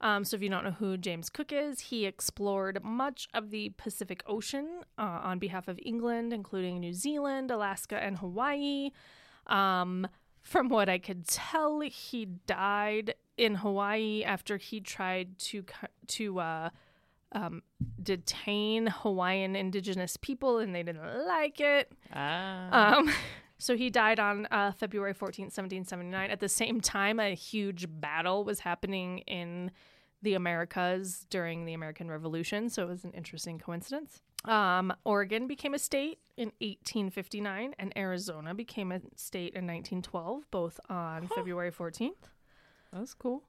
Um, 0.00 0.24
so 0.24 0.36
if 0.36 0.42
you 0.42 0.48
don't 0.48 0.64
know 0.64 0.72
who 0.72 0.96
James 0.96 1.30
Cook 1.30 1.52
is, 1.52 1.80
he 1.80 2.04
explored 2.04 2.82
much 2.84 3.28
of 3.32 3.50
the 3.50 3.70
Pacific 3.76 4.22
Ocean 4.26 4.68
uh, 4.98 5.20
on 5.22 5.38
behalf 5.38 5.68
of 5.68 5.78
England, 5.84 6.32
including 6.32 6.80
New 6.80 6.92
Zealand, 6.92 7.50
Alaska, 7.50 8.02
and 8.02 8.18
Hawaii. 8.18 8.90
Um, 9.46 10.06
from 10.42 10.68
what 10.68 10.88
I 10.88 10.98
could 10.98 11.26
tell, 11.26 11.80
he 11.80 12.26
died 12.46 13.14
in 13.36 13.56
Hawaii 13.56 14.22
after 14.24 14.58
he 14.58 14.80
tried 14.80 15.38
to 15.38 15.64
to 16.08 16.38
uh, 16.38 16.70
um, 17.32 17.62
detain 18.02 18.88
Hawaiian 18.88 19.56
indigenous 19.56 20.16
people, 20.16 20.58
and 20.58 20.74
they 20.74 20.82
didn't 20.82 21.26
like 21.26 21.60
it. 21.60 21.92
Ah. 22.12 22.96
Um, 22.98 23.10
so 23.64 23.78
he 23.78 23.88
died 23.88 24.20
on 24.20 24.46
uh, 24.50 24.72
February 24.72 25.14
14th, 25.14 25.56
1779. 25.56 26.30
At 26.30 26.38
the 26.38 26.50
same 26.50 26.82
time, 26.82 27.18
a 27.18 27.34
huge 27.34 27.86
battle 27.88 28.44
was 28.44 28.60
happening 28.60 29.20
in 29.20 29.70
the 30.20 30.34
Americas 30.34 31.24
during 31.30 31.64
the 31.64 31.72
American 31.72 32.10
Revolution. 32.10 32.68
So 32.68 32.82
it 32.82 32.90
was 32.90 33.04
an 33.04 33.12
interesting 33.12 33.58
coincidence. 33.58 34.20
Um, 34.44 34.92
Oregon 35.04 35.46
became 35.46 35.72
a 35.72 35.78
state 35.78 36.18
in 36.36 36.48
1859, 36.58 37.74
and 37.78 37.96
Arizona 37.96 38.52
became 38.52 38.92
a 38.92 39.00
state 39.16 39.54
in 39.54 39.66
1912, 39.66 40.50
both 40.50 40.78
on 40.90 41.28
February 41.28 41.72
14th. 41.72 42.28
That's 42.92 43.14
cool. 43.14 43.44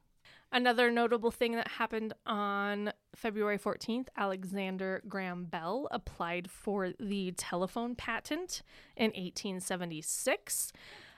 Another 0.52 0.90
notable 0.90 1.32
thing 1.32 1.54
that 1.54 1.68
happened 1.68 2.14
on 2.26 2.94
February 3.16 3.58
14th, 3.58 4.08
Alexander 4.16 5.02
Graham 5.08 5.46
Bell 5.46 5.88
applied 5.92 6.50
for 6.50 6.92
the 7.00 7.34
telephone 7.36 7.96
patent 7.96 8.62
in 8.96 9.08
1876. 9.08 10.72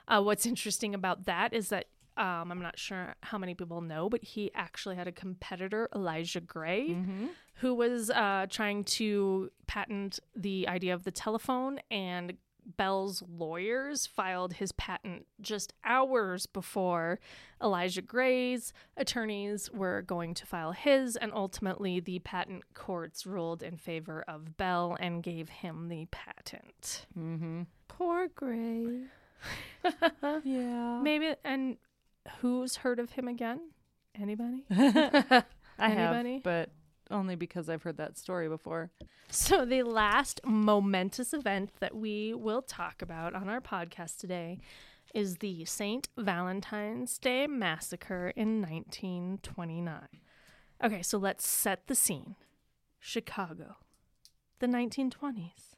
Uh, 0.08 0.22
what's 0.22 0.46
interesting 0.46 0.96
about 0.96 1.26
that 1.26 1.54
is 1.54 1.70
that 1.70 1.86
um, 2.16 2.52
I'm 2.52 2.62
not 2.62 2.80
sure 2.80 3.14
how 3.22 3.38
many 3.38 3.54
people 3.54 3.82
know, 3.82 4.10
but 4.10 4.24
he 4.24 4.50
actually 4.56 4.96
had 4.96 5.08
a 5.08 5.12
competitor, 5.12 5.88
Elijah 5.94 6.42
Gray, 6.42 6.98
who 7.56 7.76
was 7.76 8.10
uh, 8.10 8.48
trying 8.50 8.86
to 8.86 9.52
patent 9.68 10.20
the 10.36 10.68
idea 10.68 10.96
of 10.96 11.04
the 11.04 11.12
telephone, 11.12 11.80
and 11.92 12.34
Bell's 12.76 13.24
lawyers 13.28 14.06
filed 14.06 14.54
his 14.54 14.72
patent 14.74 15.26
just 15.40 15.74
hours 15.86 16.46
before 16.46 17.20
Elijah 17.64 18.02
Gray's 18.02 18.74
attorneys 18.98 19.72
were 19.72 20.02
going 20.02 20.34
to 20.36 20.46
file 20.46 20.74
his, 20.74 21.16
and 21.16 21.32
ultimately 21.34 22.00
the 22.00 22.20
patent 22.20 22.64
courts 22.74 23.26
ruled 23.26 23.64
in 23.64 23.78
favor 23.78 24.24
of 24.28 24.58
Bell 24.58 24.98
and 25.00 25.24
gave 25.24 25.50
him 25.50 25.88
the 25.88 26.06
patent. 26.12 27.06
Mm-hmm. 27.18 27.64
Poor 27.88 28.28
Gray. 28.36 29.04
yeah. 30.44 31.00
Maybe, 31.02 31.34
and 31.44 31.78
who's 32.42 32.78
heard 32.78 33.00
of 33.00 33.12
him 33.12 33.28
again? 33.28 33.62
Anybody? 34.20 34.66
I 34.72 35.44
Anybody? 35.80 36.34
have, 36.34 36.44
but 36.44 36.70
only 37.12 37.36
because 37.36 37.70
I've 37.70 37.84
heard 37.84 37.98
that 37.98 38.18
story 38.18 38.48
before. 38.48 38.92
So, 39.30 39.66
the 39.66 39.84
last 39.84 40.40
momentous 40.46 41.34
event 41.34 41.72
that 41.82 41.94
we 41.94 42.34
will 42.34 42.62
talk 42.62 43.02
about 43.02 43.36
on 43.36 43.50
our 43.50 43.60
podcast 43.60 44.20
today 44.20 44.58
is 45.14 45.40
the 45.40 45.66
St. 45.66 46.08
Valentine's 46.18 47.18
Day 47.18 47.46
Massacre 47.46 48.32
in 48.38 48.62
1929. 48.62 50.00
Okay, 50.82 51.02
so 51.02 51.18
let's 51.18 51.46
set 51.46 51.88
the 51.88 51.96
scene 51.96 52.36
Chicago, 53.00 53.76
the 54.60 54.68
1920s, 54.68 55.76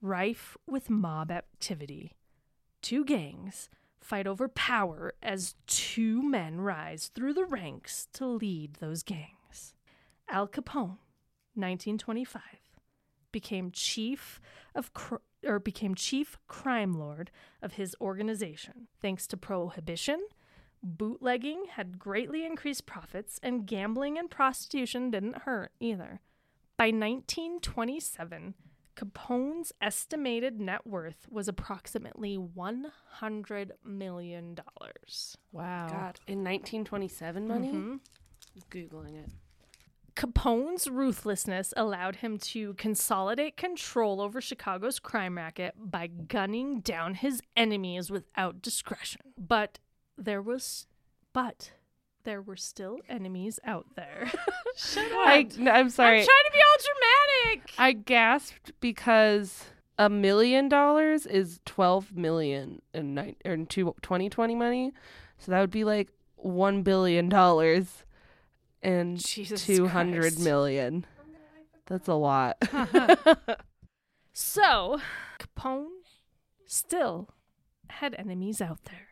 rife 0.00 0.56
with 0.66 0.90
mob 0.90 1.30
activity. 1.30 2.16
Two 2.80 3.04
gangs 3.04 3.68
fight 4.00 4.26
over 4.26 4.48
power 4.48 5.14
as 5.22 5.54
two 5.66 6.22
men 6.22 6.60
rise 6.60 7.10
through 7.14 7.34
the 7.34 7.44
ranks 7.44 8.08
to 8.14 8.26
lead 8.26 8.74
those 8.74 9.02
gangs. 9.02 9.41
Al 10.28 10.48
Capone, 10.48 10.98
1925, 11.54 12.42
became 13.32 13.70
chief 13.70 14.40
of 14.74 14.92
cr- 14.94 15.16
or 15.44 15.58
became 15.58 15.94
chief 15.94 16.38
crime 16.46 16.92
lord 16.94 17.30
of 17.60 17.74
his 17.74 17.96
organization 18.00 18.88
thanks 19.00 19.26
to 19.26 19.36
prohibition. 19.36 20.20
Bootlegging 20.82 21.66
had 21.72 21.98
greatly 21.98 22.44
increased 22.44 22.86
profits, 22.86 23.38
and 23.42 23.66
gambling 23.66 24.18
and 24.18 24.28
prostitution 24.30 25.10
didn't 25.10 25.42
hurt 25.42 25.70
either. 25.78 26.20
By 26.76 26.86
1927, 26.86 28.54
Capone's 28.96 29.72
estimated 29.80 30.60
net 30.60 30.84
worth 30.86 31.26
was 31.30 31.46
approximately 31.48 32.36
$100 32.36 33.70
million. 33.84 34.56
Wow. 35.52 35.86
God, 35.88 36.18
in 36.26 36.42
1927 36.42 37.46
money? 37.48 37.72
Mhm. 37.72 38.00
Googling 38.70 39.22
it. 39.24 39.30
Capone's 40.14 40.88
ruthlessness 40.88 41.72
allowed 41.76 42.16
him 42.16 42.38
to 42.38 42.74
consolidate 42.74 43.56
control 43.56 44.20
over 44.20 44.40
Chicago's 44.40 44.98
crime 44.98 45.36
racket 45.36 45.74
by 45.78 46.06
gunning 46.06 46.80
down 46.80 47.14
his 47.14 47.40
enemies 47.56 48.10
without 48.10 48.60
discretion. 48.60 49.22
But 49.38 49.78
there 50.18 50.42
was 50.42 50.86
but 51.32 51.72
there 52.24 52.42
were 52.42 52.56
still 52.56 52.98
enemies 53.08 53.58
out 53.64 53.86
there. 53.96 54.30
Shut 54.76 55.10
up. 55.12 55.26
I, 55.28 55.48
I'm 55.70 55.90
sorry. 55.90 56.20
I'm 56.20 56.26
trying 56.26 56.44
to 56.44 56.52
be 56.52 56.58
all 56.58 56.76
dramatic. 57.50 57.72
I 57.78 57.92
gasped 57.92 58.72
because 58.80 59.64
a 59.98 60.08
million 60.08 60.68
dollars 60.68 61.26
is 61.26 61.60
12 61.64 62.16
million 62.16 62.82
in, 62.94 63.14
nine, 63.14 63.36
or 63.44 63.52
in 63.52 63.66
two, 63.66 63.94
2020 64.02 64.54
money. 64.54 64.92
So 65.38 65.50
that 65.52 65.60
would 65.60 65.70
be 65.70 65.84
like 65.84 66.10
$1 66.44 66.84
billion 66.84 67.28
and 68.82 69.18
Jesus 69.18 69.64
two 69.64 69.86
hundred 69.88 70.34
Christ. 70.34 70.40
million. 70.40 71.06
That's 71.86 72.08
a 72.08 72.14
lot. 72.14 72.56
Uh-huh. 72.72 73.16
So, 74.34 74.98
Capone 75.38 75.88
still 76.66 77.28
had 77.90 78.14
enemies 78.14 78.62
out 78.62 78.84
there. 78.84 79.08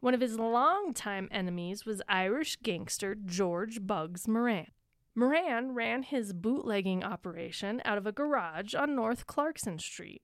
One 0.00 0.14
of 0.14 0.22
his 0.22 0.38
longtime 0.38 1.28
enemies 1.30 1.84
was 1.84 2.00
Irish 2.08 2.56
gangster 2.62 3.14
George 3.14 3.86
Bugs 3.86 4.26
Moran. 4.26 4.68
Moran 5.14 5.74
ran 5.74 6.02
his 6.02 6.32
bootlegging 6.32 7.04
operation 7.04 7.82
out 7.84 7.98
of 7.98 8.06
a 8.06 8.12
garage 8.12 8.74
on 8.74 8.94
North 8.96 9.26
Clarkson 9.26 9.78
Street. 9.78 10.22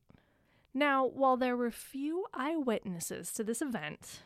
Now, 0.72 1.06
while 1.06 1.36
there 1.36 1.56
were 1.56 1.70
few 1.70 2.24
eyewitnesses 2.32 3.32
to 3.34 3.44
this 3.44 3.60
event, 3.60 4.22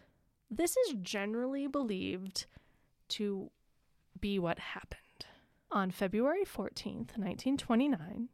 this 0.49 0.77
is 0.77 0.95
generally 1.03 1.67
believed 1.67 2.47
to 3.09 3.51
be 4.21 4.39
what 4.39 4.59
happened. 4.59 5.01
On 5.71 5.91
February 5.91 6.45
14th, 6.45 7.17
1929, 7.17 8.29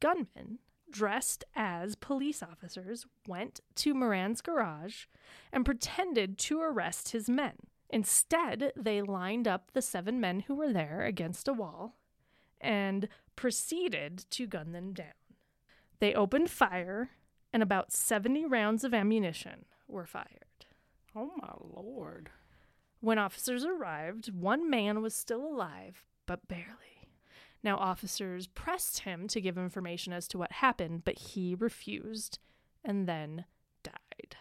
gunmen 0.00 0.58
dressed 0.90 1.44
as 1.54 1.96
police 1.96 2.42
officers 2.42 3.06
went 3.26 3.60
to 3.74 3.94
Moran's 3.94 4.40
garage 4.40 5.06
and 5.52 5.64
pretended 5.64 6.38
to 6.38 6.60
arrest 6.60 7.10
his 7.10 7.28
men. 7.28 7.54
Instead, 7.90 8.72
they 8.76 9.02
lined 9.02 9.46
up 9.46 9.70
the 9.72 9.82
seven 9.82 10.20
men 10.20 10.40
who 10.40 10.54
were 10.54 10.72
there 10.72 11.02
against 11.02 11.48
a 11.48 11.52
wall 11.52 11.96
and 12.60 13.08
proceeded 13.36 14.24
to 14.30 14.46
gun 14.46 14.72
them 14.72 14.92
down. 14.92 15.12
They 16.00 16.14
opened 16.14 16.50
fire, 16.50 17.10
and 17.52 17.62
about 17.62 17.92
70 17.92 18.46
rounds 18.46 18.84
of 18.84 18.94
ammunition 18.94 19.64
were 19.86 20.06
fired. 20.06 20.66
Oh 21.14 21.30
my 21.36 21.52
lord. 21.60 22.30
When 23.04 23.18
officers 23.18 23.66
arrived, 23.66 24.32
one 24.32 24.70
man 24.70 25.02
was 25.02 25.14
still 25.14 25.44
alive, 25.44 26.06
but 26.24 26.48
barely. 26.48 27.10
Now, 27.62 27.76
officers 27.76 28.46
pressed 28.46 29.00
him 29.00 29.28
to 29.28 29.42
give 29.42 29.58
information 29.58 30.14
as 30.14 30.26
to 30.28 30.38
what 30.38 30.52
happened, 30.52 31.04
but 31.04 31.18
he 31.18 31.54
refused 31.54 32.38
and 32.82 33.06
then 33.06 33.44
died. 33.82 34.36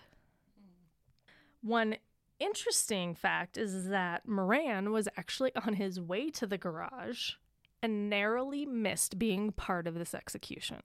One 1.62 1.98
interesting 2.40 3.16
fact 3.16 3.58
is 3.58 3.90
that 3.90 4.26
Moran 4.26 4.94
was 4.94 5.10
actually 5.18 5.54
on 5.68 5.74
his 5.74 6.00
way 6.00 6.30
to 6.30 6.48
the 6.48 6.58
garage 6.58 7.34
and 7.82 8.10
narrowly 8.10 8.66
missed 8.66 9.20
being 9.20 9.52
part 9.52 9.88
of 9.88 9.96
this 9.96 10.16
execution. 10.16 10.84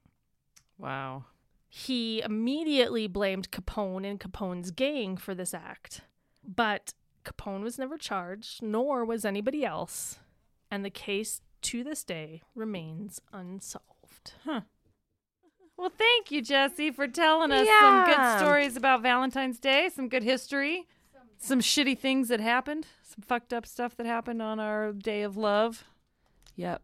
Wow. 0.79 1.26
He 1.68 2.22
immediately 2.22 3.07
blamed 3.07 3.53
Capone 3.53 4.05
and 4.05 4.18
Capone's 4.18 4.72
gang 4.72 5.16
for 5.16 5.33
this 5.33 5.55
act, 5.55 6.01
but 6.43 6.93
Capone 7.25 7.62
was 7.62 7.79
never 7.79 7.97
charged, 7.99 8.62
nor 8.62 9.05
was 9.05 9.25
anybody 9.25 9.64
else, 9.64 10.19
and 10.71 10.85
the 10.85 10.91
case 10.91 11.41
to 11.62 11.83
this 11.85 12.05
day 12.05 12.43
remains 12.55 13.21
unsolved. 13.33 14.33
Well, 15.77 15.93
thank 15.97 16.31
you, 16.31 16.43
Jesse, 16.43 16.91
for 16.91 17.07
telling 17.07 17.53
us 17.53 17.69
some 17.81 18.05
good 18.07 18.39
stories 18.39 18.77
about 18.77 19.01
Valentine's 19.03 19.61
Day, 19.61 19.89
some 19.95 20.09
good 20.09 20.25
history, 20.25 20.87
some 21.39 21.61
shitty 21.61 21.97
things 21.99 22.29
that 22.29 22.41
happened, 22.41 22.87
some 23.03 23.23
fucked 23.23 23.53
up 23.53 23.64
stuff 23.64 23.97
that 23.97 24.07
happened 24.07 24.43
on 24.43 24.59
our 24.59 24.93
day 24.93 25.23
of 25.23 25.37
love. 25.37 25.85
Yep. 26.57 26.83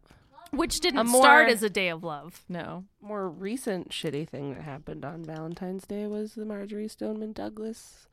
Which 0.51 0.79
didn't 0.79 1.07
more- 1.07 1.21
start 1.21 1.49
as 1.49 1.61
a 1.61 1.69
day 1.69 1.89
of 1.89 2.03
love. 2.03 2.45
No. 2.47 2.85
More 3.01 3.27
recent 3.29 3.89
shitty 3.89 4.29
thing 4.29 4.53
that 4.53 4.61
happened 4.63 5.03
on 5.03 5.25
Valentine's 5.25 5.85
Day 5.85 6.07
was 6.07 6.35
the 6.35 6.45
Marjory 6.45 6.87
Stoneman 6.87 7.33
Douglas 7.33 8.07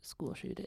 school 0.00 0.32
shooting. 0.32 0.66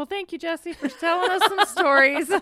Well, 0.00 0.06
thank 0.06 0.32
you, 0.32 0.38
Jesse, 0.38 0.72
for 0.72 0.88
telling 0.88 1.30
us 1.30 1.42
some 1.46 1.66
stories. 1.66 2.30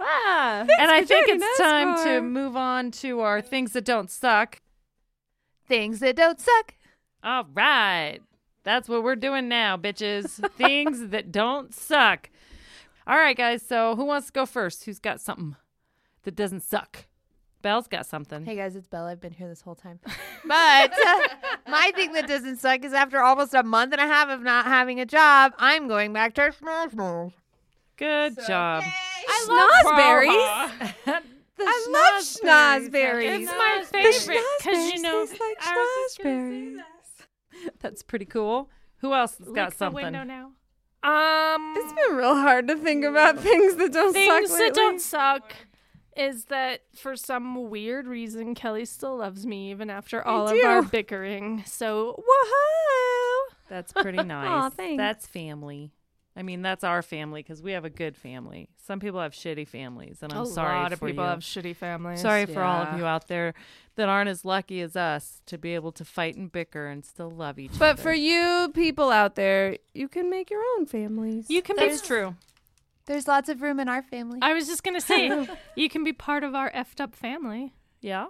Ah, 0.00 0.60
and 0.78 0.90
I 0.92 1.04
think 1.04 1.28
it's 1.28 1.58
time 1.58 1.96
for- 1.96 2.04
to 2.04 2.20
move 2.20 2.56
on 2.56 2.92
to 2.92 3.18
our 3.20 3.40
things 3.40 3.72
that 3.72 3.84
don't 3.84 4.08
suck. 4.08 4.60
Things 5.66 5.98
that 5.98 6.14
don't 6.14 6.40
suck. 6.40 6.74
All 7.24 7.44
right. 7.52 8.20
That's 8.62 8.88
what 8.88 9.02
we're 9.02 9.16
doing 9.16 9.48
now, 9.48 9.76
bitches. 9.76 10.48
things 10.56 11.08
that 11.08 11.32
don't 11.32 11.74
suck. 11.74 12.30
All 13.08 13.16
right, 13.16 13.36
guys. 13.36 13.62
So, 13.62 13.96
who 13.96 14.04
wants 14.04 14.28
to 14.28 14.32
go 14.32 14.46
first? 14.46 14.84
Who's 14.84 15.00
got 15.00 15.20
something 15.20 15.56
that 16.22 16.36
doesn't 16.36 16.62
suck? 16.62 17.06
Belle's 17.62 17.88
got 17.88 18.06
something. 18.06 18.44
Hey 18.44 18.54
guys, 18.56 18.76
it's 18.76 18.86
Bella. 18.86 19.10
I've 19.10 19.20
been 19.20 19.32
here 19.32 19.48
this 19.48 19.60
whole 19.60 19.74
time. 19.74 19.98
But 20.44 20.92
my 21.68 21.90
thing 21.94 22.12
that 22.12 22.26
doesn't 22.26 22.58
suck 22.58 22.82
is 22.84 22.92
after 22.94 23.20
almost 23.20 23.52
a 23.52 23.62
month 23.62 23.92
and 23.92 24.00
a 24.00 24.06
half 24.06 24.28
of 24.30 24.40
not 24.40 24.64
having 24.64 24.98
a 25.00 25.04
job, 25.04 25.52
I'm 25.58 25.88
going 25.88 26.12
back 26.12 26.34
to 26.36 26.52
Schnoz 26.52 27.32
Good 27.96 28.36
job. 28.46 28.84
I 29.28 29.46
love 29.48 29.92
schnozberries. 31.04 31.22
The 31.58 31.64
I 31.66 31.86
love 31.90 32.22
schnozberries. 32.22 32.90
schnozberries. 32.92 33.40
It's 33.42 33.50
my 33.50 33.82
favorite 33.90 34.44
because 34.60 34.92
you 34.94 35.02
know 35.02 35.24
schnozberries 35.24 35.28
taste 35.30 35.40
like 35.40 35.56
I 35.60 35.74
was 35.74 36.14
just 36.16 36.22
gonna 36.22 36.50
say 36.50 36.54
schnozberries. 36.54 36.76
that. 37.64 37.74
That's 37.80 38.02
pretty 38.04 38.26
cool. 38.26 38.70
Who 38.98 39.12
else 39.12 39.38
has 39.38 39.48
got 39.48 39.54
Lick 39.64 39.70
the 39.70 39.76
something? 39.76 40.04
window 40.04 40.22
now. 40.22 40.52
Um, 41.02 41.74
It's 41.76 41.92
been 41.92 42.16
real 42.16 42.36
hard 42.36 42.68
to 42.68 42.76
think 42.76 43.04
about 43.04 43.40
things 43.40 43.74
that 43.74 43.92
don't 43.92 44.14
suck. 44.14 44.14
things 44.14 44.50
suck 44.50 44.58
that 44.60 44.74
don't 44.74 45.00
suck 45.00 45.52
is 46.18 46.46
that 46.46 46.82
for 46.94 47.16
some 47.16 47.70
weird 47.70 48.06
reason 48.06 48.54
Kelly 48.54 48.84
still 48.84 49.16
loves 49.18 49.46
me 49.46 49.70
even 49.70 49.88
after 49.90 50.26
all 50.26 50.48
of 50.48 50.58
our 50.64 50.82
bickering. 50.82 51.62
So 51.66 52.22
woohoo! 52.22 53.54
That's 53.68 53.92
pretty 53.92 54.22
nice. 54.24 54.72
thanks. 54.74 54.98
That's 54.98 55.26
family. 55.26 55.92
I 56.36 56.42
mean, 56.42 56.62
that's 56.62 56.84
our 56.84 57.02
family 57.02 57.42
because 57.42 57.62
we 57.64 57.72
have 57.72 57.84
a 57.84 57.90
good 57.90 58.16
family. 58.16 58.68
Some 58.86 59.00
people 59.00 59.18
have 59.20 59.32
shitty 59.32 59.66
families, 59.66 60.18
and 60.22 60.32
I'm 60.32 60.42
a 60.42 60.46
sorry 60.46 60.76
lot 60.76 60.92
of 60.92 61.00
for 61.00 61.06
people 61.08 61.24
you. 61.24 61.30
have 61.30 61.40
shitty 61.40 61.74
families. 61.74 62.20
Sorry 62.20 62.46
for 62.46 62.62
all 62.62 62.82
of 62.84 62.96
you 62.96 63.04
out 63.04 63.26
there 63.26 63.54
that 63.96 64.08
aren't 64.08 64.30
as 64.30 64.44
lucky 64.44 64.80
as 64.80 64.94
us 64.94 65.40
to 65.46 65.58
be 65.58 65.74
able 65.74 65.90
to 65.92 66.04
fight 66.04 66.36
and 66.36 66.52
bicker 66.52 66.86
and 66.86 67.04
still 67.04 67.28
love 67.28 67.58
each 67.58 67.70
other. 67.70 67.78
But 67.80 67.98
for 67.98 68.12
you 68.12 68.70
people 68.72 69.10
out 69.10 69.34
there, 69.34 69.78
you 69.94 70.06
can 70.06 70.30
make 70.30 70.48
your 70.48 70.62
own 70.76 70.86
families. 70.86 71.50
You 71.50 71.60
can 71.60 71.74
be. 71.74 71.86
that's 71.88 72.06
true. 72.06 72.36
There's 73.08 73.26
lots 73.26 73.48
of 73.48 73.62
room 73.62 73.80
in 73.80 73.88
our 73.88 74.02
family. 74.02 74.38
I 74.42 74.52
was 74.52 74.66
just 74.66 74.84
gonna 74.84 75.00
say 75.00 75.48
you 75.74 75.88
can 75.88 76.04
be 76.04 76.12
part 76.12 76.44
of 76.44 76.54
our 76.54 76.70
effed 76.72 77.00
up 77.00 77.14
family. 77.16 77.72
Yeah. 78.02 78.26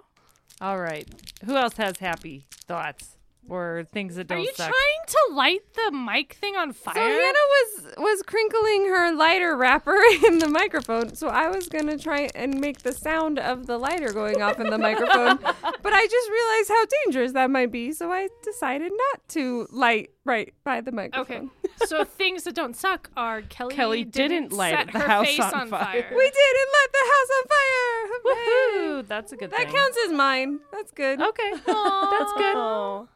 All 0.61 0.79
right. 0.79 1.07
Who 1.45 1.57
else 1.57 1.75
has 1.75 1.97
happy 1.97 2.45
thoughts 2.65 3.17
or 3.47 3.85
things 3.91 4.15
that 4.15 4.27
don't 4.27 4.37
suck. 4.37 4.39
Are 4.39 4.49
you 4.49 4.53
suck? 4.55 4.67
trying 4.69 5.07
to 5.07 5.35
light 5.35 5.61
the 5.73 5.91
mic 5.91 6.33
thing 6.33 6.55
on 6.55 6.73
fire? 6.73 6.93
So 6.95 7.01
Hannah 7.01 7.17
was 7.17 7.93
was 7.97 8.21
crinkling 8.23 8.87
her 8.89 9.11
lighter 9.15 9.55
wrapper 9.55 9.97
in 10.27 10.39
the 10.39 10.49
microphone. 10.49 11.15
So 11.15 11.27
I 11.27 11.47
was 11.47 11.67
gonna 11.67 11.97
try 11.97 12.29
and 12.35 12.59
make 12.59 12.79
the 12.83 12.93
sound 12.93 13.39
of 13.39 13.65
the 13.65 13.77
lighter 13.77 14.11
going 14.13 14.41
off 14.41 14.59
in 14.59 14.69
the 14.69 14.77
microphone, 14.77 15.37
but 15.81 15.93
I 15.93 16.05
just 16.05 16.29
realized 16.29 16.69
how 16.69 16.85
dangerous 17.05 17.31
that 17.33 17.49
might 17.49 17.71
be. 17.71 17.91
So 17.91 18.11
I 18.11 18.27
decided 18.43 18.91
not 18.91 19.27
to 19.29 19.67
light 19.71 20.11
right 20.25 20.53
by 20.63 20.81
the 20.81 20.91
microphone. 20.91 21.49
Okay. 21.59 21.69
so 21.87 22.03
things 22.03 22.43
that 22.43 22.53
don't 22.53 22.75
suck 22.75 23.09
are 23.17 23.41
Kelly. 23.43 23.73
Kelly 23.75 24.03
didn't 24.03 24.51
light 24.51 24.91
the 24.91 24.99
house 24.99 25.39
on 25.39 25.53
on 25.53 25.69
fire. 25.69 26.03
fire. 26.03 26.07
We 26.15 26.23
didn't 26.23 26.69
let 26.79 26.91
the 26.91 27.05
house 27.13 27.29
on 27.37 27.47
fire. 27.47 28.07
Hooray. 28.23 29.01
Woohoo! 29.03 29.07
That's 29.07 29.31
a 29.31 29.37
good 29.37 29.51
That 29.51 29.57
thing. 29.61 29.73
counts 29.75 29.97
as 30.05 30.11
mine. 30.13 30.59
That's 30.71 30.91
good. 30.91 31.21
Okay. 31.21 31.51
That's 31.65 32.33
good. 32.33 32.55
Oh. 32.55 33.07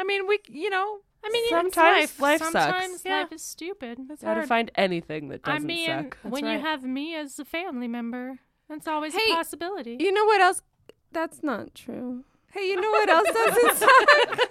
I 0.00 0.04
mean, 0.04 0.26
we, 0.26 0.38
you 0.48 0.70
know, 0.70 1.00
I 1.22 1.28
mean, 1.30 1.48
Sometimes 1.50 1.74
life. 2.00 2.20
life 2.20 2.38
sucks. 2.40 2.52
Sometimes 2.52 3.02
Yeah. 3.04 3.20
life 3.20 3.32
is 3.32 3.42
stupid. 3.42 3.98
That's 4.08 4.22
Gotta 4.22 4.34
hard. 4.36 4.48
find 4.48 4.70
anything 4.76 5.28
that 5.28 5.42
doesn't 5.42 5.62
I 5.62 5.66
mean, 5.66 5.86
suck. 5.86 6.16
when 6.22 6.44
right. 6.46 6.54
you 6.54 6.60
have 6.60 6.82
me 6.82 7.14
as 7.14 7.38
a 7.38 7.44
family 7.44 7.86
member, 7.88 8.38
that's 8.66 8.88
always 8.88 9.14
Hey, 9.14 9.30
a 9.32 9.34
possibility. 9.34 9.98
You 10.00 10.10
know 10.12 10.24
what 10.24 10.40
else? 10.40 10.62
That's 11.12 11.42
not 11.42 11.74
true. 11.74 12.24
Hey, 12.52 12.66
you 12.68 12.80
know 12.80 12.90
what 12.90 13.08
else 13.10 13.28
doesn't 13.34 13.76
suck? 13.76 14.50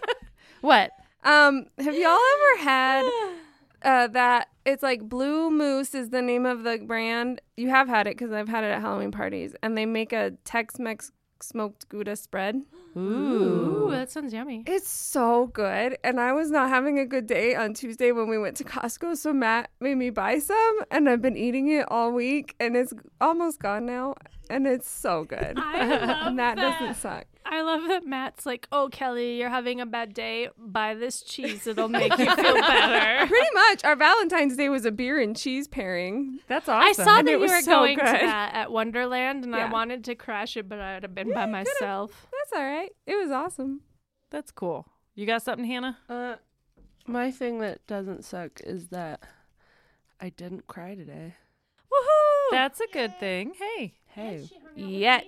what? 0.61 0.91
Um, 1.23 1.65
have 1.79 1.95
y'all 1.97 2.19
ever 2.33 2.63
had 2.63 3.09
uh, 3.81 4.07
that? 4.09 4.49
It's 4.65 4.83
like 4.83 5.09
Blue 5.09 5.49
Moose 5.49 5.95
is 5.95 6.09
the 6.11 6.21
name 6.21 6.45
of 6.45 6.61
the 6.63 6.77
brand. 6.77 7.41
You 7.57 7.69
have 7.69 7.87
had 7.87 8.05
it 8.05 8.15
because 8.17 8.31
I've 8.31 8.49
had 8.49 8.63
it 8.63 8.67
at 8.67 8.81
Halloween 8.81 9.11
parties, 9.11 9.55
and 9.63 9.75
they 9.75 9.87
make 9.87 10.13
a 10.13 10.33
Tex-Mex 10.45 11.11
smoked 11.41 11.89
Gouda 11.89 12.15
spread. 12.15 12.61
Ooh, 12.97 13.87
that 13.91 14.11
sounds 14.11 14.33
yummy. 14.33 14.63
It's 14.65 14.89
so 14.89 15.47
good, 15.47 15.97
and 16.03 16.19
I 16.19 16.33
was 16.33 16.51
not 16.51 16.69
having 16.69 16.99
a 16.99 17.05
good 17.05 17.27
day 17.27 17.55
on 17.55 17.73
Tuesday 17.73 18.11
when 18.11 18.29
we 18.29 18.37
went 18.37 18.57
to 18.57 18.63
Costco, 18.63 19.17
so 19.17 19.33
Matt 19.33 19.69
made 19.79 19.95
me 19.95 20.09
buy 20.09 20.39
some, 20.39 20.79
and 20.91 21.09
I've 21.09 21.21
been 21.21 21.37
eating 21.37 21.69
it 21.69 21.85
all 21.89 22.11
week, 22.11 22.55
and 22.59 22.75
it's 22.75 22.93
almost 23.21 23.59
gone 23.59 23.85
now, 23.85 24.15
and 24.49 24.67
it's 24.67 24.89
so 24.89 25.23
good. 25.23 25.57
I 25.57 25.85
love 26.05 26.27
and 26.27 26.39
that, 26.39 26.55
that. 26.55 26.79
doesn't 26.79 26.95
suck. 26.95 27.25
I 27.51 27.61
love 27.63 27.87
that 27.87 28.05
Matt's 28.05 28.45
like, 28.45 28.67
"Oh, 28.71 28.89
Kelly, 28.91 29.39
you're 29.39 29.49
having 29.49 29.81
a 29.81 29.85
bad 29.87 30.13
day. 30.13 30.49
Buy 30.57 30.93
this 30.93 31.21
cheese; 31.21 31.65
it'll 31.65 31.87
make 31.89 32.15
you 32.15 32.25
feel 32.35 32.53
better." 32.53 33.25
Pretty 33.27 33.49
much, 33.55 33.83
our 33.83 33.95
Valentine's 33.95 34.55
Day 34.55 34.69
was 34.69 34.85
a 34.85 34.91
beer 34.91 35.19
and 35.19 35.35
cheese 35.35 35.67
pairing. 35.67 36.39
That's 36.47 36.69
awesome. 36.69 36.87
I 36.87 36.91
saw 36.91 37.17
And 37.19 37.27
that 37.27 37.31
you 37.31 37.39
were 37.39 37.61
so 37.61 37.71
going 37.71 37.97
to 37.97 38.03
that 38.03 38.53
at 38.53 38.71
Wonderland, 38.71 39.45
and 39.45 39.55
I 39.55 39.67
wanted 39.71 40.03
to 40.05 40.15
crash 40.15 40.57
it, 40.57 40.69
but 40.69 40.79
I'd 40.79 41.01
have 41.01 41.15
been 41.15 41.33
by 41.33 41.47
myself. 41.47 42.27
That's 42.51 42.59
all 42.59 42.65
right. 42.67 42.89
It 43.05 43.15
was 43.15 43.31
awesome. 43.31 43.81
That's 44.31 44.51
cool. 44.51 44.87
You 45.15 45.25
got 45.25 45.43
something, 45.43 45.65
Hannah? 45.67 45.97
Uh, 46.07 46.35
my 47.05 47.29
thing 47.31 47.59
that 47.59 47.85
doesn't 47.85 48.25
suck 48.25 48.59
is 48.63 48.87
that 48.87 49.21
I 50.19 50.29
didn't 50.29 50.65
cry 50.67 50.95
today. 50.95 51.35
Woohoo! 51.91 52.51
That's 52.51 52.79
a 52.79 52.87
good 52.91 53.19
thing. 53.19 53.53
Hey. 53.57 53.93
Hey, 54.07 54.49
Yet. 54.75 55.23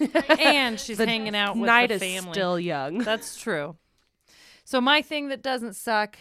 And 0.40 0.80
she's 0.80 0.98
The 0.98 1.06
hanging 1.06 1.36
out 1.36 1.56
with 1.56 1.66
night 1.66 1.88
the 1.90 1.94
is 1.94 2.00
family. 2.02 2.32
still 2.32 2.58
young. 2.58 2.98
That's 2.98 3.40
true. 3.40 3.76
So 4.64 4.80
my 4.80 5.02
thing 5.02 5.28
that 5.28 5.42
doesn't 5.42 5.74
suck 5.76 6.16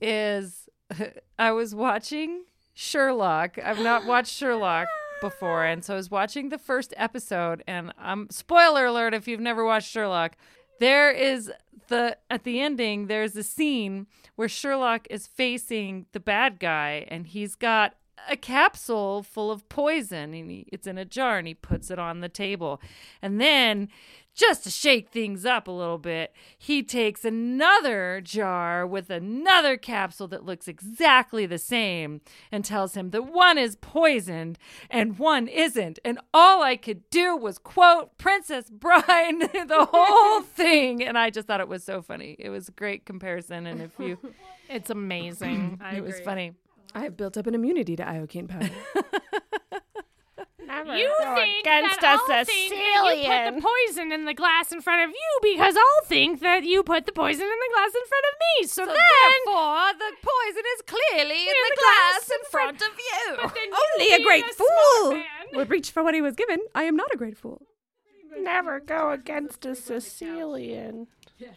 is 0.00 0.68
I 1.38 1.50
was 1.50 1.74
watching 1.74 2.44
Sherlock. 2.74 3.58
I've 3.58 3.80
not 3.80 4.06
watched 4.06 4.32
Sherlock 4.32 4.86
before, 5.20 5.64
and 5.64 5.84
so 5.84 5.94
I 5.94 5.96
was 5.96 6.10
watching 6.10 6.48
the 6.48 6.58
first 6.58 6.94
episode. 6.96 7.62
And 7.66 7.92
um, 7.98 8.28
spoiler 8.30 8.86
alert: 8.86 9.14
if 9.14 9.28
you've 9.28 9.40
never 9.40 9.64
watched 9.64 9.90
Sherlock, 9.90 10.36
there 10.80 11.10
is 11.10 11.52
the 11.88 12.16
at 12.30 12.44
the 12.44 12.60
ending. 12.60 13.06
There's 13.06 13.36
a 13.36 13.42
scene 13.42 14.06
where 14.36 14.48
Sherlock 14.48 15.06
is 15.10 15.26
facing 15.26 16.06
the 16.12 16.20
bad 16.20 16.60
guy, 16.60 17.06
and 17.08 17.26
he's 17.26 17.54
got 17.54 17.94
a 18.28 18.36
capsule 18.36 19.22
full 19.22 19.50
of 19.50 19.68
poison 19.68 20.34
and 20.34 20.50
he, 20.50 20.66
it's 20.72 20.86
in 20.86 20.98
a 20.98 21.04
jar 21.04 21.38
and 21.38 21.46
he 21.46 21.54
puts 21.54 21.90
it 21.90 21.98
on 21.98 22.20
the 22.20 22.28
table 22.28 22.80
and 23.22 23.40
then 23.40 23.88
just 24.38 24.62
to 24.62 24.70
shake 24.70 25.08
things 25.08 25.44
up 25.44 25.66
a 25.66 25.72
little 25.72 25.98
bit, 25.98 26.32
he 26.56 26.80
takes 26.80 27.24
another 27.24 28.20
jar 28.22 28.86
with 28.86 29.10
another 29.10 29.76
capsule 29.76 30.28
that 30.28 30.44
looks 30.44 30.68
exactly 30.68 31.44
the 31.44 31.58
same 31.58 32.20
and 32.52 32.64
tells 32.64 32.94
him 32.94 33.10
that 33.10 33.24
one 33.24 33.58
is 33.58 33.74
poisoned 33.74 34.56
and 34.90 35.18
one 35.18 35.48
isn't. 35.48 35.98
And 36.04 36.20
all 36.32 36.62
I 36.62 36.76
could 36.76 37.10
do 37.10 37.36
was 37.36 37.58
quote 37.58 38.16
Princess 38.16 38.70
Bride, 38.70 39.40
the 39.52 39.88
whole 39.90 40.42
thing. 40.54 41.02
And 41.02 41.18
I 41.18 41.30
just 41.30 41.48
thought 41.48 41.60
it 41.60 41.66
was 41.68 41.82
so 41.82 42.00
funny. 42.00 42.36
It 42.38 42.50
was 42.50 42.68
a 42.68 42.72
great 42.72 43.04
comparison. 43.04 43.66
And 43.66 43.82
if 43.82 43.98
you, 43.98 44.18
It's 44.68 44.90
amazing. 44.90 45.80
I 45.82 45.96
it 45.96 46.04
was 46.04 46.20
funny. 46.20 46.52
I 46.94 47.00
have 47.00 47.16
built 47.16 47.36
up 47.36 47.46
an 47.46 47.54
immunity 47.54 47.96
to 47.96 48.02
iocane 48.02 48.48
powder. 48.48 48.70
You 50.96 51.14
think 51.34 51.66
against 51.66 52.00
that 52.00 52.18
a 52.18 52.32
I'll 52.32 52.44
think 52.44 52.70
that 52.70 53.18
you 53.18 53.28
put 53.28 53.56
the 53.56 53.60
poison 53.60 54.12
in 54.12 54.24
the 54.24 54.34
glass 54.34 54.72
in 54.72 54.80
front 54.80 55.02
of 55.02 55.10
you 55.10 55.38
because 55.42 55.76
I'll 55.76 56.06
think 56.06 56.40
that 56.40 56.64
you 56.64 56.82
put 56.82 57.04
the 57.04 57.12
poison 57.12 57.42
in 57.42 57.48
the 57.48 57.70
glass 57.74 57.90
in 57.94 58.06
front 58.08 58.24
of 58.24 58.34
me. 58.40 58.66
So, 58.66 58.86
then, 58.86 58.96
Therefore, 58.96 59.92
the 59.98 60.12
poison 60.22 60.62
is 60.76 60.82
clearly 60.86 61.40
in 61.42 61.46
the 61.46 61.70
the 61.70 61.76
glass 61.78 62.26
glass 62.26 62.30
in 62.30 62.50
front 62.50 62.82
of 62.82 62.98
you. 62.98 63.36
but 63.42 63.54
then 63.54 63.70
Only 63.72 64.12
you 64.12 64.16
a 64.16 64.22
great 64.22 64.44
smart 64.54 64.70
fool 65.02 65.22
would 65.54 65.70
reach 65.70 65.90
for 65.90 66.02
what 66.02 66.14
he 66.14 66.22
was 66.22 66.36
given. 66.36 66.60
I 66.74 66.84
am 66.84 66.96
not 66.96 67.12
a 67.12 67.16
great 67.16 67.36
fool. 67.36 67.62
Never 68.38 68.80
go 68.80 69.10
against 69.10 69.66
a 69.66 69.74
Sicilian. 69.74 71.08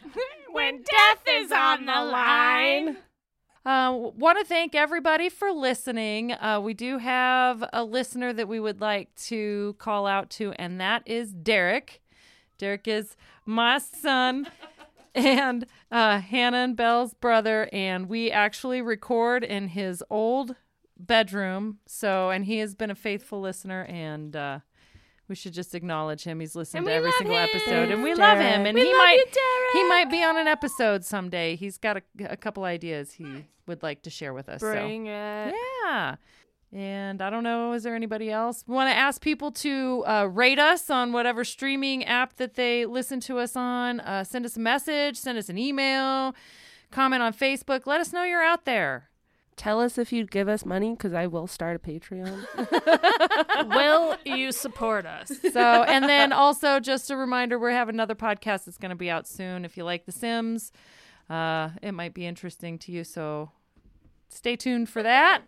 when 0.52 0.82
death 0.82 1.22
is 1.28 1.52
on 1.52 1.86
the 1.86 1.92
line. 1.92 2.96
Uh, 3.64 3.96
want 4.16 4.36
to 4.40 4.44
thank 4.44 4.74
everybody 4.74 5.28
for 5.28 5.52
listening. 5.52 6.32
Uh, 6.32 6.60
we 6.60 6.74
do 6.74 6.98
have 6.98 7.62
a 7.72 7.84
listener 7.84 8.32
that 8.32 8.48
we 8.48 8.58
would 8.58 8.80
like 8.80 9.14
to 9.14 9.76
call 9.78 10.04
out 10.04 10.30
to, 10.30 10.52
and 10.52 10.80
that 10.80 11.02
is 11.06 11.32
Derek. 11.32 12.02
Derek 12.58 12.88
is 12.88 13.16
my 13.46 13.78
son 13.78 14.48
and 15.14 15.64
uh, 15.92 16.18
Hannah 16.18 16.56
and 16.58 16.76
Belle's 16.76 17.14
brother, 17.14 17.68
and 17.72 18.08
we 18.08 18.32
actually 18.32 18.82
record 18.82 19.44
in 19.44 19.68
his 19.68 20.02
old 20.10 20.56
bedroom. 20.98 21.78
So, 21.86 22.30
and 22.30 22.44
he 22.44 22.58
has 22.58 22.74
been 22.74 22.90
a 22.90 22.96
faithful 22.96 23.40
listener, 23.40 23.84
and 23.84 24.34
uh, 24.34 24.58
we 25.32 25.36
should 25.36 25.54
just 25.54 25.74
acknowledge 25.74 26.24
him. 26.24 26.40
He's 26.40 26.54
listened 26.54 26.80
And 26.80 26.86
to 26.88 26.92
every 26.92 27.10
single 27.12 27.36
him. 27.36 27.48
episode, 27.50 27.90
and 27.90 28.02
we 28.02 28.10
Thanks, 28.10 28.18
love 28.18 28.38
him. 28.38 28.66
And 28.66 28.74
We 28.76 28.84
he 28.84 28.92
might 28.92 29.24
you, 29.34 29.70
he 29.72 29.88
might 29.88 30.10
be 30.10 30.22
on 30.22 30.36
an 30.36 30.46
episode 30.46 31.06
someday. 31.06 31.56
He's 31.56 31.78
got 31.78 31.96
a, 31.96 32.02
a 32.28 32.36
couple 32.36 32.64
ideas 32.64 33.12
he 33.12 33.46
would 33.66 33.82
like 33.82 34.02
to 34.02 34.10
share 34.10 34.34
with 34.34 34.50
us. 34.50 34.60
so. 34.60 34.70
Bring 34.72 35.06
it. 35.06 35.54
Yeah. 35.84 36.16
And 36.74 37.22
I 37.22 37.30
don't 37.30 37.44
know, 37.44 37.72
is 37.72 37.82
there 37.82 37.94
anybody 37.94 38.30
else? 38.30 38.62
We 38.66 38.74
want 38.74 38.90
to 38.90 38.96
ask 38.96 39.22
people 39.22 39.52
to 39.52 40.04
uh, 40.06 40.24
rate 40.30 40.58
us 40.58 40.90
on 40.90 41.12
whatever 41.12 41.44
streaming 41.44 42.04
app 42.04 42.36
that 42.36 42.54
they 42.54 42.84
listen 42.84 43.18
to 43.20 43.38
us 43.38 43.56
on. 43.56 44.00
Uh, 44.00 44.24
send 44.24 44.44
us 44.44 44.56
a 44.58 44.60
message, 44.60 45.16
send 45.16 45.38
us 45.38 45.48
an 45.48 45.56
email, 45.56 46.34
comment 46.90 47.22
on 47.22 47.32
Facebook. 47.32 47.86
Let 47.86 48.00
us 48.02 48.12
know 48.12 48.24
you're 48.24 48.42
out 48.44 48.66
there. 48.66 49.08
Tell 49.56 49.80
us 49.80 49.98
if 49.98 50.12
you'd 50.12 50.30
give 50.30 50.48
us 50.48 50.64
money 50.64 50.92
because 50.92 51.12
I 51.12 51.26
will 51.26 51.46
start 51.46 51.76
a 51.76 51.78
Patreon. 51.78 52.46
Will 53.68 54.16
you 54.24 54.50
support 54.50 55.06
us? 55.06 55.30
So, 55.52 55.60
and 55.60 56.08
then 56.08 56.32
also 56.32 56.80
just 56.80 57.10
a 57.10 57.16
reminder, 57.16 57.58
we 57.58 57.72
have 57.72 57.88
another 57.88 58.14
podcast 58.14 58.64
that's 58.64 58.78
going 58.78 58.90
to 58.90 58.96
be 58.96 59.10
out 59.10 59.28
soon. 59.28 59.64
If 59.64 59.76
you 59.76 59.84
like 59.84 60.06
The 60.06 60.12
Sims, 60.12 60.72
uh, 61.28 61.70
it 61.82 61.92
might 61.92 62.14
be 62.14 62.26
interesting 62.26 62.78
to 62.80 62.92
you. 62.92 63.04
So, 63.04 63.50
stay 64.30 64.56
tuned 64.56 64.88
for 64.88 65.02
that. 65.02 65.42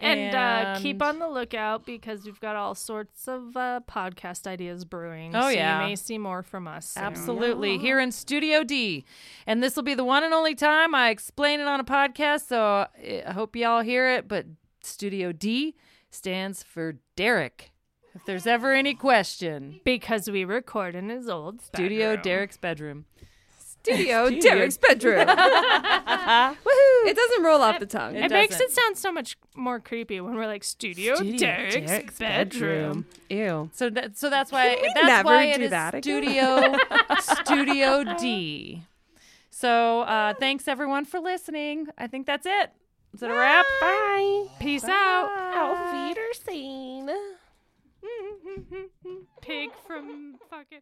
And, 0.00 0.34
uh, 0.34 0.78
keep 0.80 1.00
on 1.02 1.18
the 1.18 1.28
lookout 1.28 1.86
because 1.86 2.24
we've 2.24 2.40
got 2.40 2.56
all 2.56 2.74
sorts 2.74 3.28
of 3.28 3.56
uh, 3.56 3.80
podcast 3.88 4.46
ideas 4.46 4.84
brewing. 4.84 5.34
Oh, 5.34 5.42
so 5.42 5.48
yeah. 5.48 5.80
you 5.80 5.88
may 5.88 5.96
see 5.96 6.18
more 6.18 6.42
from 6.42 6.66
us. 6.66 6.90
soon. 6.90 7.04
Absolutely. 7.04 7.78
Here 7.78 8.00
in 8.00 8.12
Studio 8.12 8.64
D. 8.64 9.04
And 9.46 9.62
this 9.62 9.76
will 9.76 9.82
be 9.82 9.94
the 9.94 10.04
one 10.04 10.24
and 10.24 10.34
only 10.34 10.54
time 10.54 10.94
I 10.94 11.10
explain 11.10 11.60
it 11.60 11.68
on 11.68 11.80
a 11.80 11.84
podcast. 11.84 12.48
So 12.48 12.86
I 12.98 13.32
hope 13.32 13.56
y'all 13.56 13.82
hear 13.82 14.10
it. 14.10 14.28
But 14.28 14.46
Studio 14.82 15.32
D 15.32 15.74
stands 16.10 16.62
for 16.62 16.96
Derek. 17.16 17.70
If 18.14 18.24
there's 18.26 18.46
ever 18.46 18.72
any 18.72 18.94
question, 18.94 19.80
Because 19.84 20.30
we 20.30 20.44
record 20.44 20.94
in 20.94 21.08
his 21.08 21.28
old 21.28 21.60
Studio 21.60 22.10
bedroom. 22.10 22.22
Derek's 22.22 22.56
bedroom. 22.56 23.04
Studio, 23.84 24.30
Derek's 24.30 24.78
bedroom. 24.78 25.26
Woohoo! 25.28 27.06
It 27.06 27.14
doesn't 27.16 27.42
roll 27.44 27.60
off 27.60 27.78
the 27.80 27.86
tongue. 27.86 28.16
It, 28.16 28.24
It 28.24 28.30
makes 28.30 28.58
it 28.58 28.70
sound 28.70 28.96
so 28.96 29.12
much 29.12 29.36
more 29.54 29.78
creepy 29.78 30.20
when 30.22 30.34
we're 30.36 30.46
like 30.46 30.64
Studio, 30.64 31.16
Studio 31.16 31.36
Derek's, 31.38 31.74
Derek's 31.74 32.18
bedroom. 32.18 33.04
Ew. 33.28 33.70
So 33.74 33.90
that, 33.90 34.16
so 34.16 34.30
that's 34.30 34.50
why 34.50 34.78
we 34.80 34.90
that's 34.94 35.06
never 35.06 35.26
why 35.26 35.44
it 35.44 35.58
do 35.58 35.64
is 35.64 35.70
that 35.70 35.94
again? 35.94 36.22
Studio 36.22 36.76
Studio 37.20 38.16
D. 38.18 38.82
So 39.50 40.00
uh, 40.00 40.32
thanks 40.34 40.66
everyone 40.66 41.04
for 41.04 41.20
listening. 41.20 41.88
I 41.98 42.06
think 42.06 42.26
that's 42.26 42.46
it. 42.46 42.72
Is 43.12 43.22
it 43.22 43.30
a 43.30 43.34
wrap? 43.34 43.66
Bye. 43.80 44.46
Peace 44.60 44.84
out. 44.84 45.30
Auf 45.54 45.92
Wiedersehen. 45.92 47.10
Pig 49.42 49.70
from 49.86 50.36
fucking. 50.50 50.80